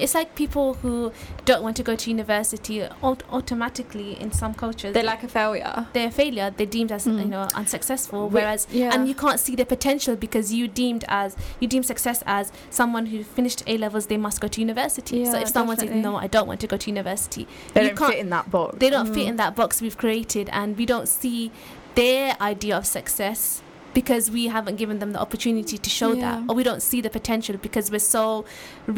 it's 0.00 0.14
like 0.14 0.34
people 0.34 0.74
who 0.74 1.12
don't 1.44 1.62
want 1.62 1.76
to 1.76 1.82
go 1.82 1.94
to 1.96 2.10
university 2.10 2.82
aut- 3.02 3.22
automatically 3.30 4.20
in 4.20 4.30
some 4.32 4.54
cultures 4.54 4.92
They're 4.94 5.02
like 5.02 5.22
a 5.22 5.28
failure. 5.28 5.86
they're 5.92 6.08
a 6.08 6.10
failure 6.10 6.50
they're 6.56 6.66
deemed 6.66 6.92
as 6.92 7.06
Mm. 7.06 7.18
you 7.20 7.24
know 7.26 7.48
unsuccessful 7.54 8.28
whereas 8.28 8.66
yeah. 8.70 8.92
and 8.94 9.08
you 9.08 9.14
can't 9.14 9.40
see 9.40 9.54
the 9.56 9.64
potential 9.64 10.16
because 10.16 10.52
you 10.52 10.68
deemed 10.68 11.04
as 11.08 11.36
you 11.60 11.68
deem 11.68 11.82
success 11.82 12.22
as 12.26 12.52
someone 12.70 13.06
who 13.06 13.22
finished 13.24 13.62
a 13.66 13.78
levels 13.78 14.06
they 14.06 14.16
must 14.16 14.40
go 14.40 14.48
to 14.48 14.60
university 14.60 15.24
so 15.24 15.38
if 15.38 15.48
someone 15.48 15.76
says 15.76 15.90
no 15.90 16.16
i 16.16 16.26
don't 16.26 16.46
want 16.46 16.60
to 16.60 16.66
go 16.66 16.76
to 16.76 16.90
university 16.90 17.46
They 17.74 17.82
you 17.82 17.88
don't 17.88 17.96
can't 17.98 18.12
fit 18.12 18.20
in 18.20 18.30
that 18.30 18.50
box. 18.50 18.76
they 18.78 18.90
don't 18.90 19.06
fit 19.14 19.24
Mm. 19.26 19.28
in 19.32 19.36
that 19.36 19.56
box 19.56 19.80
we've 19.80 19.96
created 19.96 20.48
and 20.52 20.76
we 20.76 20.84
don't 20.86 21.08
see 21.08 21.50
their 21.94 22.36
idea 22.40 22.76
of 22.76 22.86
success 22.86 23.62
because 23.98 24.24
we 24.30 24.42
haven't 24.56 24.76
given 24.82 24.96
them 25.02 25.10
the 25.16 25.20
opportunity 25.26 25.76
to 25.86 25.90
show 26.00 26.10
Yeah. 26.12 26.20
that 26.26 26.38
or 26.48 26.52
we 26.60 26.62
don't 26.68 26.82
see 26.90 27.00
the 27.06 27.10
potential 27.18 27.54
because 27.66 27.86
we're 27.94 28.08
so 28.18 28.44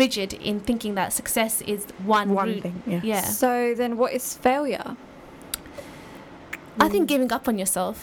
rigid 0.03 0.31
in 0.51 0.57
thinking 0.69 0.93
that 1.01 1.09
success 1.21 1.55
is 1.75 1.81
one, 2.17 2.29
One 2.35 2.49
route. 2.49 2.63
thing. 2.65 2.77
Yeah. 2.95 3.01
yeah 3.13 3.25
So 3.43 3.51
then, 3.81 3.97
what 4.01 4.13
is 4.19 4.25
failure? 4.49 4.89
i 6.85 6.89
think 6.93 7.09
giving 7.09 7.31
up 7.37 7.45
on 7.49 7.57
yourself 7.63 7.97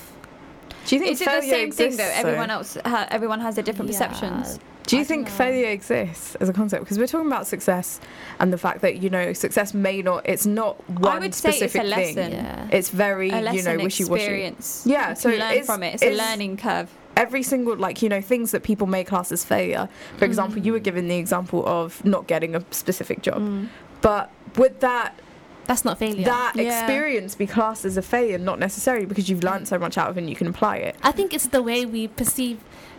Do 0.87 0.95
you 0.95 0.99
think 1.01 1.11
Is 1.13 1.21
it 1.21 1.25
the 1.25 1.41
same 1.41 1.49
thing 1.51 1.67
exists, 1.67 1.97
though? 1.99 2.09
though? 2.09 2.21
Everyone 2.23 2.49
else, 2.55 2.69
ha- 2.93 3.07
everyone 3.17 3.39
has 3.45 3.53
their 3.55 3.63
different 3.69 3.89
Yeah. 3.91 3.97
perceptions. 4.07 4.59
Do 4.87 4.95
you 4.95 5.01
I 5.03 5.05
think 5.05 5.29
failure 5.29 5.67
exists 5.69 6.35
as 6.35 6.49
a 6.49 6.53
concept? 6.53 6.83
Because 6.83 6.97
we're 6.97 7.07
talking 7.07 7.27
about 7.27 7.45
success 7.45 7.99
and 8.39 8.51
the 8.51 8.57
fact 8.57 8.81
that 8.81 8.97
you 9.03 9.09
know 9.09 9.33
success 9.33 9.73
may 9.73 10.01
not. 10.01 10.27
It's 10.27 10.45
not 10.45 10.73
one 10.89 11.17
I 11.17 11.19
would 11.19 11.35
say 11.35 11.49
it's 11.49 11.61
a 11.61 11.67
specific 11.69 11.89
lesson. 11.89 12.15
thing. 12.15 12.31
yeah 12.31 12.67
It's 12.71 12.89
very 12.89 13.29
A 13.29 13.53
you 13.53 13.63
know 13.63 13.77
wishy 13.77 14.05
washy. 14.05 14.23
experience. 14.23 14.83
Yeah, 14.85 15.09
you 15.09 15.15
so 15.15 15.29
learn 15.29 15.41
it's- 15.51 15.65
from 15.65 15.83
it. 15.83 15.93
It's 15.95 16.03
a 16.03 16.15
learning 16.15 16.57
curve. 16.57 16.89
Every 17.17 17.43
single 17.43 17.75
like 17.75 18.01
you 18.01 18.09
know 18.09 18.21
things 18.21 18.51
that 18.51 18.63
people 18.63 18.87
may 18.87 19.03
class 19.03 19.31
as 19.31 19.43
failure. 19.43 19.89
For 20.17 20.25
example, 20.25 20.59
you 20.61 20.71
were 20.71 20.79
given 20.79 21.07
the 21.07 21.17
example 21.17 21.67
of 21.67 22.03
not 22.05 22.27
getting 22.27 22.55
a 22.55 22.63
specific 22.71 23.21
job, 23.21 23.41
Mm. 23.41 23.67
but 24.01 24.31
would 24.55 24.79
that 24.79 25.19
that's 25.65 25.83
not 25.83 25.97
failure 25.97 26.23
that 26.23 26.53
Yeah. 26.55 26.63
experience 26.85 27.35
be 27.35 27.45
classed 27.45 27.83
as 27.83 27.97
a 27.97 28.01
failure? 28.01 28.37
Not 28.37 28.57
necessarily 28.57 29.05
because 29.05 29.29
you've 29.29 29.43
learned 29.43 29.67
so 29.67 29.77
much 29.77 29.97
out 29.97 30.09
of 30.09 30.17
it 30.17 30.21
and 30.21 30.29
you 30.29 30.35
can 30.35 30.47
apply 30.47 30.77
it. 30.77 30.95
i 31.03 31.11
think 31.11 31.33
it's 31.33 31.47
the 31.47 31.61
way 31.61 31.85
we 31.85 32.07
perceive 32.07 32.57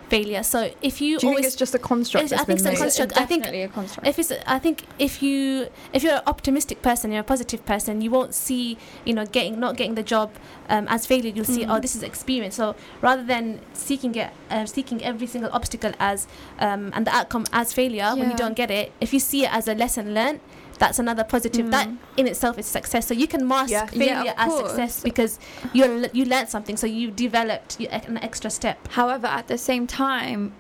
failure 0.09 0.43
so 0.43 0.71
if 0.83 1.01
you 1.01 1.19
Do 1.19 1.27
you 1.27 1.31
always 1.31 1.43
think 1.45 1.47
it's 1.53 1.57
just 1.57 1.75
a 1.75 1.79
construct 1.79 2.25
It's- 2.27 2.41
I 2.41 2.45
think 2.45 2.47
been 2.47 2.57
it's 2.57 2.67
a 2.67 2.71
made? 2.71 2.79
construct. 2.79 3.13
I 3.23 3.27
think 3.27 3.43
Definitely 3.45 3.63
a 3.65 3.69
construct. 3.69 4.07
if 4.09 4.19
it's 4.19 4.33
i 4.47 4.59
think 4.59 4.77
if 4.99 5.23
you 5.23 5.69
if 5.93 6.03
you're 6.03 6.15
an 6.23 6.23
optimistic 6.27 6.81
person 6.83 7.11
you're 7.13 7.21
a 7.21 7.31
positive 7.35 7.65
person 7.73 8.01
you 8.01 8.11
won't 8.11 8.35
see 8.35 8.79
you 9.05 9.13
know 9.15 9.27
getting 9.27 9.61
not 9.61 9.77
getting 9.77 9.95
the 9.97 10.03
job 10.03 10.31
um, 10.69 10.87
as 10.89 11.07
failure 11.07 11.31
you'll 11.35 11.45
see 11.45 11.65
Mm. 11.65 11.75
oh 11.77 11.81
this 11.81 11.95
is 11.97 12.03
experience 12.03 12.55
so 12.57 12.75
rather 13.03 13.23
than 13.33 13.61
seeking 13.73 14.15
it 14.15 14.31
uh, 14.51 14.65
seeking 14.67 15.03
every 15.05 15.27
single 15.27 15.51
obstacle 15.53 15.93
as 15.99 16.27
um, 16.61 16.91
and 16.95 17.07
the 17.07 17.15
outcome 17.15 17.45
as 17.53 17.73
failure 17.73 18.11
when 18.17 18.31
you 18.31 18.37
don't 18.37 18.57
get 18.63 18.71
it 18.71 18.93
if 19.01 19.13
you 19.15 19.21
see 19.21 19.45
it 19.45 19.53
as 19.53 19.67
a 19.69 19.75
lesson 19.75 20.15
learned 20.15 20.41
that's 20.79 20.99
another 20.99 21.25
positive 21.25 21.71
that 21.71 21.89
Mm. 21.89 21.97
in 22.17 22.27
itself 22.27 22.59
is 22.59 22.67
success 22.67 23.07
so 23.07 23.15
you 23.15 23.27
can 23.27 23.47
mask 23.47 23.71
Yeah. 23.71 23.87
Yeah, 23.93 23.99
failure 23.99 24.31
of 24.33 24.39
as 24.39 24.57
success 24.65 25.03
because 25.03 25.39
you 25.73 26.09
you 26.13 26.25
learned 26.25 26.49
something 26.49 26.77
so 26.77 26.87
you 26.87 27.11
developed 27.11 27.79
an 27.81 28.19
extra 28.19 28.51
step 28.51 28.79
However, 28.89 29.27
at 29.27 29.47
the 29.49 29.59
same 29.59 29.87
time, 29.87 30.53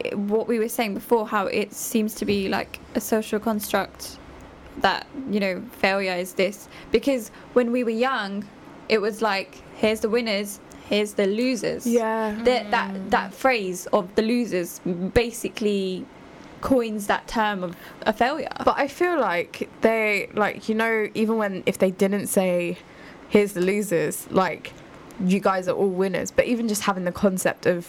it, 0.00 0.16
what 0.18 0.46
we 0.48 0.58
were 0.58 0.68
saying 0.68 0.94
before, 0.94 1.26
how 1.26 1.46
it 1.46 1.72
seems 1.72 2.14
to 2.20 2.24
be 2.24 2.48
like 2.48 2.78
a 2.94 3.00
social 3.00 3.38
construct 3.40 4.18
that, 4.82 5.06
you 5.30 5.40
know, 5.40 5.62
failure 5.80 6.12
is 6.24 6.34
this. 6.34 6.68
Because 6.92 7.30
when 7.54 7.72
we 7.72 7.82
were 7.84 7.98
young, 8.10 8.44
it 8.88 9.00
was 9.00 9.22
like, 9.22 9.62
here's 9.76 10.00
the 10.00 10.08
winners, 10.10 10.60
here's 10.90 11.14
the 11.14 11.26
losers. 11.26 11.86
Yeah. 11.86 12.34
That, 12.44 12.70
that, 12.70 13.10
that 13.10 13.32
phrase 13.34 13.86
of 13.92 14.14
the 14.16 14.22
losers 14.22 14.80
basically 15.14 16.04
coins 16.66 17.06
that 17.06 17.26
term 17.28 17.62
of 17.62 17.76
a 18.02 18.12
failure. 18.12 18.48
But 18.64 18.76
I 18.76 18.88
feel 18.88 19.18
like 19.20 19.68
they 19.82 20.28
like 20.34 20.68
you 20.68 20.74
know 20.74 21.08
even 21.14 21.34
when 21.38 21.62
if 21.66 21.76
they 21.78 21.90
didn't 21.92 22.26
say 22.26 22.76
here's 23.28 23.52
the 23.52 23.60
losers 23.60 24.26
like 24.30 24.72
you 25.32 25.40
guys 25.40 25.66
are 25.68 25.76
all 25.80 25.88
winners 26.02 26.30
but 26.30 26.44
even 26.44 26.68
just 26.68 26.82
having 26.82 27.04
the 27.04 27.12
concept 27.12 27.66
of 27.66 27.86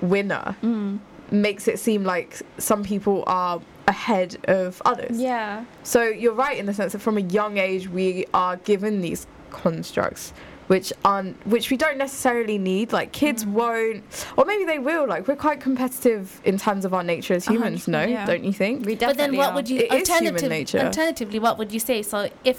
winner 0.00 0.56
Mm. 0.62 0.98
makes 1.30 1.68
it 1.68 1.78
seem 1.78 2.04
like 2.04 2.40
some 2.58 2.82
people 2.84 3.22
are 3.26 3.60
ahead 3.86 4.36
of 4.44 4.80
others. 4.84 5.20
Yeah. 5.20 5.64
So 5.82 6.00
you're 6.04 6.32
right 6.46 6.56
in 6.58 6.66
the 6.66 6.74
sense 6.74 6.92
that 6.92 7.00
from 7.00 7.16
a 7.18 7.22
young 7.38 7.58
age 7.58 7.88
we 7.88 8.24
are 8.32 8.56
given 8.56 9.00
these 9.00 9.26
constructs 9.50 10.32
which 10.70 10.92
aren't 11.04 11.34
which 11.54 11.66
we 11.72 11.76
don't 11.76 11.98
necessarily 11.98 12.56
need 12.56 12.92
like 12.92 13.10
kids 13.10 13.44
Mm. 13.44 13.52
won't 13.60 14.04
or 14.36 14.44
maybe 14.50 14.64
they 14.72 14.78
will 14.78 15.04
like 15.12 15.26
we're 15.28 15.42
quite 15.48 15.60
competitive 15.60 16.40
in 16.44 16.56
terms 16.66 16.84
of 16.84 16.90
our 16.96 17.02
nature 17.02 17.34
as 17.34 17.44
humans 17.52 17.88
no 17.88 18.02
yeah. 18.04 18.24
don't 18.30 18.44
you 18.44 18.52
think 18.62 18.86
We 18.86 18.94
but 18.94 19.16
then 19.16 19.34
what 19.36 19.48
are. 19.50 19.54
would 19.56 19.68
you 19.72 19.78
It 19.80 19.92
is 19.92 20.08
human 20.08 20.34
alternative, 20.34 20.48
nature. 20.58 20.78
alternatively 20.78 21.38
what 21.46 21.54
would 21.58 21.72
you 21.76 21.80
say 21.90 22.02
so 22.12 22.18
if 22.44 22.58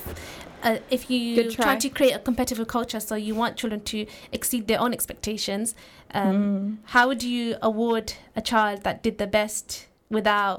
uh, 0.64 0.78
if 0.90 1.10
you 1.12 1.50
try 1.52 1.64
try. 1.66 1.76
to 1.78 1.90
create 1.98 2.12
a 2.20 2.20
competitive 2.20 2.68
culture 2.68 3.00
so 3.00 3.16
you 3.28 3.34
want 3.34 3.52
children 3.62 3.80
to 3.94 4.06
exceed 4.38 4.68
their 4.68 4.80
own 4.86 4.92
expectations 4.98 5.74
um, 6.14 6.36
Mm. 6.36 6.78
how 6.96 7.04
would 7.10 7.24
you 7.24 7.56
award 7.70 8.06
a 8.36 8.42
child 8.42 8.84
that 8.88 9.02
did 9.06 9.16
the 9.24 9.28
best 9.40 9.88
without 10.10 10.58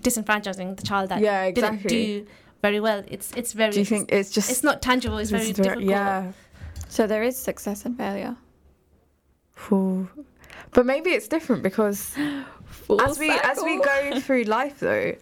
disenfranchising 0.00 0.76
the 0.76 0.82
child 0.82 1.08
that 1.08 1.20
yeah 1.20 1.50
didn't 1.50 1.82
do 1.88 2.26
very 2.60 2.80
well 2.80 3.02
it's 3.08 3.28
it's 3.40 3.52
very 3.52 3.72
do 3.72 3.78
you 3.80 3.84
think 3.84 4.12
it's 4.12 4.30
just 4.30 4.50
it's 4.50 4.62
not 4.62 4.80
tangible 4.82 5.18
it's 5.18 5.30
very 5.30 5.48
it's 5.50 5.58
difficult 5.58 5.84
yeah 5.84 6.32
So 6.92 7.06
there 7.06 7.22
is 7.22 7.38
success 7.38 7.86
and 7.86 7.96
failure. 7.96 8.36
Ooh. 9.72 10.06
but 10.72 10.84
maybe 10.84 11.08
it's 11.12 11.26
different 11.26 11.62
because 11.62 12.14
as 13.00 13.18
we 13.18 13.30
as 13.30 13.62
we 13.64 13.80
go 13.80 14.20
through 14.20 14.42
life 14.42 14.80
though 14.80 15.14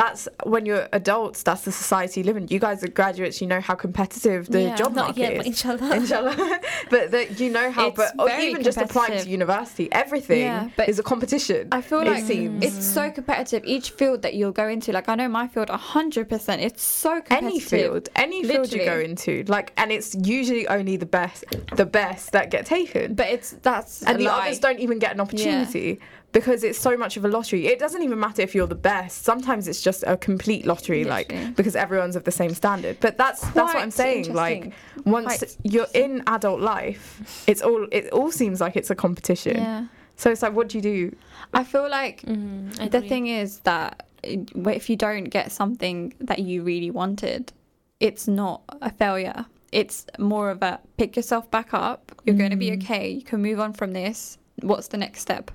that's 0.00 0.22
when 0.44 0.62
you're 0.68 0.88
adults 1.00 1.38
that's 1.42 1.62
the 1.68 1.72
society 1.82 2.20
you 2.20 2.26
live 2.30 2.36
in 2.40 2.46
you 2.48 2.58
guys 2.66 2.78
are 2.82 2.88
graduates 3.00 3.36
you 3.42 3.46
know 3.52 3.60
how 3.68 3.74
competitive 3.86 4.40
the 4.54 4.62
Yeah. 4.62 4.74
job 4.82 4.94
not 4.94 5.06
market 5.08 5.20
yet 5.20 5.32
is 5.32 5.38
but 5.40 5.46
inshallah 5.52 5.90
Inshallah. 6.02 6.36
but 6.94 7.04
that 7.14 7.26
you 7.40 7.48
know 7.56 7.68
how 7.70 7.88
It's 7.88 7.96
but 7.96 8.10
or 8.18 8.30
even 8.30 8.62
just 8.62 8.78
applying 8.78 9.22
to 9.24 9.28
university 9.38 9.86
everything 9.92 10.40
Yeah, 10.40 10.70
but 10.78 10.88
is 10.88 10.98
a 10.98 11.02
competition 11.12 11.68
I 11.72 11.82
feel 11.82 12.00
it 12.00 12.06
like 12.14 12.24
seems. 12.24 12.64
it's 12.64 12.84
so 12.98 13.04
competitive. 13.10 13.62
Each 13.74 13.88
field 13.90 14.18
that 14.24 14.32
you'll 14.34 14.52
go 14.62 14.66
into, 14.68 14.88
like 14.92 15.08
I 15.08 15.14
know 15.20 15.28
my 15.28 15.46
field, 15.48 15.68
hundred 15.70 16.26
percent. 16.32 16.62
It's 16.68 16.82
so 16.82 17.12
competitive. 17.20 17.44
any 17.50 17.60
field 17.60 18.08
any 18.16 18.40
field 18.50 18.72
you 18.72 18.84
go 18.94 18.98
into 18.98 19.32
like 19.56 19.68
and 19.76 19.88
it's 19.96 20.10
usually 20.38 20.66
only 20.76 20.96
the 20.96 21.10
best 21.18 21.44
the 21.76 21.84
best 22.00 22.32
that 22.32 22.50
get 22.50 22.62
taken 22.76 23.14
but 23.20 23.28
it's 23.34 23.50
that's 23.68 24.02
and 24.08 24.18
the 24.20 24.28
others 24.32 24.58
don't 24.66 24.80
even 24.80 24.98
get 24.98 25.12
an 25.12 25.20
opportunity 25.20 26.00
because 26.32 26.62
it's 26.64 26.78
so 26.78 26.96
much 26.96 27.16
of 27.16 27.24
a 27.24 27.28
lottery. 27.28 27.66
It 27.66 27.78
doesn't 27.78 28.02
even 28.02 28.18
matter 28.20 28.42
if 28.42 28.54
you're 28.54 28.66
the 28.66 28.74
best. 28.74 29.24
Sometimes 29.24 29.66
it's 29.68 29.82
just 29.82 30.04
a 30.06 30.16
complete 30.16 30.64
lottery, 30.66 31.04
like 31.04 31.34
because 31.56 31.74
everyone's 31.76 32.16
of 32.16 32.24
the 32.24 32.30
same 32.32 32.54
standard. 32.54 32.98
But 33.00 33.16
that's 33.18 33.40
that's 33.50 33.74
what 33.74 33.82
I'm 33.82 33.90
saying. 33.90 34.32
Like 34.32 34.72
once 35.04 35.38
Quite 35.38 35.56
you're 35.64 35.88
in 35.94 36.22
adult 36.26 36.60
life, 36.60 37.44
it's 37.46 37.62
all 37.62 37.86
it 37.90 38.10
all 38.12 38.30
seems 38.30 38.60
like 38.60 38.76
it's 38.76 38.90
a 38.90 38.94
competition. 38.94 39.56
Yeah, 39.56 39.86
So 40.16 40.30
it's 40.30 40.42
like, 40.42 40.54
what 40.54 40.68
do 40.68 40.78
you 40.78 40.82
do? 40.82 41.16
I 41.54 41.64
feel 41.64 41.88
like 41.90 42.22
Mhm, 42.22 42.80
I 42.80 42.88
the 42.88 42.98
agree. 42.98 43.08
thing 43.08 43.26
is 43.28 43.60
that 43.60 44.06
if 44.22 44.90
you 44.90 44.96
don't 44.96 45.24
get 45.24 45.50
something 45.50 46.12
that 46.20 46.38
you 46.40 46.62
really 46.62 46.90
wanted, 46.90 47.52
it's 48.00 48.28
not 48.28 48.62
a 48.82 48.90
failure. 48.90 49.46
It's 49.72 50.04
more 50.18 50.50
of 50.50 50.62
a 50.62 50.78
pick 50.96 51.16
yourself 51.16 51.50
back 51.50 51.72
up. 51.72 52.12
You're 52.24 52.36
going 52.36 52.50
to 52.50 52.56
be 52.56 52.70
Mm. 52.70 52.82
okay. 52.82 53.08
You 53.10 53.22
can 53.22 53.40
move 53.40 53.58
on 53.60 53.72
from 53.72 53.92
this. 53.92 54.36
What's 54.62 54.88
the 54.88 54.96
next 54.98 55.20
step? 55.20 55.50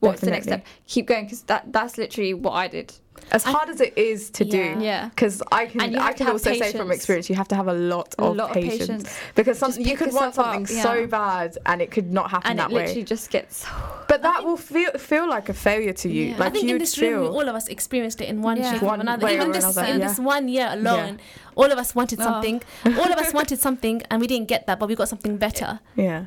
What's 0.00 0.20
the 0.22 0.30
next 0.30 0.46
step? 0.46 0.64
Keep 0.86 1.06
going 1.06 1.24
because 1.24 1.42
that 1.42 1.72
that's 1.72 1.96
literally 1.98 2.34
what 2.34 2.52
I 2.52 2.68
did. 2.68 2.92
As 3.32 3.44
hard 3.44 3.68
as 3.68 3.80
it 3.82 3.92
is 3.98 4.30
to 4.30 4.44
Yeah. 4.46 4.74
do, 4.74 4.80
Yeah. 4.82 5.08
because 5.10 5.42
I 5.52 5.66
can 5.66 5.80
i 5.96 6.12
can 6.14 6.26
have 6.26 6.34
also 6.36 6.54
say 6.54 6.72
from 6.72 6.90
experience, 6.90 7.28
you 7.28 7.36
have 7.36 7.48
to 7.48 7.54
have 7.54 7.68
a 7.68 7.74
lot 7.74 8.14
of, 8.18 8.24
A 8.24 8.28
of 8.30 8.36
lot 8.36 8.48
of 8.50 8.54
patience, 8.54 8.80
patience. 9.04 9.14
because 9.34 9.58
some, 9.58 9.72
you 9.78 9.94
could 9.96 10.12
want 10.14 10.34
something 10.34 10.62
up, 10.78 10.82
so 10.82 11.06
bad 11.06 11.58
and 11.66 11.82
it 11.82 11.90
could 11.90 12.10
not 12.10 12.30
happen 12.30 12.50
And 12.50 12.58
it 12.58 12.62
that 12.62 12.72
literally 12.72 13.02
way. 13.02 13.04
just 13.04 13.30
gets. 13.30 13.66
But 14.08 14.22
that 14.22 14.42
will 14.44 14.56
feel 14.56 14.90
feel 14.92 15.28
like 15.28 15.50
a 15.50 15.54
failure 15.54 15.92
to 15.92 16.08
you. 16.08 16.24
Yeah. 16.30 16.38
Like 16.38 16.48
I 16.48 16.50
think 16.50 16.70
in 16.70 16.78
this 16.78 16.94
feel. 16.94 17.10
room, 17.20 17.34
all 17.34 17.46
of 17.46 17.54
us 17.54 17.68
experienced 17.68 18.20
it 18.22 18.28
in 18.30 18.40
one 18.40 18.56
Yeah. 18.56 18.72
shape 18.72 18.82
or 18.84 18.94
another. 18.94 19.26
way 19.26 19.34
Even 19.34 19.50
or 19.50 19.52
this, 19.52 19.64
another, 19.64 19.82
uh, 19.82 19.92
in 19.94 20.00
yeah. 20.00 20.08
this 20.08 20.18
one 20.18 20.48
year 20.48 20.68
alone, 20.72 21.20
all 21.56 21.70
of 21.70 21.78
us 21.78 21.94
wanted 21.94 22.20
Oh. 22.20 22.24
something. 22.24 22.62
all 22.86 23.12
of 23.12 23.18
us 23.18 23.34
wanted 23.38 23.58
something, 23.60 24.02
and 24.10 24.20
we 24.22 24.26
didn't 24.26 24.48
get 24.48 24.66
that, 24.66 24.78
but 24.80 24.88
we 24.88 24.94
got 24.94 25.08
something 25.10 25.36
better. 25.36 25.80
yeah. 25.94 26.24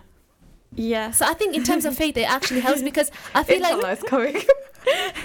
Yeah. 0.75 1.11
So 1.11 1.25
I 1.25 1.33
think 1.33 1.55
in 1.55 1.63
terms 1.63 1.85
of 1.85 1.95
faith, 1.95 2.17
it 2.17 2.29
actually 2.29 2.61
helps 2.61 2.81
because 2.89 3.11
I 3.35 3.43
feel 3.43 3.61
like 3.61 3.77
it's 3.83 4.03
coming. 4.09 4.41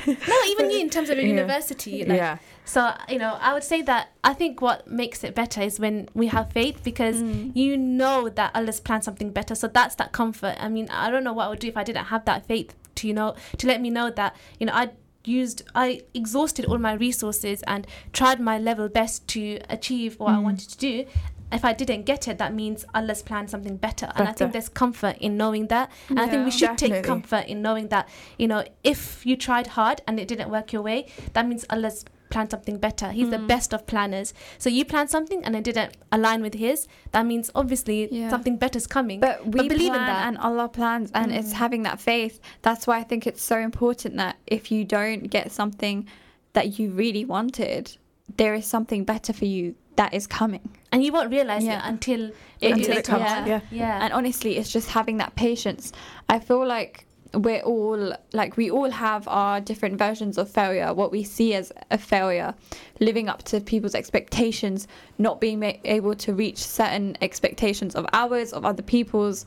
no, 0.06 0.36
even 0.48 0.70
you 0.70 0.78
in 0.80 0.90
terms 0.90 1.10
of 1.10 1.18
a 1.18 1.22
university, 1.26 2.04
like, 2.04 2.16
yeah. 2.16 2.38
So 2.64 2.92
you 3.08 3.18
know, 3.18 3.36
I 3.40 3.54
would 3.54 3.64
say 3.64 3.80
that 3.82 4.08
I 4.22 4.34
think 4.34 4.60
what 4.60 4.86
makes 4.86 5.24
it 5.24 5.34
better 5.34 5.62
is 5.62 5.80
when 5.80 6.08
we 6.14 6.26
have 6.28 6.52
faith 6.52 6.82
because 6.84 7.16
Mm. 7.16 7.56
you 7.56 7.76
know 7.76 8.28
that 8.28 8.50
Allah's 8.54 8.78
planned 8.80 9.04
something 9.04 9.30
better. 9.30 9.54
So 9.54 9.66
that's 9.68 9.94
that 9.96 10.12
comfort. 10.12 10.56
I 10.60 10.68
mean, 10.68 10.88
I 10.90 11.10
don't 11.10 11.24
know 11.24 11.32
what 11.32 11.46
I 11.46 11.48
would 11.48 11.58
do 11.60 11.68
if 11.68 11.76
I 11.76 11.82
didn't 11.84 12.06
have 12.06 12.24
that 12.26 12.46
faith 12.46 12.74
to 12.96 13.08
you 13.08 13.14
know 13.14 13.34
to 13.56 13.66
let 13.66 13.80
me 13.80 13.90
know 13.90 14.10
that 14.10 14.36
you 14.60 14.66
know 14.66 14.72
I 14.74 14.90
used 15.24 15.62
I 15.74 16.02
exhausted 16.14 16.64
all 16.66 16.78
my 16.78 16.92
resources 16.92 17.62
and 17.66 17.86
tried 18.12 18.38
my 18.40 18.58
level 18.58 18.88
best 18.88 19.26
to 19.28 19.60
achieve 19.68 20.18
what 20.20 20.30
I 20.30 20.36
Mm. 20.36 20.42
wanted 20.42 20.68
to 20.70 20.78
do. 20.78 21.04
If 21.50 21.64
I 21.64 21.72
didn't 21.72 22.04
get 22.04 22.28
it, 22.28 22.38
that 22.38 22.52
means 22.54 22.84
Allah's 22.94 23.22
planned 23.22 23.48
something 23.50 23.76
better. 23.76 24.10
And 24.16 24.28
I 24.28 24.32
think 24.32 24.52
there's 24.52 24.68
comfort 24.68 25.16
in 25.18 25.36
knowing 25.36 25.68
that. 25.68 25.90
And 26.08 26.20
I 26.20 26.28
think 26.28 26.44
we 26.44 26.50
Yeah. 26.50 26.56
should 26.56 26.78
take 26.78 27.02
comfort 27.04 27.46
in 27.46 27.62
knowing 27.62 27.88
that, 27.88 28.08
you 28.38 28.46
know, 28.48 28.64
if 28.84 29.24
you 29.24 29.36
tried 29.36 29.68
hard 29.68 30.02
and 30.06 30.20
it 30.20 30.28
didn't 30.28 30.50
work 30.50 30.72
your 30.72 30.82
way, 30.82 31.06
that 31.32 31.46
means 31.48 31.64
Allah's 31.70 32.04
planned 32.28 32.50
something 32.50 32.76
better. 32.76 33.10
He's 33.10 33.30
the 33.30 33.38
Mm. 33.38 33.46
best 33.46 33.72
of 33.72 33.86
planners. 33.86 34.34
So 34.58 34.68
you 34.68 34.84
planned 34.84 35.08
something 35.08 35.42
and 35.42 35.56
it 35.56 35.64
didn't 35.64 35.96
align 36.12 36.42
with 36.42 36.52
his. 36.52 36.86
That 37.12 37.24
means 37.24 37.50
obviously 37.54 38.06
Yeah. 38.12 38.28
something 38.28 38.58
better's 38.58 38.86
coming. 38.86 39.20
But 39.20 39.46
we 39.46 39.66
believe 39.66 39.94
in 39.94 40.04
that. 40.06 40.26
and 40.28 40.36
Allah 40.36 40.68
plans, 40.68 41.10
and 41.14 41.32
it's 41.32 41.52
Mm. 41.54 41.56
having 41.64 41.82
that 41.84 41.98
faith. 41.98 42.38
That's 42.60 42.86
why 42.86 42.98
I 42.98 43.02
think 43.04 43.26
it's 43.26 43.42
so 43.42 43.56
important 43.58 44.18
that 44.18 44.36
if 44.46 44.70
you 44.70 44.84
don't 44.84 45.30
get 45.30 45.50
something 45.52 46.06
that 46.52 46.78
you 46.78 46.90
really 46.90 47.24
wanted, 47.24 47.96
there 48.36 48.54
is 48.54 48.66
something 48.66 49.04
better 49.04 49.32
for 49.32 49.44
you 49.46 49.74
that 49.96 50.14
is 50.14 50.26
coming. 50.26 50.68
and 50.92 51.02
you 51.04 51.12
won't 51.12 51.30
realize 51.30 51.64
Yeah. 51.64 51.78
it 51.84 51.88
until 51.88 52.30
It 52.60 52.72
Until 52.72 52.96
it 52.96 53.04
comes, 53.04 53.22
yeah. 53.24 53.46
yeah. 53.46 53.60
yeah. 53.70 53.98
And 54.04 54.12
honestly, 54.12 54.56
it's 54.56 54.70
just 54.72 54.88
having 54.90 55.16
that 55.18 55.34
patience. 55.36 55.92
I 56.28 56.38
feel 56.40 56.64
like 56.66 57.04
we're 57.34 57.60
all 57.60 58.14
like 58.32 58.56
we 58.56 58.70
all 58.70 58.90
have 58.90 59.28
our 59.28 59.60
different 59.60 59.98
versions 59.98 60.38
of 60.38 60.48
failure. 60.48 60.94
What 60.94 61.10
we 61.12 61.24
see 61.24 61.52
as 61.54 61.70
a 61.90 61.98
failure, 61.98 62.54
living 63.00 63.28
up 63.28 63.42
to 63.44 63.60
people's 63.60 63.94
expectations, 63.94 64.88
not 65.18 65.40
being 65.40 65.62
able 65.84 66.14
to 66.14 66.32
reach 66.32 66.58
certain 66.58 67.16
expectations 67.20 67.94
of 67.94 68.06
ours, 68.12 68.52
of 68.52 68.64
other 68.64 68.82
people's. 68.82 69.46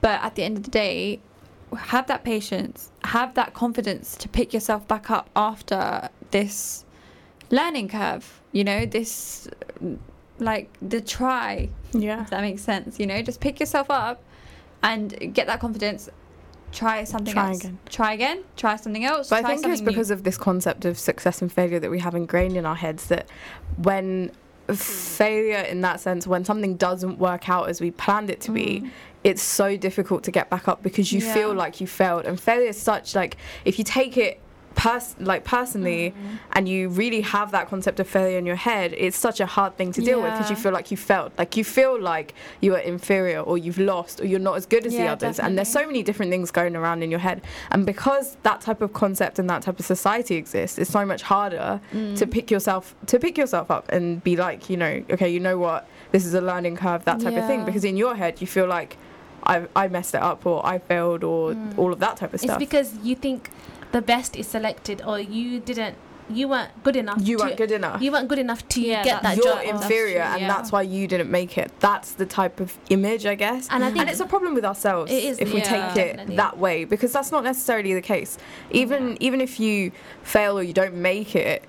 But 0.00 0.22
at 0.22 0.34
the 0.34 0.42
end 0.44 0.58
of 0.58 0.64
the 0.64 0.70
day, 0.70 1.20
have 1.78 2.06
that 2.08 2.24
patience, 2.24 2.90
have 3.04 3.34
that 3.34 3.54
confidence 3.54 4.16
to 4.18 4.28
pick 4.28 4.52
yourself 4.52 4.86
back 4.86 5.10
up 5.10 5.30
after 5.34 6.08
this 6.30 6.84
learning 7.50 7.88
curve. 7.88 8.40
You 8.52 8.64
know, 8.64 8.86
this 8.86 9.48
like 10.38 10.68
the 10.82 11.00
try 11.00 11.68
Yeah. 11.92 12.22
if 12.22 12.30
that 12.30 12.40
makes 12.40 12.62
sense. 12.62 12.98
You 12.98 13.06
know, 13.06 13.22
just 13.22 13.40
pick 13.40 13.60
yourself 13.60 13.88
up 13.90 14.22
and 14.82 15.32
get 15.34 15.46
that 15.46 15.60
confidence. 15.60 16.08
Try 16.72 17.04
something 17.04 17.32
Try 17.32 17.50
else. 17.50 17.60
again. 17.60 17.78
Try 17.88 18.12
again. 18.14 18.42
Try 18.56 18.74
something 18.76 19.04
else. 19.04 19.28
But 19.30 19.44
I 19.44 19.48
think 19.48 19.52
it's 19.58 19.62
something 19.62 19.84
new. 19.84 19.90
because 19.92 20.10
of 20.10 20.24
this 20.24 20.36
concept 20.36 20.84
of 20.84 20.98
success 20.98 21.40
and 21.40 21.52
failure 21.52 21.78
that 21.78 21.90
we 21.90 22.00
have 22.00 22.16
ingrained 22.16 22.56
in 22.56 22.66
our 22.66 22.74
heads 22.74 23.06
that 23.08 23.28
when 23.76 24.32
failure 24.72 25.58
in 25.58 25.82
that 25.82 26.00
sense, 26.00 26.26
when 26.26 26.44
something 26.44 26.76
doesn't 26.76 27.18
work 27.18 27.48
out 27.48 27.68
as 27.68 27.80
we 27.80 27.90
planned 27.92 28.28
it 28.30 28.40
to 28.40 28.50
be, 28.50 28.80
Mm. 28.80 28.90
it's 29.22 29.42
so 29.42 29.76
difficult 29.76 30.24
to 30.24 30.30
get 30.32 30.50
back 30.50 30.66
up 30.66 30.82
because 30.82 31.12
you 31.12 31.20
feel 31.20 31.52
like 31.54 31.80
you 31.80 31.86
failed. 31.86 32.24
And 32.24 32.40
failure 32.40 32.68
is 32.68 32.80
such 32.80 33.14
like 33.14 33.36
if 33.64 33.78
you 33.78 33.84
take 33.84 34.16
it 34.16 34.40
pers- 34.74 35.14
like 35.20 35.44
personally 35.44 36.12
Mm. 36.16 36.38
and 36.54 36.68
you 36.68 36.88
really 36.88 37.20
have 37.20 37.50
that 37.52 37.68
concept 37.68 38.00
of 38.00 38.08
failure 38.08 38.38
in 38.38 38.46
your 38.46 38.56
head, 38.56 38.94
it's 38.96 39.16
such 39.16 39.40
a 39.40 39.46
hard 39.46 39.76
thing 39.76 39.92
to 39.92 40.00
deal 40.00 40.20
with 40.22 40.32
because 40.32 40.50
you 40.50 40.56
feel 40.56 40.72
like 40.72 40.90
you 40.90 40.96
failed. 40.96 41.32
Like 41.38 41.56
you 41.56 41.64
feel 41.64 42.00
like 42.00 42.34
you 42.60 42.74
are 42.74 42.78
inferior 42.80 43.40
or 43.40 43.56
you've 43.58 43.78
lost 43.78 44.20
or 44.20 44.26
you're 44.26 44.40
not 44.40 44.56
as 44.56 44.66
good 44.66 44.86
as 44.86 44.92
the 44.92 44.98
Yeah, 45.04 45.12
others. 45.12 45.38
And 45.38 45.56
there's 45.56 45.68
so 45.68 45.86
many 45.86 46.02
different 46.02 46.30
things 46.30 46.50
going 46.50 46.74
around 46.76 47.02
in 47.02 47.10
your 47.10 47.20
head. 47.20 47.42
And 47.70 47.86
because 47.86 48.36
that 48.42 48.60
type 48.60 48.80
of 48.82 48.92
concept 48.92 49.38
and 49.38 49.48
that 49.50 49.62
type 49.62 49.78
of 49.78 49.84
society 49.86 50.36
exists, 50.36 50.78
it's 50.78 50.90
so 50.90 51.04
much 51.04 51.22
harder 51.22 51.80
Mm. 51.92 52.16
to 52.18 52.26
pick 52.26 52.50
yourself 52.50 52.94
to 53.06 53.18
pick 53.18 53.38
yourself 53.38 53.70
up 53.70 53.84
and 53.90 54.22
be 54.24 54.36
like, 54.36 54.68
you 54.70 54.76
know, 54.76 55.02
okay, 55.10 55.28
you 55.28 55.40
know 55.40 55.58
what, 55.58 55.86
this 56.12 56.24
is 56.26 56.34
a 56.34 56.40
learning 56.40 56.76
curve, 56.76 57.04
that 57.04 57.20
type 57.20 57.36
of 57.36 57.46
thing. 57.46 57.64
Because 57.64 57.84
in 57.84 57.96
your 57.96 58.14
head 58.16 58.40
you 58.40 58.46
feel 58.46 58.66
like 58.66 58.96
I, 59.46 59.66
I 59.76 59.88
messed 59.88 60.14
it 60.14 60.22
up 60.22 60.46
or 60.46 60.64
I 60.64 60.78
failed 60.78 61.22
or 61.22 61.52
Mm. 61.52 61.76
all 61.78 61.92
of 61.92 62.00
that 62.00 62.16
type 62.16 62.32
of 62.32 62.40
stuff. 62.40 62.56
it's 62.60 62.66
because 62.66 62.94
you 63.02 63.14
think 63.14 63.50
the 63.94 64.02
best 64.02 64.34
is 64.34 64.48
selected 64.48 65.00
or 65.06 65.20
you 65.20 65.60
didn't 65.60 65.96
you 66.28 66.48
weren't 66.48 66.72
good 66.82 66.96
enough 66.96 67.18
you 67.20 67.36
to, 67.36 67.44
weren't 67.44 67.56
good 67.56 67.70
enough. 67.70 68.02
you 68.02 68.10
weren't 68.10 68.26
good 68.26 68.40
enough 68.40 68.66
to 68.66 68.80
Yeah, 68.80 69.04
get 69.04 69.22
that 69.22 69.22
that's- 69.22 69.36
you're 69.36 69.54
job 69.54 69.64
That's 69.64 69.82
inferior 69.84 70.22
true, 70.24 70.32
and 70.32 70.40
yeah. 70.40 70.48
that's 70.48 70.72
why 70.72 70.82
you 70.82 71.06
didn't 71.06 71.30
make 71.30 71.56
it. 71.58 71.70
That's 71.78 72.10
the 72.12 72.26
type 72.26 72.58
of 72.60 72.76
image, 72.90 73.24
I 73.24 73.36
guess. 73.36 73.68
and 73.70 73.84
i 73.84 73.88
think 73.88 74.00
and 74.00 74.10
it's 74.10 74.24
a 74.28 74.30
problem 74.34 74.52
with 74.58 74.64
ourselves 74.64 75.12
It 75.12 75.22
is, 75.30 75.38
if 75.38 75.52
we 75.52 75.60
yeah. 75.60 75.74
take 75.74 75.96
it 75.96 76.10
Definitely. 76.16 76.36
that 76.36 76.58
way 76.58 76.84
because 76.86 77.12
that's 77.12 77.30
not 77.30 77.44
necessarily 77.44 77.94
the 77.94 78.06
case. 78.14 78.36
Even 78.82 79.00
mm-hmm. 79.02 79.26
even 79.26 79.40
if 79.40 79.60
you 79.60 79.92
fail 80.22 80.58
or 80.58 80.62
you 80.64 80.72
don't 80.82 80.96
make 81.12 81.36
it, 81.36 81.62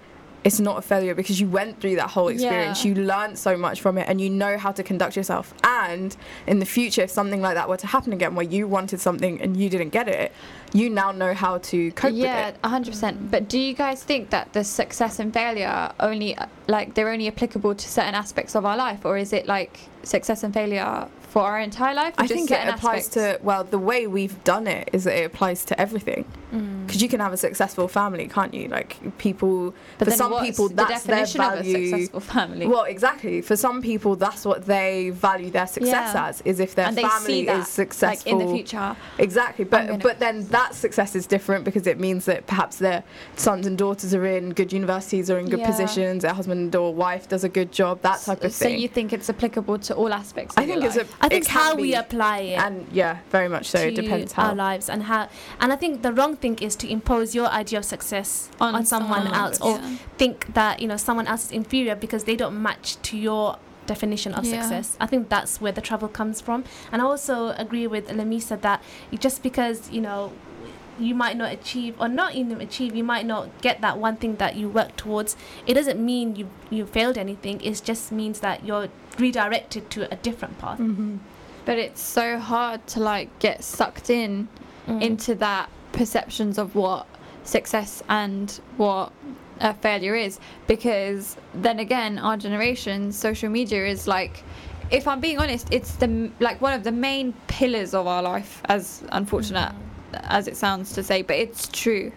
it's 0.45 0.59
not 0.59 0.77
a 0.77 0.81
failure 0.81 1.15
because 1.15 1.41
you 1.41 1.49
went 1.49 1.81
through 1.81 1.95
that 1.95 2.11
whole 2.11 2.27
experience. 2.27 2.85
Yeah. 2.85 2.89
You 2.93 3.03
learned 3.03 3.37
so 3.39 3.57
much 3.57 3.81
from 3.81 3.97
it 3.97 4.05
and 4.07 4.21
you 4.21 4.29
know 4.29 4.59
how 4.59 4.71
to 4.71 4.83
conduct 4.83 5.15
yourself. 5.15 5.53
And 5.63 6.15
in 6.45 6.59
the 6.59 6.67
future, 6.67 7.01
if 7.01 7.09
something 7.09 7.41
like 7.41 7.55
that 7.55 7.67
were 7.67 7.77
to 7.77 7.87
happen 7.87 8.13
again 8.13 8.35
where 8.35 8.45
you 8.45 8.67
wanted 8.67 9.01
something 9.01 9.41
and 9.41 9.57
you 9.57 9.69
didn't 9.69 9.89
get 9.89 10.07
it, 10.07 10.31
you 10.75 10.89
now 10.89 11.11
know 11.11 11.33
how 11.33 11.57
to 11.57 11.91
cope 11.91 12.13
yeah, 12.13 12.47
with 12.47 12.55
it. 12.55 12.59
Yeah, 12.61 12.69
hundred 12.69 12.91
percent. 12.91 13.31
But 13.31 13.47
do 13.47 13.57
you 13.57 13.73
guys 13.73 14.03
think 14.03 14.29
that 14.31 14.51
the 14.53 14.63
success 14.63 15.19
and 15.19 15.33
failure 15.33 15.91
only 15.99 16.37
like 16.67 16.93
they're 16.95 17.09
only 17.09 17.27
applicable 17.27 17.75
to 17.75 17.87
certain 17.87 18.13
aspects 18.13 18.55
of 18.55 18.65
our 18.65 18.75
life, 18.75 19.05
or 19.05 19.17
is 19.17 19.31
it 19.31 19.47
like 19.47 19.79
success 20.03 20.43
and 20.43 20.53
failure 20.53 21.07
for 21.35 21.41
our 21.41 21.59
entire 21.59 21.93
life? 21.93 22.13
I 22.17 22.27
think 22.27 22.49
it 22.49 22.65
applies 22.73 23.07
aspects? 23.09 23.39
to 23.39 23.45
well 23.49 23.65
the 23.65 23.77
way 23.77 24.07
we've 24.07 24.41
done 24.45 24.67
it 24.67 24.89
is 24.93 25.03
that 25.03 25.15
it 25.21 25.25
applies 25.25 25.65
to 25.65 25.73
everything 25.85 26.23
Mm. 26.53 26.85
because 26.85 27.01
you 27.01 27.09
can 27.09 27.19
have 27.19 27.33
a 27.33 27.37
successful 27.47 27.87
family 27.89 28.27
can't 28.27 28.53
you 28.53 28.67
like 28.69 28.91
people 29.17 29.73
But 29.97 30.05
for 30.07 30.11
some 30.21 30.33
people 30.45 30.69
the 30.69 30.75
that's 30.75 31.03
their 31.03 31.25
definition 31.25 31.41
of 31.41 31.53
a 31.53 31.55
value 31.63 31.89
successful 31.89 32.19
family. 32.21 32.65
well 32.67 32.83
exactly 32.95 33.41
for 33.41 33.57
some 33.57 33.81
people 33.81 34.15
that's 34.15 34.45
what 34.45 34.59
they 34.65 35.09
value 35.09 35.49
their 35.57 35.67
success 35.77 36.11
Yeah. 36.13 36.27
as 36.27 36.41
is 36.51 36.59
if 36.61 36.75
their 36.75 36.87
and 36.89 36.97
family 36.99 37.45
that 37.47 37.59
is 37.61 37.67
successful 37.67 38.31
like 38.31 38.41
in 38.41 38.47
the 38.47 38.53
future. 38.57 38.95
exactly 39.17 39.65
but 39.65 39.99
but 40.07 40.19
then 40.19 40.47
that 40.57 40.75
success 40.75 41.11
is 41.19 41.25
different 41.35 41.65
because 41.65 41.85
it 41.87 41.99
means 41.99 42.23
that 42.25 42.39
perhaps 42.47 42.75
their 42.77 43.03
sons 43.35 43.65
and 43.67 43.75
daughters 43.77 44.13
are 44.13 44.25
in 44.25 44.51
good 44.59 44.71
universities 44.71 45.29
or 45.31 45.37
in 45.39 45.47
good 45.49 45.59
Yeah. 45.65 45.71
positions 45.73 46.21
their 46.21 46.33
husband 46.41 46.73
or 46.75 46.93
wife 46.93 47.27
does 47.27 47.43
a 47.43 47.49
good 47.49 47.71
job 47.81 47.93
that 48.03 48.21
type 48.21 48.43
of 48.43 48.53
so 48.53 48.65
thing 48.65 48.75
So 48.77 48.81
you 48.83 48.87
think 48.97 49.11
it's 49.11 49.29
applicable 49.35 49.79
to 49.87 49.95
all 49.95 50.13
aspects? 50.13 50.55
Of 50.55 50.63
I 50.63 50.67
think 50.67 50.83
it's 50.85 50.95
a? 50.95 51.05
I 51.25 51.29
think 51.29 51.43
it 51.43 51.43
it's 51.43 51.47
can 51.47 51.61
how 51.61 51.75
we 51.75 51.95
apply 51.95 52.37
it 52.53 52.59
and 52.65 52.75
yeah 53.01 53.13
very 53.31 53.49
much 53.55 53.65
so 53.73 53.79
to 53.79 53.87
it 53.87 53.95
depends 54.01 54.31
how 54.37 54.43
our 54.49 54.55
lives 54.67 54.85
and 54.93 55.03
how 55.11 55.21
and 55.59 55.73
i 55.73 55.75
think 55.75 56.01
the 56.07 56.13
wrong 56.17 56.33
thing 56.43 56.55
is 56.67 56.75
to 56.75 56.85
impose 56.97 57.33
your 57.39 57.47
idea 57.61 57.79
of 57.79 57.85
success 57.95 58.49
on, 58.61 58.85
someone 58.85 59.27
else 59.41 59.59
or 59.61 59.71
Yeah. 59.77 59.95
think 60.21 60.35
that 60.53 60.73
you 60.81 60.87
know 60.87 60.97
someone 60.97 61.27
else 61.31 61.43
is 61.45 61.51
inferior 61.51 61.95
because 62.05 62.23
they 62.29 62.35
don't 62.43 62.57
match 62.69 62.87
to 63.09 63.17
your 63.17 63.57
definition 63.93 64.31
of 64.33 64.43
Yeah. 64.45 64.53
success 64.61 64.87
i 64.99 65.05
think 65.11 65.29
that's 65.35 65.53
where 65.61 65.71
the 65.71 65.81
trouble 65.89 66.07
comes 66.19 66.41
from 66.41 66.59
and 66.91 67.01
i 67.01 67.05
also 67.05 67.35
agree 67.65 67.87
with 67.87 68.03
lamisa 68.19 68.55
that 68.67 68.79
just 69.25 69.37
because 69.43 69.77
you 69.95 70.01
know 70.01 70.31
you 70.99 71.13
might 71.15 71.35
not 71.37 71.51
achieve 71.51 71.95
or 71.99 72.07
not 72.07 72.35
even 72.35 72.61
achieve 72.61 72.95
you 72.95 73.03
might 73.03 73.25
not 73.25 73.49
get 73.61 73.81
that 73.81 73.97
one 73.97 74.15
thing 74.15 74.35
that 74.37 74.55
you 74.55 74.69
work 74.69 74.95
towards. 74.95 75.35
It 75.67 75.73
doesn't 75.73 75.99
mean 76.03 76.35
you 76.35 76.49
you 76.69 76.85
failed 76.85 77.17
anything. 77.17 77.61
It 77.61 77.81
just 77.83 78.11
means 78.11 78.39
that 78.39 78.65
you're 78.65 78.87
redirected 79.19 79.89
to 79.91 80.11
a 80.11 80.15
different 80.15 80.57
path. 80.59 80.79
Mhm. 80.79 81.19
But 81.65 81.77
it's 81.79 82.01
so 82.01 82.37
hard 82.39 82.85
to 82.87 82.99
like 82.99 83.29
get 83.39 83.63
sucked 83.63 84.09
in 84.09 84.47
Mm. 84.87 85.01
into 85.01 85.33
that 85.35 85.69
perceptions 85.93 86.57
of 86.59 86.75
what 86.75 87.07
success 87.43 88.03
and 88.07 88.59
what 88.77 89.11
a 89.59 89.73
failure 89.73 90.13
is. 90.15 90.39
Because 90.67 91.37
then 91.53 91.79
again 91.79 92.19
our 92.19 92.37
generation 92.37 93.11
social 93.11 93.49
media 93.49 93.85
is 93.87 94.07
like 94.07 94.43
if 94.91 95.07
i'm 95.07 95.19
being 95.19 95.39
honest 95.39 95.67
it's 95.71 95.93
the 95.95 96.29
like 96.39 96.61
one 96.61 96.71
of 96.73 96.83
the 96.83 96.91
main 96.91 97.33
pillars 97.47 97.95
of 97.95 98.05
our 98.05 98.21
life 98.21 98.61
as 98.65 99.01
unfortunate 99.11 99.71
as 100.23 100.47
it 100.47 100.57
sounds 100.57 100.93
to 100.93 101.03
say 101.03 101.21
but 101.21 101.35
it's 101.37 101.67
true 101.67 102.11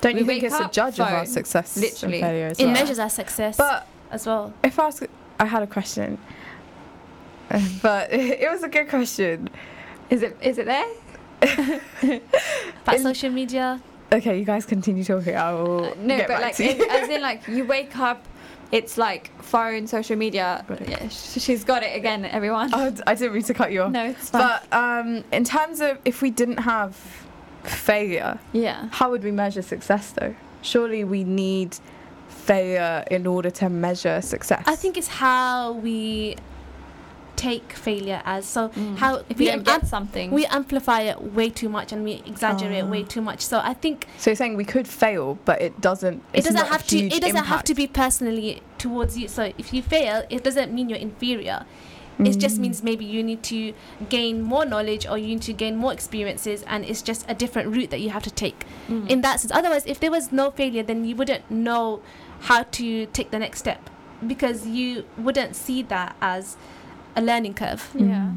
Don't 0.00 0.14
We 0.14 0.20
you 0.20 0.26
think 0.26 0.42
it's 0.44 0.54
a 0.54 0.64
up, 0.64 0.72
judge 0.72 1.00
of 1.00 1.06
our 1.08 1.26
success 1.26 1.76
literally. 1.76 2.20
and 2.20 2.24
failure 2.30 2.46
as 2.46 2.58
it 2.58 2.64
well? 2.64 2.72
measures 2.74 2.98
our 2.98 3.10
success 3.10 3.56
But 3.56 3.86
as 4.10 4.26
well 4.26 4.52
if 4.62 4.78
I 4.78 4.86
was, 4.86 5.02
I 5.40 5.44
had 5.46 5.62
a 5.62 5.66
question, 5.66 6.18
but 7.82 8.12
it 8.12 8.50
was 8.50 8.62
a 8.62 8.68
good 8.68 8.88
question. 8.88 9.48
is 10.10 10.22
it 10.22 10.36
is 10.40 10.58
it 10.58 10.66
there 10.66 10.86
but 12.84 12.94
In- 12.94 13.02
social 13.02 13.30
media 13.30 13.80
Okay, 14.10 14.38
you 14.38 14.44
guys 14.46 14.64
continue 14.64 15.04
talking. 15.04 15.36
I 15.36 15.52
will 15.52 15.84
Uh, 15.84 15.94
no 15.98 16.16
get 16.16 16.28
but 16.28 16.34
back 16.36 16.42
like 16.42 16.56
to 16.56 16.64
you. 16.64 16.70
in, 16.82 16.90
as 16.90 17.08
in 17.10 17.20
like 17.20 17.46
you 17.46 17.64
wake 17.66 17.96
up 17.98 18.24
it's 18.72 18.96
like 18.96 19.30
phone 19.42 19.86
social 19.86 20.16
media 20.16 20.64
Right. 20.68 20.88
yeah, 20.88 21.08
she's 21.08 21.62
got 21.64 21.82
it 21.82 21.94
again 21.94 22.24
everyone 22.24 22.70
Oh, 22.72 22.94
I 23.06 23.14
didn't 23.14 23.34
mean 23.34 23.42
to 23.42 23.54
cut 23.54 23.70
you 23.72 23.82
off. 23.82 23.92
no 23.92 24.06
it's 24.06 24.30
fine 24.30 24.42
But 24.42 24.72
um, 24.72 25.24
in 25.32 25.44
terms 25.44 25.80
of 25.80 25.98
if 26.06 26.22
we 26.22 26.30
didn't 26.30 26.58
have 26.60 26.96
failure, 27.64 28.38
yeah 28.52 28.88
how 28.92 29.10
would 29.10 29.22
we 29.24 29.30
measure 29.30 29.62
success 29.62 30.12
though? 30.12 30.34
Surely 30.62 31.04
we 31.04 31.24
need 31.24 31.76
failure 32.28 33.04
in 33.10 33.26
order 33.26 33.50
to 33.50 33.68
measure 33.68 34.20
success. 34.22 34.62
I 34.66 34.76
think 34.76 34.96
it's 34.96 35.08
how 35.08 35.72
we 35.72 36.36
take 37.36 37.72
failure 37.72 38.20
as. 38.24 38.44
So 38.46 38.68
Mm. 38.70 38.96
how 38.98 39.22
if 39.28 39.38
we 39.38 39.48
you 39.50 39.58
get 39.58 39.82
am- 39.82 39.88
something 39.88 40.30
we 40.32 40.44
amplify 40.46 41.02
it 41.02 41.22
way 41.34 41.50
too 41.50 41.68
much 41.68 41.92
and 41.92 42.02
we 42.02 42.14
exaggerate 42.26 42.82
Ah. 42.84 42.88
way 42.94 43.04
too 43.04 43.20
much. 43.20 43.42
So 43.42 43.60
I 43.62 43.74
think 43.74 44.06
so. 44.18 44.30
You're 44.30 44.36
saying 44.36 44.56
we 44.56 44.64
could 44.64 44.88
fail, 44.88 45.38
but 45.44 45.60
it 45.62 45.80
doesn't. 45.80 46.22
it 46.32 46.44
doesn't 46.44 46.66
have 46.66 46.84
to. 46.88 46.98
It 46.98 47.22
doesn't 47.22 47.44
have 47.54 47.62
to 47.64 47.74
be 47.74 47.86
personally 47.86 48.62
towards 48.78 49.16
you. 49.16 49.28
So 49.28 49.52
if 49.56 49.72
you 49.72 49.82
fail, 49.82 50.24
it 50.30 50.42
doesn't 50.42 50.72
mean 50.72 50.88
you're 50.88 50.98
inferior. 50.98 51.64
It 52.18 52.38
just 52.38 52.56
Mm. 52.56 52.60
means 52.60 52.82
maybe 52.82 53.04
you 53.04 53.22
need 53.22 53.42
to 53.44 53.72
gain 54.08 54.42
more 54.42 54.64
knowledge 54.64 55.06
or 55.06 55.16
you 55.18 55.28
need 55.28 55.42
to 55.42 55.52
gain 55.52 55.76
more 55.76 55.92
experiences, 55.92 56.64
and 56.66 56.84
it's 56.84 57.00
just 57.02 57.24
a 57.28 57.34
different 57.34 57.68
route 57.74 57.90
that 57.90 58.00
you 58.00 58.10
have 58.10 58.22
to 58.24 58.30
take. 58.30 58.64
Mm. 58.88 59.08
In 59.08 59.20
that 59.20 59.40
sense, 59.40 59.52
otherwise, 59.52 59.84
if 59.86 60.00
there 60.00 60.10
was 60.10 60.32
no 60.32 60.50
failure, 60.50 60.82
then 60.82 61.04
you 61.04 61.14
wouldn't 61.14 61.48
know 61.50 62.00
how 62.40 62.64
to 62.78 63.06
take 63.06 63.30
the 63.30 63.38
next 63.38 63.58
step 63.60 63.88
because 64.26 64.66
you 64.66 65.04
wouldn't 65.16 65.54
see 65.54 65.82
that 65.82 66.16
as 66.20 66.56
a 67.14 67.22
learning 67.22 67.54
curve. 67.54 67.88
yeah 67.94 68.30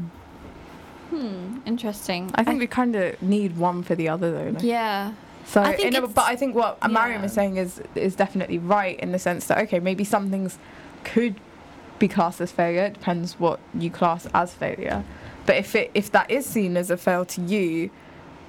Mm. 1.12 1.18
hmm 1.18 1.58
interesting 1.66 2.30
I 2.34 2.42
think 2.44 2.58
we 2.60 2.66
kind 2.66 2.96
of 2.96 3.20
need 3.20 3.56
one 3.56 3.82
for 3.82 3.94
the 3.94 4.08
other 4.08 4.30
though. 4.32 4.50
like- 4.50 4.62
yeah 4.62 5.12
So, 5.44 5.60
I 5.60 5.74
think 5.74 5.94
in 5.96 6.04
a, 6.04 6.06
but 6.06 6.24
I 6.24 6.36
think 6.36 6.54
what 6.54 6.78
Mariam 6.88 7.20
Yeah. 7.22 7.26
is 7.26 7.32
saying 7.32 7.56
is 7.56 7.80
is 7.96 8.14
definitely 8.14 8.58
right 8.58 8.98
in 9.00 9.10
the 9.12 9.18
sense 9.18 9.46
that 9.48 9.58
okay, 9.64 9.80
maybe 9.80 10.04
some 10.04 10.30
things 10.30 10.56
could 11.04 11.34
be 11.98 12.08
classed 12.08 12.40
as 12.40 12.50
failure. 12.52 12.84
It 12.84 12.94
depends 12.94 13.38
what 13.38 13.60
you 13.74 13.90
class 13.90 14.26
as 14.34 14.52
failure. 14.52 15.04
But 15.46 15.56
if 15.56 15.74
it 15.74 15.90
if 15.94 16.12
that 16.12 16.30
is 16.30 16.46
seen 16.46 16.76
as 16.76 16.90
a 16.90 16.96
fail 16.96 17.24
to 17.26 17.40
you, 17.42 17.90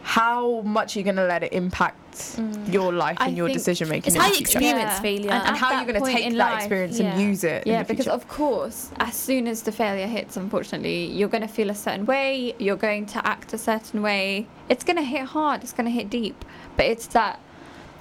how 0.04 0.62
much 0.62 0.96
are 0.96 1.00
you 1.00 1.04
going 1.04 1.16
to 1.16 1.26
let 1.26 1.44
it 1.44 1.54
impact 1.54 1.98
mm. 2.14 2.72
your 2.72 2.92
life 2.92 3.18
I 3.20 3.28
and 3.28 3.38
your 3.38 3.48
decision 3.48 3.88
making? 3.90 4.08
It's 4.08 4.16
in 4.16 4.22
how 4.22 4.28
the 4.28 4.34
you 4.34 4.38
future? 4.46 4.60
experience 4.60 4.92
Yeah. 4.94 5.02
failure. 5.02 5.32
And 5.32 5.48
and 5.48 5.58
how 5.58 5.70
that 5.70 5.86
you're 5.86 5.94
going 5.94 6.06
to 6.06 6.12
take 6.12 6.32
that 6.34 6.38
life, 6.38 6.58
experience 6.64 7.00
yeah. 7.00 7.12
and 7.14 7.22
use 7.22 7.44
it. 7.44 7.66
in 7.66 7.72
Yeah, 7.72 7.84
the 7.84 7.88
because 7.88 8.06
future. 8.06 8.16
of 8.16 8.28
course, 8.28 8.92
as 9.00 9.16
soon 9.16 9.48
as 9.48 9.62
the 9.62 9.72
failure 9.72 10.08
hits, 10.08 10.36
unfortunately, 10.38 11.06
you're 11.06 11.30
going 11.30 11.42
to 11.42 11.48
feel 11.48 11.70
a 11.70 11.76
certain 11.76 12.06
way. 12.06 12.54
You're 12.60 12.76
going 12.76 13.06
to 13.08 13.26
act 13.26 13.54
a 13.54 13.58
certain 13.58 14.02
way. 14.02 14.48
It's 14.70 14.84
going 14.84 14.98
to 14.98 15.04
hit 15.04 15.24
hard. 15.24 15.64
It's 15.64 15.74
going 15.74 15.86
to 15.86 15.92
hit 15.92 16.10
deep. 16.10 16.44
But 16.76 16.86
it's 16.88 17.08
that 17.08 17.40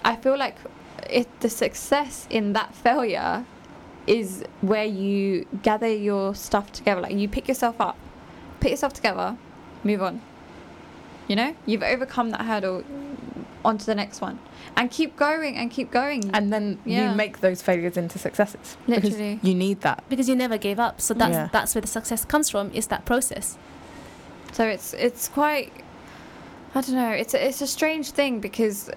I 0.05 0.17
feel 0.17 0.37
like 0.37 0.57
it 1.09 1.29
the 1.41 1.49
success 1.49 2.27
in 2.31 2.53
that 2.55 2.75
failure 2.75 3.45
is 4.07 4.45
where 4.61 4.85
you 4.85 5.47
gather 5.63 5.89
your 5.93 6.35
stuff 6.35 6.73
together. 6.73 7.01
Like 7.01 7.15
you 7.15 7.29
pick 7.29 7.49
yourself 7.49 7.81
up, 7.81 7.97
put 8.61 8.71
yourself 8.71 8.93
together, 8.93 9.37
move 9.85 10.03
on. 10.03 10.21
You 11.29 11.37
know, 11.37 11.57
you've 11.67 11.83
overcome 11.83 12.31
that 12.31 12.43
hurdle. 12.43 12.85
Onto 13.65 13.85
the 13.85 13.95
next 13.95 14.21
one, 14.21 14.41
and 14.77 14.91
keep 14.91 15.15
going 15.15 15.57
and 15.57 15.71
keep 15.71 15.93
going. 15.93 16.33
and 16.35 16.53
then 16.53 16.81
Yeah. 16.85 17.11
you 17.11 17.17
make 17.17 17.39
those 17.43 17.63
failures 17.63 17.97
into 17.97 18.19
successes. 18.19 18.77
because 18.89 19.05
Literally. 19.13 19.39
you 19.41 19.55
need 19.55 19.83
that. 19.83 20.03
because 20.09 20.29
you 20.29 20.35
never 20.35 20.59
gave 20.59 20.81
up. 20.81 21.01
So 21.01 21.15
that's 21.15 21.33
Yeah. 21.33 21.49
that's 21.53 21.73
where 21.73 21.83
the 21.83 21.87
success 21.87 22.25
comes 22.25 22.51
from. 22.51 22.73
Is 22.75 22.89
that 22.89 23.05
process? 23.05 23.57
So 24.53 24.65
it's 24.67 24.95
it's 24.95 25.29
quite 25.29 25.71
I 26.75 26.81
don't 26.81 26.97
know. 26.97 27.11
It's 27.11 27.35
a, 27.35 27.47
it's 27.47 27.61
a 27.61 27.69
strange 27.69 28.11
thing 28.11 28.41
because 28.41 28.91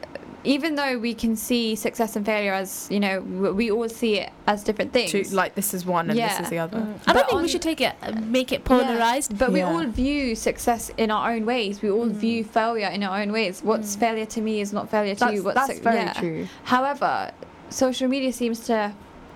even 0.46 0.76
though 0.76 0.98
we 0.98 1.14
can 1.14 1.36
see 1.36 1.76
success 1.76 2.16
and 2.16 2.26
failure 2.26 2.54
as 2.54 2.88
you 2.92 3.00
know 3.00 3.22
we 3.22 3.72
all 3.72 3.90
see 3.90 4.20
it 4.20 4.32
as 4.48 4.64
different 4.64 4.94
things. 4.94 5.12
To, 5.12 5.36
like 5.36 5.56
this 5.56 5.74
is 5.74 5.86
one 5.86 6.10
and 6.10 6.18
Yeah. 6.18 6.30
this 6.30 6.42
is 6.42 6.50
the 6.50 6.60
other. 6.60 6.78
Mm. 6.78 6.82
I 6.82 6.88
don't 6.88 7.00
But 7.06 7.16
think 7.26 7.34
on- 7.34 7.42
we 7.44 7.48
should 7.50 7.62
take 7.62 7.82
it, 7.82 7.96
uh, 8.02 8.12
make 8.22 8.52
it 8.52 8.62
Yeah, 8.62 8.68
polarized. 8.68 9.38
but 9.38 9.52
we 9.52 9.60
Yeah. 9.60 9.72
all 9.72 9.84
view 9.86 10.36
success 10.36 10.92
in 10.98 11.12
our 11.12 11.32
own 11.32 11.46
ways. 11.46 11.82
We 11.82 11.90
all 11.90 12.06
view 12.06 12.44
mm. 12.44 12.50
failure 12.50 12.88
in 12.88 13.04
our 13.04 13.22
own 13.22 13.32
ways. 13.32 13.62
What's 13.64 13.96
mm. 13.96 14.00
failure 14.00 14.26
to 14.28 14.42
me 14.42 14.62
is 14.62 14.72
not 14.72 14.90
failure 14.90 15.16
to 15.16 15.20
That's, 15.20 15.34
you. 15.34 15.44
What's 15.44 15.56
that's 15.56 15.74
suc- 15.74 15.84
very 15.84 15.98
yeah. 15.98 16.14
true. 16.14 16.48
However, 16.64 17.32
social 17.70 18.08
media 18.08 18.32
seems 18.32 18.60
to 18.68 18.94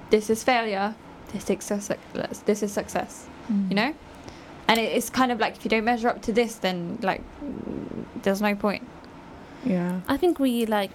this 0.10 0.30
is 0.30 0.43
failure, 0.43 0.95
this 1.34 1.49
is 1.49 1.64
success, 1.64 1.89
this 2.45 2.64
is 2.64 2.72
success. 2.72 3.26
You 3.70 3.74
know, 3.74 3.93
and 4.68 4.80
it's 4.80 5.10
kind 5.10 5.32
of 5.32 5.39
like 5.39 5.55
if 5.55 5.66
you 5.66 5.70
don't 5.70 5.84
measure 5.84 6.07
up 6.07 6.22
to 6.24 6.32
this, 6.32 6.55
then 6.55 6.99
like 7.01 7.24
there's 8.22 8.41
no 8.41 8.53
point. 8.53 8.84
Yeah. 9.66 10.01
I 10.07 10.18
think 10.18 10.39
we 10.39 10.66
like 10.66 10.91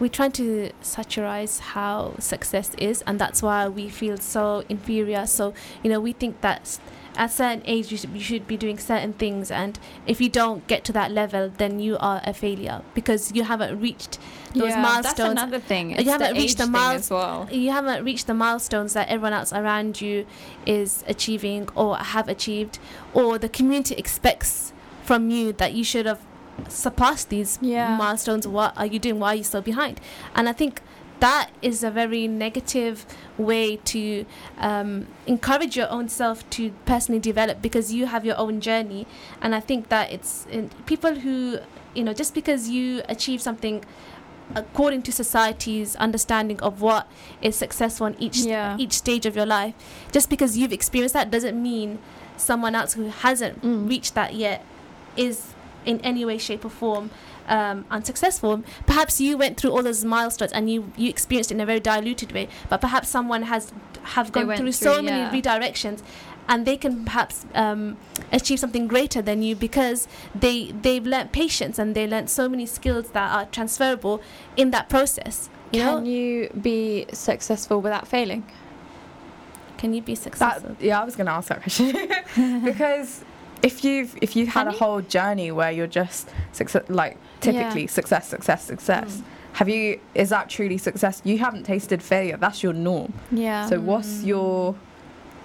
we 0.00 0.08
try 0.08 0.28
to 0.28 0.70
satirize 0.80 1.58
how 1.58 2.14
success 2.18 2.74
is, 2.78 3.02
and 3.06 3.18
that's 3.18 3.42
why 3.42 3.68
we 3.68 3.88
feel 3.88 4.16
so 4.16 4.64
inferior. 4.68 5.26
So 5.26 5.54
you 5.82 5.90
know, 5.90 6.00
we 6.00 6.12
think 6.12 6.40
that 6.40 6.78
at 7.16 7.32
certain 7.32 7.62
age 7.64 7.90
you 7.90 7.98
should, 7.98 8.10
you 8.10 8.20
should 8.20 8.46
be 8.46 8.56
doing 8.56 8.78
certain 8.78 9.12
things, 9.12 9.50
and 9.50 9.78
if 10.06 10.20
you 10.20 10.28
don't 10.28 10.64
get 10.68 10.84
to 10.84 10.92
that 10.92 11.10
level, 11.10 11.50
then 11.56 11.80
you 11.80 11.96
are 11.98 12.20
a 12.24 12.32
failure 12.32 12.82
because 12.94 13.32
you 13.34 13.42
haven't 13.42 13.80
reached 13.80 14.18
those 14.54 14.70
yeah, 14.70 15.00
That's 15.02 15.18
another 15.18 15.58
thing. 15.58 15.98
You 15.98 16.10
haven't 16.10 16.34
the 16.34 16.40
reached 16.40 16.58
the 16.58 16.66
miles- 16.66 17.02
as 17.02 17.10
well. 17.10 17.48
you 17.50 17.72
haven't 17.72 18.04
reached 18.04 18.28
the 18.28 18.34
milestones 18.34 18.92
that 18.92 19.08
everyone 19.08 19.32
else 19.32 19.52
around 19.52 20.00
you 20.00 20.26
is 20.64 21.02
achieving 21.08 21.68
or 21.74 21.96
have 21.96 22.28
achieved, 22.28 22.78
or 23.12 23.36
the 23.36 23.48
community 23.48 23.96
expects 23.96 24.72
from 25.02 25.30
you 25.30 25.52
that 25.54 25.72
you 25.72 25.82
should 25.82 26.06
have 26.06 26.20
surpassed 26.68 27.28
these 27.28 27.58
Yeah. 27.62 27.96
milestones. 27.96 28.46
What 28.46 28.76
are 28.76 28.86
you 28.86 28.98
doing? 28.98 29.18
Why 29.20 29.28
are 29.28 29.36
you 29.36 29.44
so 29.44 29.60
behind? 29.60 30.00
And 30.34 30.48
I 30.48 30.52
think 30.52 30.82
that 31.20 31.50
is 31.62 31.82
a 31.82 31.90
very 31.90 32.28
negative 32.28 33.04
way 33.36 33.76
to 33.76 34.24
um, 34.58 35.06
encourage 35.26 35.76
your 35.76 35.90
own 35.90 36.08
self 36.08 36.48
to 36.50 36.70
personally 36.86 37.20
develop 37.20 37.60
because 37.60 37.92
you 37.92 38.06
have 38.06 38.24
your 38.24 38.38
own 38.38 38.60
journey. 38.60 39.06
And 39.42 39.54
I 39.54 39.60
think 39.60 39.88
that 39.88 40.12
it's 40.12 40.46
in 40.50 40.70
people 40.86 41.16
who, 41.16 41.58
you 41.94 42.04
know, 42.04 42.12
just 42.12 42.34
because 42.34 42.68
you 42.68 43.02
achieve 43.08 43.40
something 43.42 43.84
according 44.54 45.02
to 45.02 45.12
society's 45.12 45.94
understanding 45.96 46.58
of 46.60 46.80
what 46.80 47.06
is 47.42 47.54
successful 47.56 48.06
in 48.06 48.16
each 48.18 48.38
Yeah. 48.38 48.76
each 48.78 48.94
stage 48.94 49.26
of 49.26 49.36
your 49.36 49.44
life 49.44 49.74
just 50.10 50.30
because 50.30 50.56
you've 50.56 50.72
experienced 50.72 51.12
that 51.12 51.30
doesn't 51.30 51.60
mean 51.62 51.98
someone 52.38 52.74
else 52.74 52.94
who 52.94 53.08
hasn't 53.10 53.60
Mm. 53.62 53.86
reached 53.90 54.14
that 54.14 54.34
yet 54.34 54.64
is 55.18 55.52
in 55.88 56.00
any 56.02 56.24
way 56.24 56.38
shape 56.38 56.64
or 56.64 56.70
form 56.70 57.10
um, 57.56 57.84
unsuccessful. 57.90 58.62
Perhaps 58.86 59.20
you 59.20 59.36
went 59.38 59.54
through 59.58 59.72
all 59.74 59.82
those 59.82 60.04
milestones 60.04 60.52
and 60.52 60.70
you 60.72 60.78
you 61.02 61.08
experienced 61.08 61.50
it 61.50 61.54
in 61.54 61.60
a 61.60 61.66
very 61.72 61.80
diluted 61.80 62.30
way 62.32 62.46
but 62.70 62.78
perhaps 62.86 63.06
someone 63.08 63.42
has 63.54 63.72
have 64.16 64.28
gone 64.32 64.46
went 64.48 64.60
through, 64.60 64.72
so 64.72 64.94
through, 64.94 65.02
many 65.08 65.22
redirections 65.42 65.98
and 66.50 66.64
they 66.68 66.76
can 66.84 67.04
perhaps 67.04 67.36
um, 67.54 67.96
achieve 68.38 68.58
something 68.64 68.86
greater 68.94 69.22
than 69.28 69.38
you 69.46 69.54
because 69.66 70.00
they 70.44 70.56
they've 70.84 71.06
learnt 71.14 71.30
patience 71.32 71.78
and 71.78 71.94
they 71.94 72.06
learnt 72.14 72.28
so 72.30 72.44
many 72.48 72.66
skills 72.66 73.06
that 73.16 73.28
are 73.36 73.46
transferable 73.56 74.20
in 74.56 74.70
that 74.70 74.88
process 74.94 75.36
you 75.72 75.80
Can 75.82 76.04
know? 76.04 76.10
you 76.10 76.48
be 76.70 77.06
successful 77.12 77.80
without 77.86 78.06
failing? 78.08 78.42
can 79.78 79.92
you 79.94 80.02
be 80.02 80.14
That, 80.14 80.22
successful? 80.22 80.76
yeah, 80.80 81.00
I 81.00 81.04
was 81.04 81.14
going 81.16 81.26
to 81.26 81.32
ask 81.38 81.48
that 81.48 81.62
question. 81.62 81.86
Because 82.64 83.22
if 83.62 83.84
you've 83.84 84.16
if 84.22 84.36
you've 84.36 84.48
had 84.48 84.64
Can 84.66 84.74
a 84.74 84.76
whole 84.76 85.00
journey 85.00 85.50
where 85.50 85.70
you're 85.70 85.86
just 85.86 86.30
success, 86.52 86.84
like 86.88 87.16
typically 87.40 87.86
success, 87.86 88.28
success, 88.28 88.64
success. 88.64 89.22
Have 89.54 89.68
you? 89.68 90.00
Is 90.14 90.28
that 90.30 90.48
truly 90.48 90.78
success? 90.78 91.20
You 91.24 91.38
haven't 91.38 91.64
tasted 91.64 92.02
failure. 92.02 92.36
That's 92.36 92.62
your 92.62 92.72
norm. 92.72 93.12
Yeah. 93.30 93.66
So 93.66 93.80
what's 93.80 94.22
your? 94.22 94.76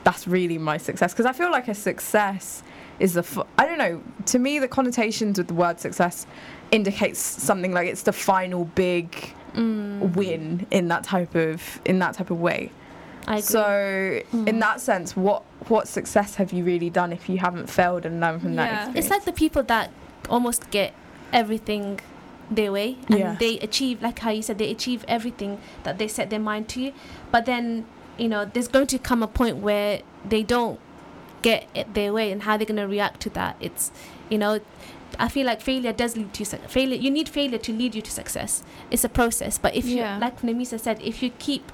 That's 0.04 0.28
really 0.28 0.58
my 0.58 0.78
success 0.78 1.14
because 1.14 1.26
I 1.26 1.32
feel 1.34 1.50
like 1.52 1.68
a 1.68 1.74
success 1.74 2.62
is 3.00 3.14
the. 3.14 3.22
F- 3.22 3.48
I 3.58 3.66
don't 3.66 3.78
know. 3.78 4.04
To 4.28 4.40
me, 4.40 4.60
the 4.60 4.68
connotations 4.68 5.38
with 5.38 5.48
the 5.48 5.54
word 5.54 5.80
success 5.80 6.28
indicates 6.72 7.20
something 7.20 7.72
like 7.72 7.88
it's 7.88 8.04
the 8.04 8.14
final 8.14 8.66
big 8.66 9.34
Mm, 9.54 10.16
win 10.16 10.66
in 10.72 10.88
that 10.88 11.04
type 11.04 11.36
of 11.36 11.80
in 11.86 12.00
that 12.00 12.16
type 12.16 12.32
of 12.32 12.40
way. 12.40 12.72
I 13.28 13.38
agree. 13.38 13.42
So 13.42 14.22
in 14.34 14.48
hmm. 14.48 14.60
that 14.60 14.82
sense, 14.82 15.16
what 15.16 15.44
what 15.70 15.88
success 15.88 16.36
have 16.36 16.52
you 16.52 16.64
really 16.64 16.90
done 16.90 17.14
if 17.14 17.30
you 17.30 17.38
haven't 17.38 17.70
failed 17.70 18.06
and 18.06 18.20
learned 18.20 18.42
from 18.42 18.56
that 18.56 18.66
Yeah. 18.66 18.76
experience? 18.76 19.06
it's 19.06 19.10
like 19.10 19.26
the 19.26 19.32
people 19.34 19.64
that 19.64 19.92
almost 20.30 20.70
get 20.72 20.94
everything 21.32 22.00
their 22.52 22.72
way 22.72 22.98
and 23.08 23.20
Yeah. 23.20 23.36
they 23.40 23.58
achieve 23.60 24.02
like 24.02 24.20
how 24.20 24.30
you 24.30 24.42
said 24.42 24.58
they 24.58 24.70
achieve 24.70 25.06
everything 25.08 25.60
that 25.84 25.98
they 25.98 26.08
set 26.08 26.30
their 26.30 26.40
mind 26.40 26.68
to 26.70 26.92
but 27.32 27.46
then 27.46 27.86
you 28.18 28.28
know 28.28 28.46
there's 28.46 28.68
going 28.68 28.88
to 28.88 29.00
come 29.00 29.24
a 29.24 29.28
point 29.28 29.58
where 29.58 30.02
they 30.28 30.44
don't 30.44 30.80
get 31.42 31.68
it 31.74 31.94
their 31.94 32.12
way 32.14 32.32
and 32.32 32.44
how 32.44 32.58
they're 32.58 32.66
going 32.68 32.78
to 32.78 32.88
react 32.88 33.22
to 33.22 33.30
that 33.30 33.56
it's 33.60 33.92
you 34.30 34.38
know 34.38 34.60
I 35.20 35.28
feel 35.28 35.46
like 35.46 35.62
failure 35.62 35.94
does 35.94 36.18
lead 36.18 36.34
to 36.34 36.46
suc- 36.46 36.68
failure. 36.70 36.96
You 36.96 37.12
need 37.12 37.30
failure 37.30 37.60
to 37.60 37.72
lead 37.72 37.94
you 37.94 38.02
to 38.02 38.12
success. 38.12 38.64
It's 38.90 39.04
a 39.04 39.10
process. 39.10 39.60
But 39.60 39.76
if 39.76 39.86
Yeah. 39.86 40.16
you, 40.16 40.22
like 40.22 40.42
Namisa 40.42 40.80
said, 40.80 41.00
if 41.04 41.22
you 41.22 41.30
keep, 41.38 41.72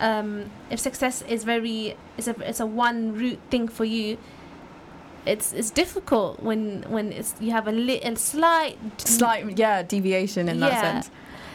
um, 0.00 0.50
if 0.70 0.80
success 0.80 1.22
is 1.22 1.44
very, 1.44 1.96
it's 2.16 2.28
a, 2.28 2.34
it's 2.48 2.60
a 2.60 2.66
one 2.66 3.14
route 3.14 3.38
thing 3.50 3.68
for 3.68 3.84
you. 3.84 4.18
It's 5.24 5.52
it's 5.52 5.70
difficult 5.70 6.40
when 6.42 6.82
when 6.88 7.12
it's 7.12 7.36
you 7.40 7.52
have 7.52 7.68
a 7.68 7.72
little 7.72 8.16
slight 8.16 8.76
slight 9.00 9.56
yeah 9.56 9.82
deviation 9.84 10.48
in 10.48 10.58
that 10.60 10.80
sense. 10.80 11.10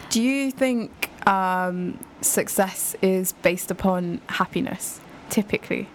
Do 0.10 0.22
you 0.22 0.52
think 0.52 1.10
um, 1.28 2.00
success 2.22 2.96
is 3.02 3.34
based 3.34 3.70
upon 3.70 4.22
happiness 4.30 5.02
typically? 5.30 5.90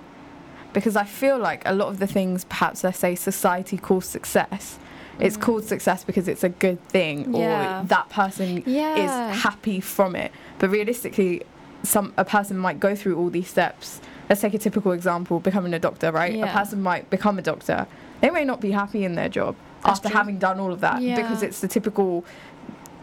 Because 0.74 0.97
I 0.97 1.05
feel 1.05 1.38
like 1.38 1.62
a 1.66 1.72
lot 1.72 1.88
of 1.88 1.99
the 1.99 2.07
things, 2.07 2.45
perhaps 2.45 2.84
let's 2.84 2.99
say 2.99 3.14
society 3.14 3.78
calls 3.78 4.05
success, 4.05 4.78
it's 5.18 5.38
called 5.38 5.64
success 5.64 6.05
because 6.05 6.28
it's 6.28 6.45
a 6.45 6.49
good 6.51 6.82
thing 6.88 7.34
Yeah. 7.34 7.80
or 7.80 7.84
that 7.86 8.11
person 8.11 8.62
Yeah. 8.66 8.97
is 9.32 9.43
happy 9.43 9.80
from 9.80 10.14
it. 10.14 10.30
But 10.59 10.68
realistically, 10.70 11.43
some 11.82 12.12
a 12.16 12.24
person 12.24 12.56
might 12.56 12.78
go 12.80 12.94
through 12.94 13.16
all 13.18 13.30
these 13.30 13.48
steps. 13.48 14.00
Let's 14.28 14.40
take 14.40 14.54
a 14.54 14.58
typical 14.58 14.92
example: 14.92 15.40
becoming 15.40 15.74
a 15.74 15.78
doctor, 15.78 16.10
right? 16.12 16.34
Yeah. 16.34 16.50
A 16.50 16.52
person 16.52 16.82
might 16.82 17.10
become 17.10 17.38
a 17.38 17.42
doctor. 17.42 17.86
They 18.20 18.30
may 18.30 18.44
not 18.44 18.60
be 18.60 18.70
happy 18.70 19.04
in 19.04 19.14
their 19.16 19.28
job 19.28 19.56
That's 19.82 19.98
after 19.98 20.08
true. 20.08 20.16
having 20.16 20.38
done 20.38 20.60
all 20.60 20.72
of 20.72 20.80
that 20.80 21.02
Yeah. 21.02 21.16
because 21.16 21.42
it's 21.42 21.60
the 21.60 21.68
typical 21.68 22.24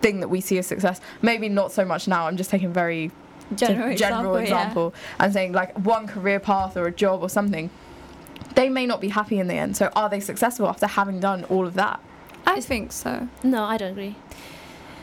thing 0.01 0.21
that 0.21 0.29
we 0.29 0.39
see 0.39 0.57
as 0.57 0.67
success. 0.67 1.01
Maybe 1.21 1.49
not 1.49 1.71
so 1.73 1.83
much 1.83 2.07
now. 2.07 2.27
I'm 2.27 2.37
just 2.37 2.49
taking 2.49 2.71
very 2.71 3.11
general, 3.55 3.95
general 3.97 4.35
example, 4.37 4.37
example 4.37 4.93
and 5.19 5.33
saying 5.33 5.51
like 5.53 5.77
one 5.79 6.07
career 6.07 6.39
path 6.39 6.77
or 6.77 6.85
a 6.85 6.91
job 6.91 7.21
or 7.21 7.29
something. 7.29 7.69
They 8.55 8.69
may 8.69 8.85
not 8.85 9.01
be 9.01 9.09
happy 9.09 9.39
in 9.39 9.47
the 9.47 9.55
end. 9.55 9.75
So 9.75 9.91
are 9.95 10.09
they 10.09 10.19
successful 10.21 10.67
after 10.69 10.87
having 10.87 11.19
done 11.19 11.43
all 11.45 11.67
of 11.67 11.73
that? 11.73 11.99
I 12.47 12.61
think 12.61 12.91
so. 12.93 13.27
No, 13.43 13.63
I 13.63 13.77
don't 13.77 13.91
agree. 13.91 14.15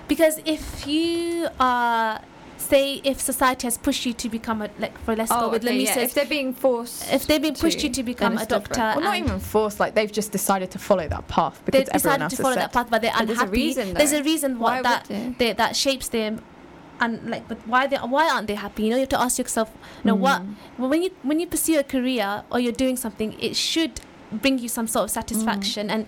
Because 0.09 0.41
if 0.47 0.87
you 0.87 1.49
are 1.61 2.21
say 2.59 3.01
if 3.05 3.21
society 3.21 3.67
has 3.67 3.77
pushed 3.79 4.07
you 4.07 4.13
to 4.15 4.29
become 4.29 4.63
a 4.63 4.71
like 4.79 4.97
for 4.99 5.15
let's 5.15 5.31
go 5.31 5.51
with 5.51 5.65
Oh, 5.65 5.69
okay, 5.69 5.83
yeah. 5.85 5.99
If 6.01 6.15
they're 6.15 6.25
being 6.27 6.53
forced, 6.55 7.13
if 7.13 7.27
they've 7.27 7.41
been 7.43 7.55
pushed 7.55 7.83
you 7.83 7.91
to 7.91 8.03
become 8.03 8.39
a 8.39 8.47
doctor. 8.47 8.81
Well, 8.81 9.01
not 9.01 9.19
even 9.19 9.39
forced. 9.41 9.79
Like 9.81 9.95
they've 9.95 10.11
just 10.11 10.33
decided 10.33 10.71
to 10.73 10.79
follow 10.79 11.07
that 11.09 11.29
path 11.29 11.61
because 11.65 11.85
they've 11.87 11.93
decided 11.93 12.31
to 12.31 12.37
follow 12.37 12.55
that 12.57 12.73
path, 12.73 12.89
but 12.91 13.03
they're 13.03 13.13
But 13.17 13.27
there's 13.27 13.39
a 13.39 13.43
unhappy. 13.43 13.61
reason, 13.63 13.95
there's 13.95 14.13
a 14.13 14.23
reason 14.23 14.59
Why 14.59 14.81
what 14.81 15.09
would 15.09 15.09
that 15.19 15.39
they? 15.39 15.53
that 15.53 15.77
shapes 15.77 16.09
them, 16.09 16.43
and 17.01 17.31
like, 17.31 17.47
but 17.47 17.59
why 17.67 17.87
they 17.87 17.97
why 17.97 18.29
aren't 18.31 18.47
they 18.47 18.55
happy? 18.55 18.85
You 18.85 18.91
know, 18.91 18.97
you 18.97 19.01
have 19.03 19.09
to 19.11 19.21
ask 19.21 19.39
yourself, 19.39 19.71
you 20.03 20.09
know, 20.09 20.15
what 20.15 20.43
Mm. 20.43 20.55
well, 20.79 20.89
when 20.89 21.03
you 21.03 21.11
when 21.23 21.39
you 21.41 21.47
pursue 21.47 21.79
a 21.79 21.85
career 21.85 22.43
or 22.51 22.59
you're 22.59 22.73
doing 22.73 22.97
something, 22.97 23.37
it 23.41 23.55
should 23.57 24.01
bring 24.33 24.59
you 24.59 24.69
some 24.69 24.87
sort 24.89 25.05
of 25.05 25.11
Mm. 25.11 25.15
satisfaction. 25.15 25.91
And 25.91 26.07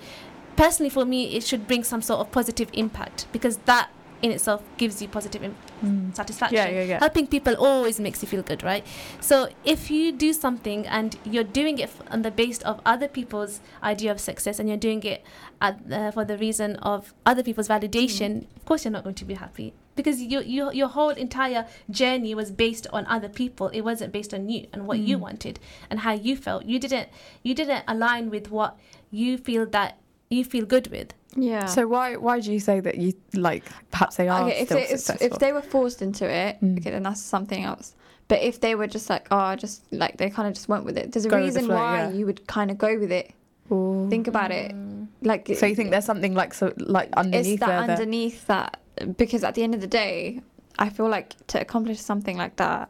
personally, 0.57 0.91
for 0.91 1.05
me, 1.05 1.37
it 1.37 1.45
should 1.45 1.67
bring 1.69 1.85
some 1.85 2.03
sort 2.03 2.21
of 2.21 2.33
positive 2.33 2.69
impact 2.73 3.27
because 3.33 3.59
that 3.67 3.91
in 4.23 4.33
itself 4.33 4.63
gives 4.79 5.01
you 5.01 5.07
positive 5.09 5.45
Im- 5.45 5.55
Mm. 5.85 6.15
satisfaction. 6.17 6.57
Yeah, 6.57 6.69
yeah, 6.69 6.83
yeah. 6.83 6.99
Helping 6.99 7.27
people 7.27 7.55
always 7.57 8.01
makes 8.01 8.23
you 8.23 8.29
feel 8.29 8.43
good, 8.43 8.63
right? 8.63 8.85
So 9.21 9.49
if 9.65 9.91
you 9.91 10.13
do 10.13 10.33
something 10.33 10.87
and 10.87 11.17
you're 11.25 11.45
doing 11.45 11.79
it 11.79 11.85
f- 11.85 12.03
on 12.11 12.23
the 12.23 12.31
base 12.31 12.59
of 12.63 12.81
other 12.85 13.09
people's 13.09 13.61
idea 13.83 14.11
of 14.11 14.19
success 14.21 14.59
and 14.59 14.69
you're 14.69 14.77
doing 14.79 15.03
it 15.05 15.25
at, 15.61 15.81
uh, 15.93 16.11
for 16.11 16.25
the 16.25 16.37
reason 16.37 16.77
of 16.77 17.15
other 17.25 17.43
people's 17.43 17.69
validation, 17.69 18.47
of 18.57 18.65
course 18.65 18.85
you're 18.85 18.93
not 18.93 19.05
going 19.05 19.15
to 19.17 19.25
be 19.25 19.35
happy 19.35 19.73
because 19.95 20.21
you, 20.21 20.41
you, 20.43 20.71
your 20.73 20.89
whole 20.89 21.11
entire 21.11 21.67
journey 21.91 22.35
was 22.35 22.51
based 22.51 22.87
on 22.93 23.05
other 23.07 23.29
people. 23.29 23.69
It 23.69 23.83
wasn't 23.83 24.13
based 24.13 24.33
on 24.35 24.49
you 24.49 24.67
and 24.73 24.87
what 24.87 24.99
you 24.99 25.17
Mm. 25.19 25.21
wanted 25.21 25.61
and 25.91 26.01
how 26.01 26.13
you 26.13 26.37
felt. 26.37 26.65
You 26.65 26.79
didn't 26.79 27.09
you 27.43 27.55
didn't 27.55 27.85
align 27.89 28.31
with 28.31 28.51
what 28.51 28.77
you 29.11 29.39
feel 29.39 29.67
that 29.67 29.99
you 30.31 30.45
feel 30.45 30.65
good 30.67 30.89
with. 30.89 31.15
Yeah. 31.37 31.67
So 31.67 31.87
why 31.87 32.17
why 32.17 32.41
do 32.41 32.53
you 32.53 32.61
say 32.61 32.81
that 32.81 32.97
you 32.99 33.13
like 33.35 33.65
perhaps 33.91 34.17
they 34.17 34.29
are 34.29 34.43
okay, 34.49 34.61
if 34.61 34.69
still 34.69 34.79
they, 34.79 34.87
successful? 34.87 35.27
if 35.27 35.39
they 35.39 35.53
were 35.53 35.63
forced 35.63 36.03
into 36.03 36.29
it, 36.29 36.61
Mm. 36.63 36.79
okay, 36.79 36.91
then 36.91 37.03
that's 37.03 37.21
something 37.23 37.63
else. 37.65 37.95
But 38.29 38.43
if 38.43 38.61
they 38.61 38.75
were 38.75 38.87
just 38.87 39.09
like, 39.09 39.27
oh, 39.31 39.57
just 39.57 39.83
like 39.93 40.19
they 40.19 40.29
kind 40.31 40.47
of 40.49 40.55
just 40.55 40.69
went 40.69 40.85
with 40.85 40.99
it, 40.99 41.13
there's 41.13 41.25
a 41.25 41.29
Go 41.31 41.37
with 41.37 41.55
the 41.55 41.61
reason 41.61 41.67
flow, 41.67 41.77
why 41.77 41.97
yeah. 42.03 42.11
you 42.13 42.27
would 42.27 42.47
kind 42.47 42.71
of 42.71 42.77
go 42.79 42.99
with 42.99 43.11
it. 43.11 43.33
Ooh. 43.73 44.07
Think 44.11 44.27
about 44.29 44.51
it. 44.51 44.75
Like, 45.23 45.49
so 45.59 45.67
you 45.67 45.75
think 45.75 45.91
there's 45.91 46.05
something 46.05 46.35
like 46.35 46.55
so 46.55 46.73
like 46.79 47.11
underneath 47.17 47.53
it's 47.55 47.61
that 47.61 47.67
there 47.67 47.87
that- 47.87 47.91
underneath 47.99 48.47
that 48.47 48.81
because 49.17 49.45
at 49.45 49.55
the 49.55 49.63
end 49.63 49.75
of 49.75 49.81
the 49.81 49.87
day, 49.87 50.41
I 50.79 50.89
feel 50.91 51.09
like 51.09 51.35
to 51.49 51.61
accomplish 51.61 52.01
something 52.01 52.37
like 52.37 52.57
that, 52.57 52.89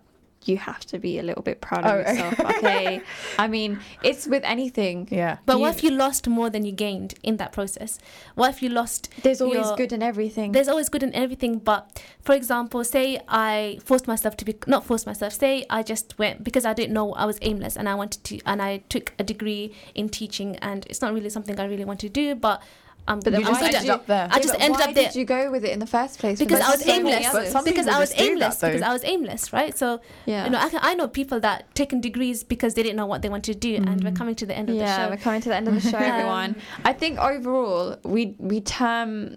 you 0.48 0.56
have 0.56 0.80
to 0.86 0.98
be 0.98 1.18
a 1.18 1.22
little 1.22 1.42
bit 1.42 1.60
proud 1.60 1.84
of 1.84 1.92
Oh, 1.92 1.98
yourself. 1.98 2.40
Okay, 2.40 3.00
I 3.38 3.46
mean, 3.48 3.78
it's 4.02 4.26
with 4.26 4.42
anything. 4.44 5.08
yeah. 5.10 5.38
But 5.46 5.54
You- 5.56 5.60
what 5.62 5.74
if 5.76 5.82
you 5.84 5.90
lost 5.90 6.26
more 6.28 6.48
than 6.50 6.64
you 6.64 6.72
gained 6.72 7.14
in 7.22 7.36
that 7.36 7.52
process? 7.52 7.98
What 8.34 8.50
if 8.50 8.62
you 8.62 8.68
lost 8.68 9.08
There's 9.22 9.40
always 9.40 9.66
your- 9.66 9.76
good 9.76 9.92
in 9.92 10.02
everything. 10.02 10.52
there's 10.52 10.68
always 10.68 10.88
good 10.88 11.02
in 11.02 11.14
everything 11.14 11.58
but 11.58 12.02
for 12.20 12.34
example 12.34 12.82
say 12.84 13.20
i 13.28 13.78
forced 13.84 14.06
myself 14.06 14.36
to 14.36 14.44
be 14.44 14.54
not 14.66 14.84
forced 14.84 15.06
myself 15.06 15.32
say 15.32 15.64
i 15.70 15.82
just 15.82 16.18
went 16.18 16.42
because 16.44 16.64
i 16.64 16.72
didn't 16.72 16.92
know 16.92 17.12
i 17.14 17.24
was 17.24 17.38
aimless 17.42 17.76
and 17.76 17.88
i 17.88 17.94
wanted 17.94 18.22
to 18.24 18.38
and 18.46 18.60
i 18.62 18.78
took 18.88 19.12
a 19.18 19.24
degree 19.24 19.72
in 19.94 20.08
teaching 20.08 20.56
and 20.56 20.86
it's 20.90 21.00
not 21.02 21.12
really 21.12 21.30
something 21.30 21.58
i 21.60 21.64
really 21.64 21.84
want 21.84 22.00
to 22.00 22.08
do 22.08 22.34
but 22.34 22.62
um, 23.08 23.20
But 23.20 23.32
You 23.32 23.40
just 23.44 23.62
ended 23.62 23.82
you- 23.84 23.92
up 23.92 24.06
there. 24.06 24.28
I 24.30 24.38
just 24.38 24.54
but 24.54 24.60
ended 24.62 24.80
why 24.80 24.86
up 24.86 24.94
there 24.94 25.04
did 25.06 25.16
you 25.16 25.24
go 25.24 25.50
with 25.50 25.64
it 25.64 25.72
in 25.72 25.78
the 25.78 25.86
first 25.86 26.18
place? 26.18 26.38
because 26.38 26.60
I 26.60 26.70
was 26.70 26.84
so 26.84 26.92
aimless. 26.92 27.64
because 27.64 27.86
I 27.88 27.98
was 27.98 28.10
just 28.10 28.18
do 28.18 28.24
that, 28.24 28.30
aimless. 28.32 28.60
because. 28.60 28.82
I 28.82 28.92
was 28.92 29.04
aimless, 29.04 29.52
right? 29.52 29.76
So 29.76 30.00
yeah. 30.26 30.44
you 30.44 30.50
know, 30.50 30.58
I, 30.58 30.70
I 30.90 30.94
know 30.94 31.08
people 31.08 31.40
that 31.40 31.74
taken 31.74 32.00
degrees 32.00 32.44
because 32.44 32.74
they 32.74 32.82
didn't 32.82 32.96
know 32.96 33.06
what 33.06 33.22
they 33.22 33.28
wanted 33.28 33.52
to 33.54 33.58
do, 33.58 33.76
and 33.76 34.04
we're 34.04 34.12
coming 34.12 34.34
to 34.36 34.46
the 34.46 34.56
end 34.56 34.70
of 34.70 34.76
yeah, 34.76 35.06
the 35.06 35.10
we're 35.12 35.16
coming 35.22 35.40
to 35.40 35.48
the 35.48 35.56
end 35.56 35.66
of 35.68 35.74
the 35.74 35.80
show, 35.80 35.96
Um, 35.98 36.02
everyone. 36.04 36.56
I 36.84 36.92
think 36.92 37.18
overall, 37.18 37.96
we 38.04 38.34
we 38.38 38.60
term, 38.60 39.36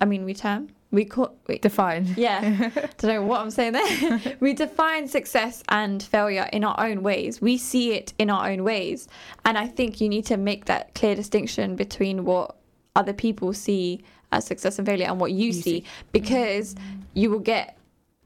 I 0.00 0.04
mean, 0.04 0.24
we 0.24 0.34
term, 0.34 0.68
we 0.90 1.04
call, 1.06 1.34
we, 1.46 1.58
Define. 1.58 2.14
yeah, 2.16 2.40
don't 2.98 3.02
know 3.14 3.22
what 3.22 3.40
I'm 3.40 3.50
saying 3.50 3.72
there. 3.72 4.20
we 4.40 4.52
define 4.52 5.08
success 5.08 5.62
and 5.68 6.02
failure 6.02 6.48
in 6.52 6.64
our 6.64 6.78
own 6.78 7.02
ways. 7.02 7.40
We 7.40 7.56
see 7.58 7.92
it 7.94 8.12
in 8.18 8.28
our 8.30 8.50
own 8.50 8.62
ways, 8.64 9.08
and 9.44 9.56
I 9.56 9.66
think 9.68 10.00
you 10.00 10.08
need 10.08 10.26
to 10.26 10.36
make 10.36 10.66
that 10.66 10.94
clear 10.94 11.14
distinction 11.14 11.76
between 11.76 12.24
what 12.24 12.56
other 12.96 13.12
people 13.12 13.52
see 13.52 14.02
as 14.32 14.46
success 14.46 14.78
and 14.78 14.86
failure 14.86 15.06
and 15.06 15.20
what 15.20 15.32
you, 15.32 15.46
You 15.46 15.52
see, 15.52 15.62
see. 15.62 15.84
because 16.12 16.74
you 17.14 17.30
will 17.30 17.38
get 17.38 17.78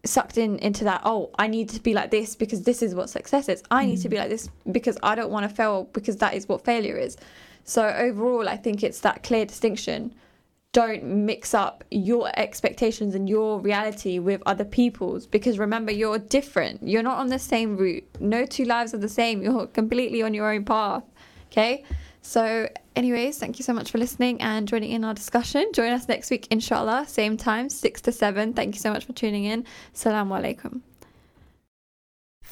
sucked 0.05 0.39
in 0.39 0.57
into 0.61 0.85
that 0.85 1.01
oh 1.05 1.31
i 1.37 1.49
need 1.49 1.69
to 1.69 1.81
be 1.81 1.93
like 1.93 2.12
this 2.12 2.37
because 2.37 2.62
this 2.62 2.81
is 2.81 2.95
what 2.95 3.11
success 3.11 3.49
is. 3.49 3.62
I 3.73 3.87
need 3.87 4.01
to 4.03 4.09
be 4.09 4.17
mm. 4.17 4.21
like 4.21 4.29
this 4.29 4.49
because 4.71 4.97
i 5.03 5.17
don't 5.17 5.31
want 5.31 5.49
to 5.49 5.55
fail 5.55 5.89
because 5.93 6.17
that 6.19 6.35
is 6.35 6.49
what 6.49 6.64
failure 6.64 6.97
is. 6.97 7.17
So 7.64 7.89
overall 7.89 8.49
i 8.49 8.57
think 8.57 8.83
it's 8.85 9.01
that 9.01 9.23
clear 9.23 9.45
distinction. 9.45 10.14
Don't 10.73 11.05
mix 11.05 11.55
up 11.55 11.85
your 11.91 12.31
expectations 12.39 13.14
and 13.14 13.29
your 13.29 13.59
reality 13.61 14.19
with 14.19 14.43
other 14.47 14.64
people's 14.64 15.27
because 15.27 15.59
remember 15.59 15.91
you're 15.91 16.19
different. 16.19 16.87
You're 16.87 17.03
not 17.03 17.19
on 17.19 17.29
the 17.29 17.39
same 17.39 17.77
route. 17.77 18.05
No 18.21 18.45
two 18.45 18.64
lives 18.64 18.93
are 18.95 18.99
the 18.99 19.09
same. 19.09 19.43
You're 19.43 19.67
completely 19.67 20.23
on 20.23 20.35
your 20.35 20.53
own 20.53 20.64
path 20.64 21.03
okay 21.51 21.85
so 22.27 22.68
anyways 22.97 23.39
thank 23.39 23.59
you 23.59 23.62
so 23.62 23.72
much 23.72 23.91
for 23.91 23.99
listening 23.99 24.41
and 24.41 24.66
joining 24.66 24.91
in 24.91 25.05
our 25.05 25.14
discussion 25.14 25.70
join 25.72 25.93
us 25.93 26.09
next 26.09 26.31
week 26.31 26.49
inshallah 26.51 27.07
same 27.07 27.37
time 27.37 27.68
6 27.68 28.01
to 28.03 28.12
7 28.12 28.53
thank 28.53 28.74
you 28.74 28.81
so 28.81 28.93
much 28.93 29.05
for 29.05 29.12
tuning 29.12 29.45
in 29.45 29.64
Assalamu 29.95 30.41
alaikum 30.41 30.81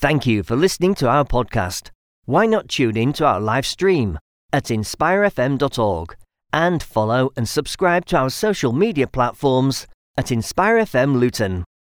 Thank 0.05 0.27
you 0.27 0.43
for 0.43 0.55
listening 0.55 0.95
to 0.97 1.09
our 1.09 1.25
podcast. 1.25 1.91
Why 2.27 2.45
not 2.45 2.69
tune 2.69 2.97
in 2.97 3.15
to 3.15 3.25
our 3.25 3.41
live 3.41 3.65
stream 3.65 4.19
at 4.53 4.65
inspirefm.org 4.65 6.17
and 6.53 6.83
follow 6.83 7.31
and 7.37 7.49
subscribe 7.49 8.05
to 8.07 8.19
our 8.19 8.29
social 8.29 8.73
media 8.73 9.07
platforms 9.07 9.87
at 10.19 10.27
InspireFM 10.27 11.19
Luton. 11.19 11.65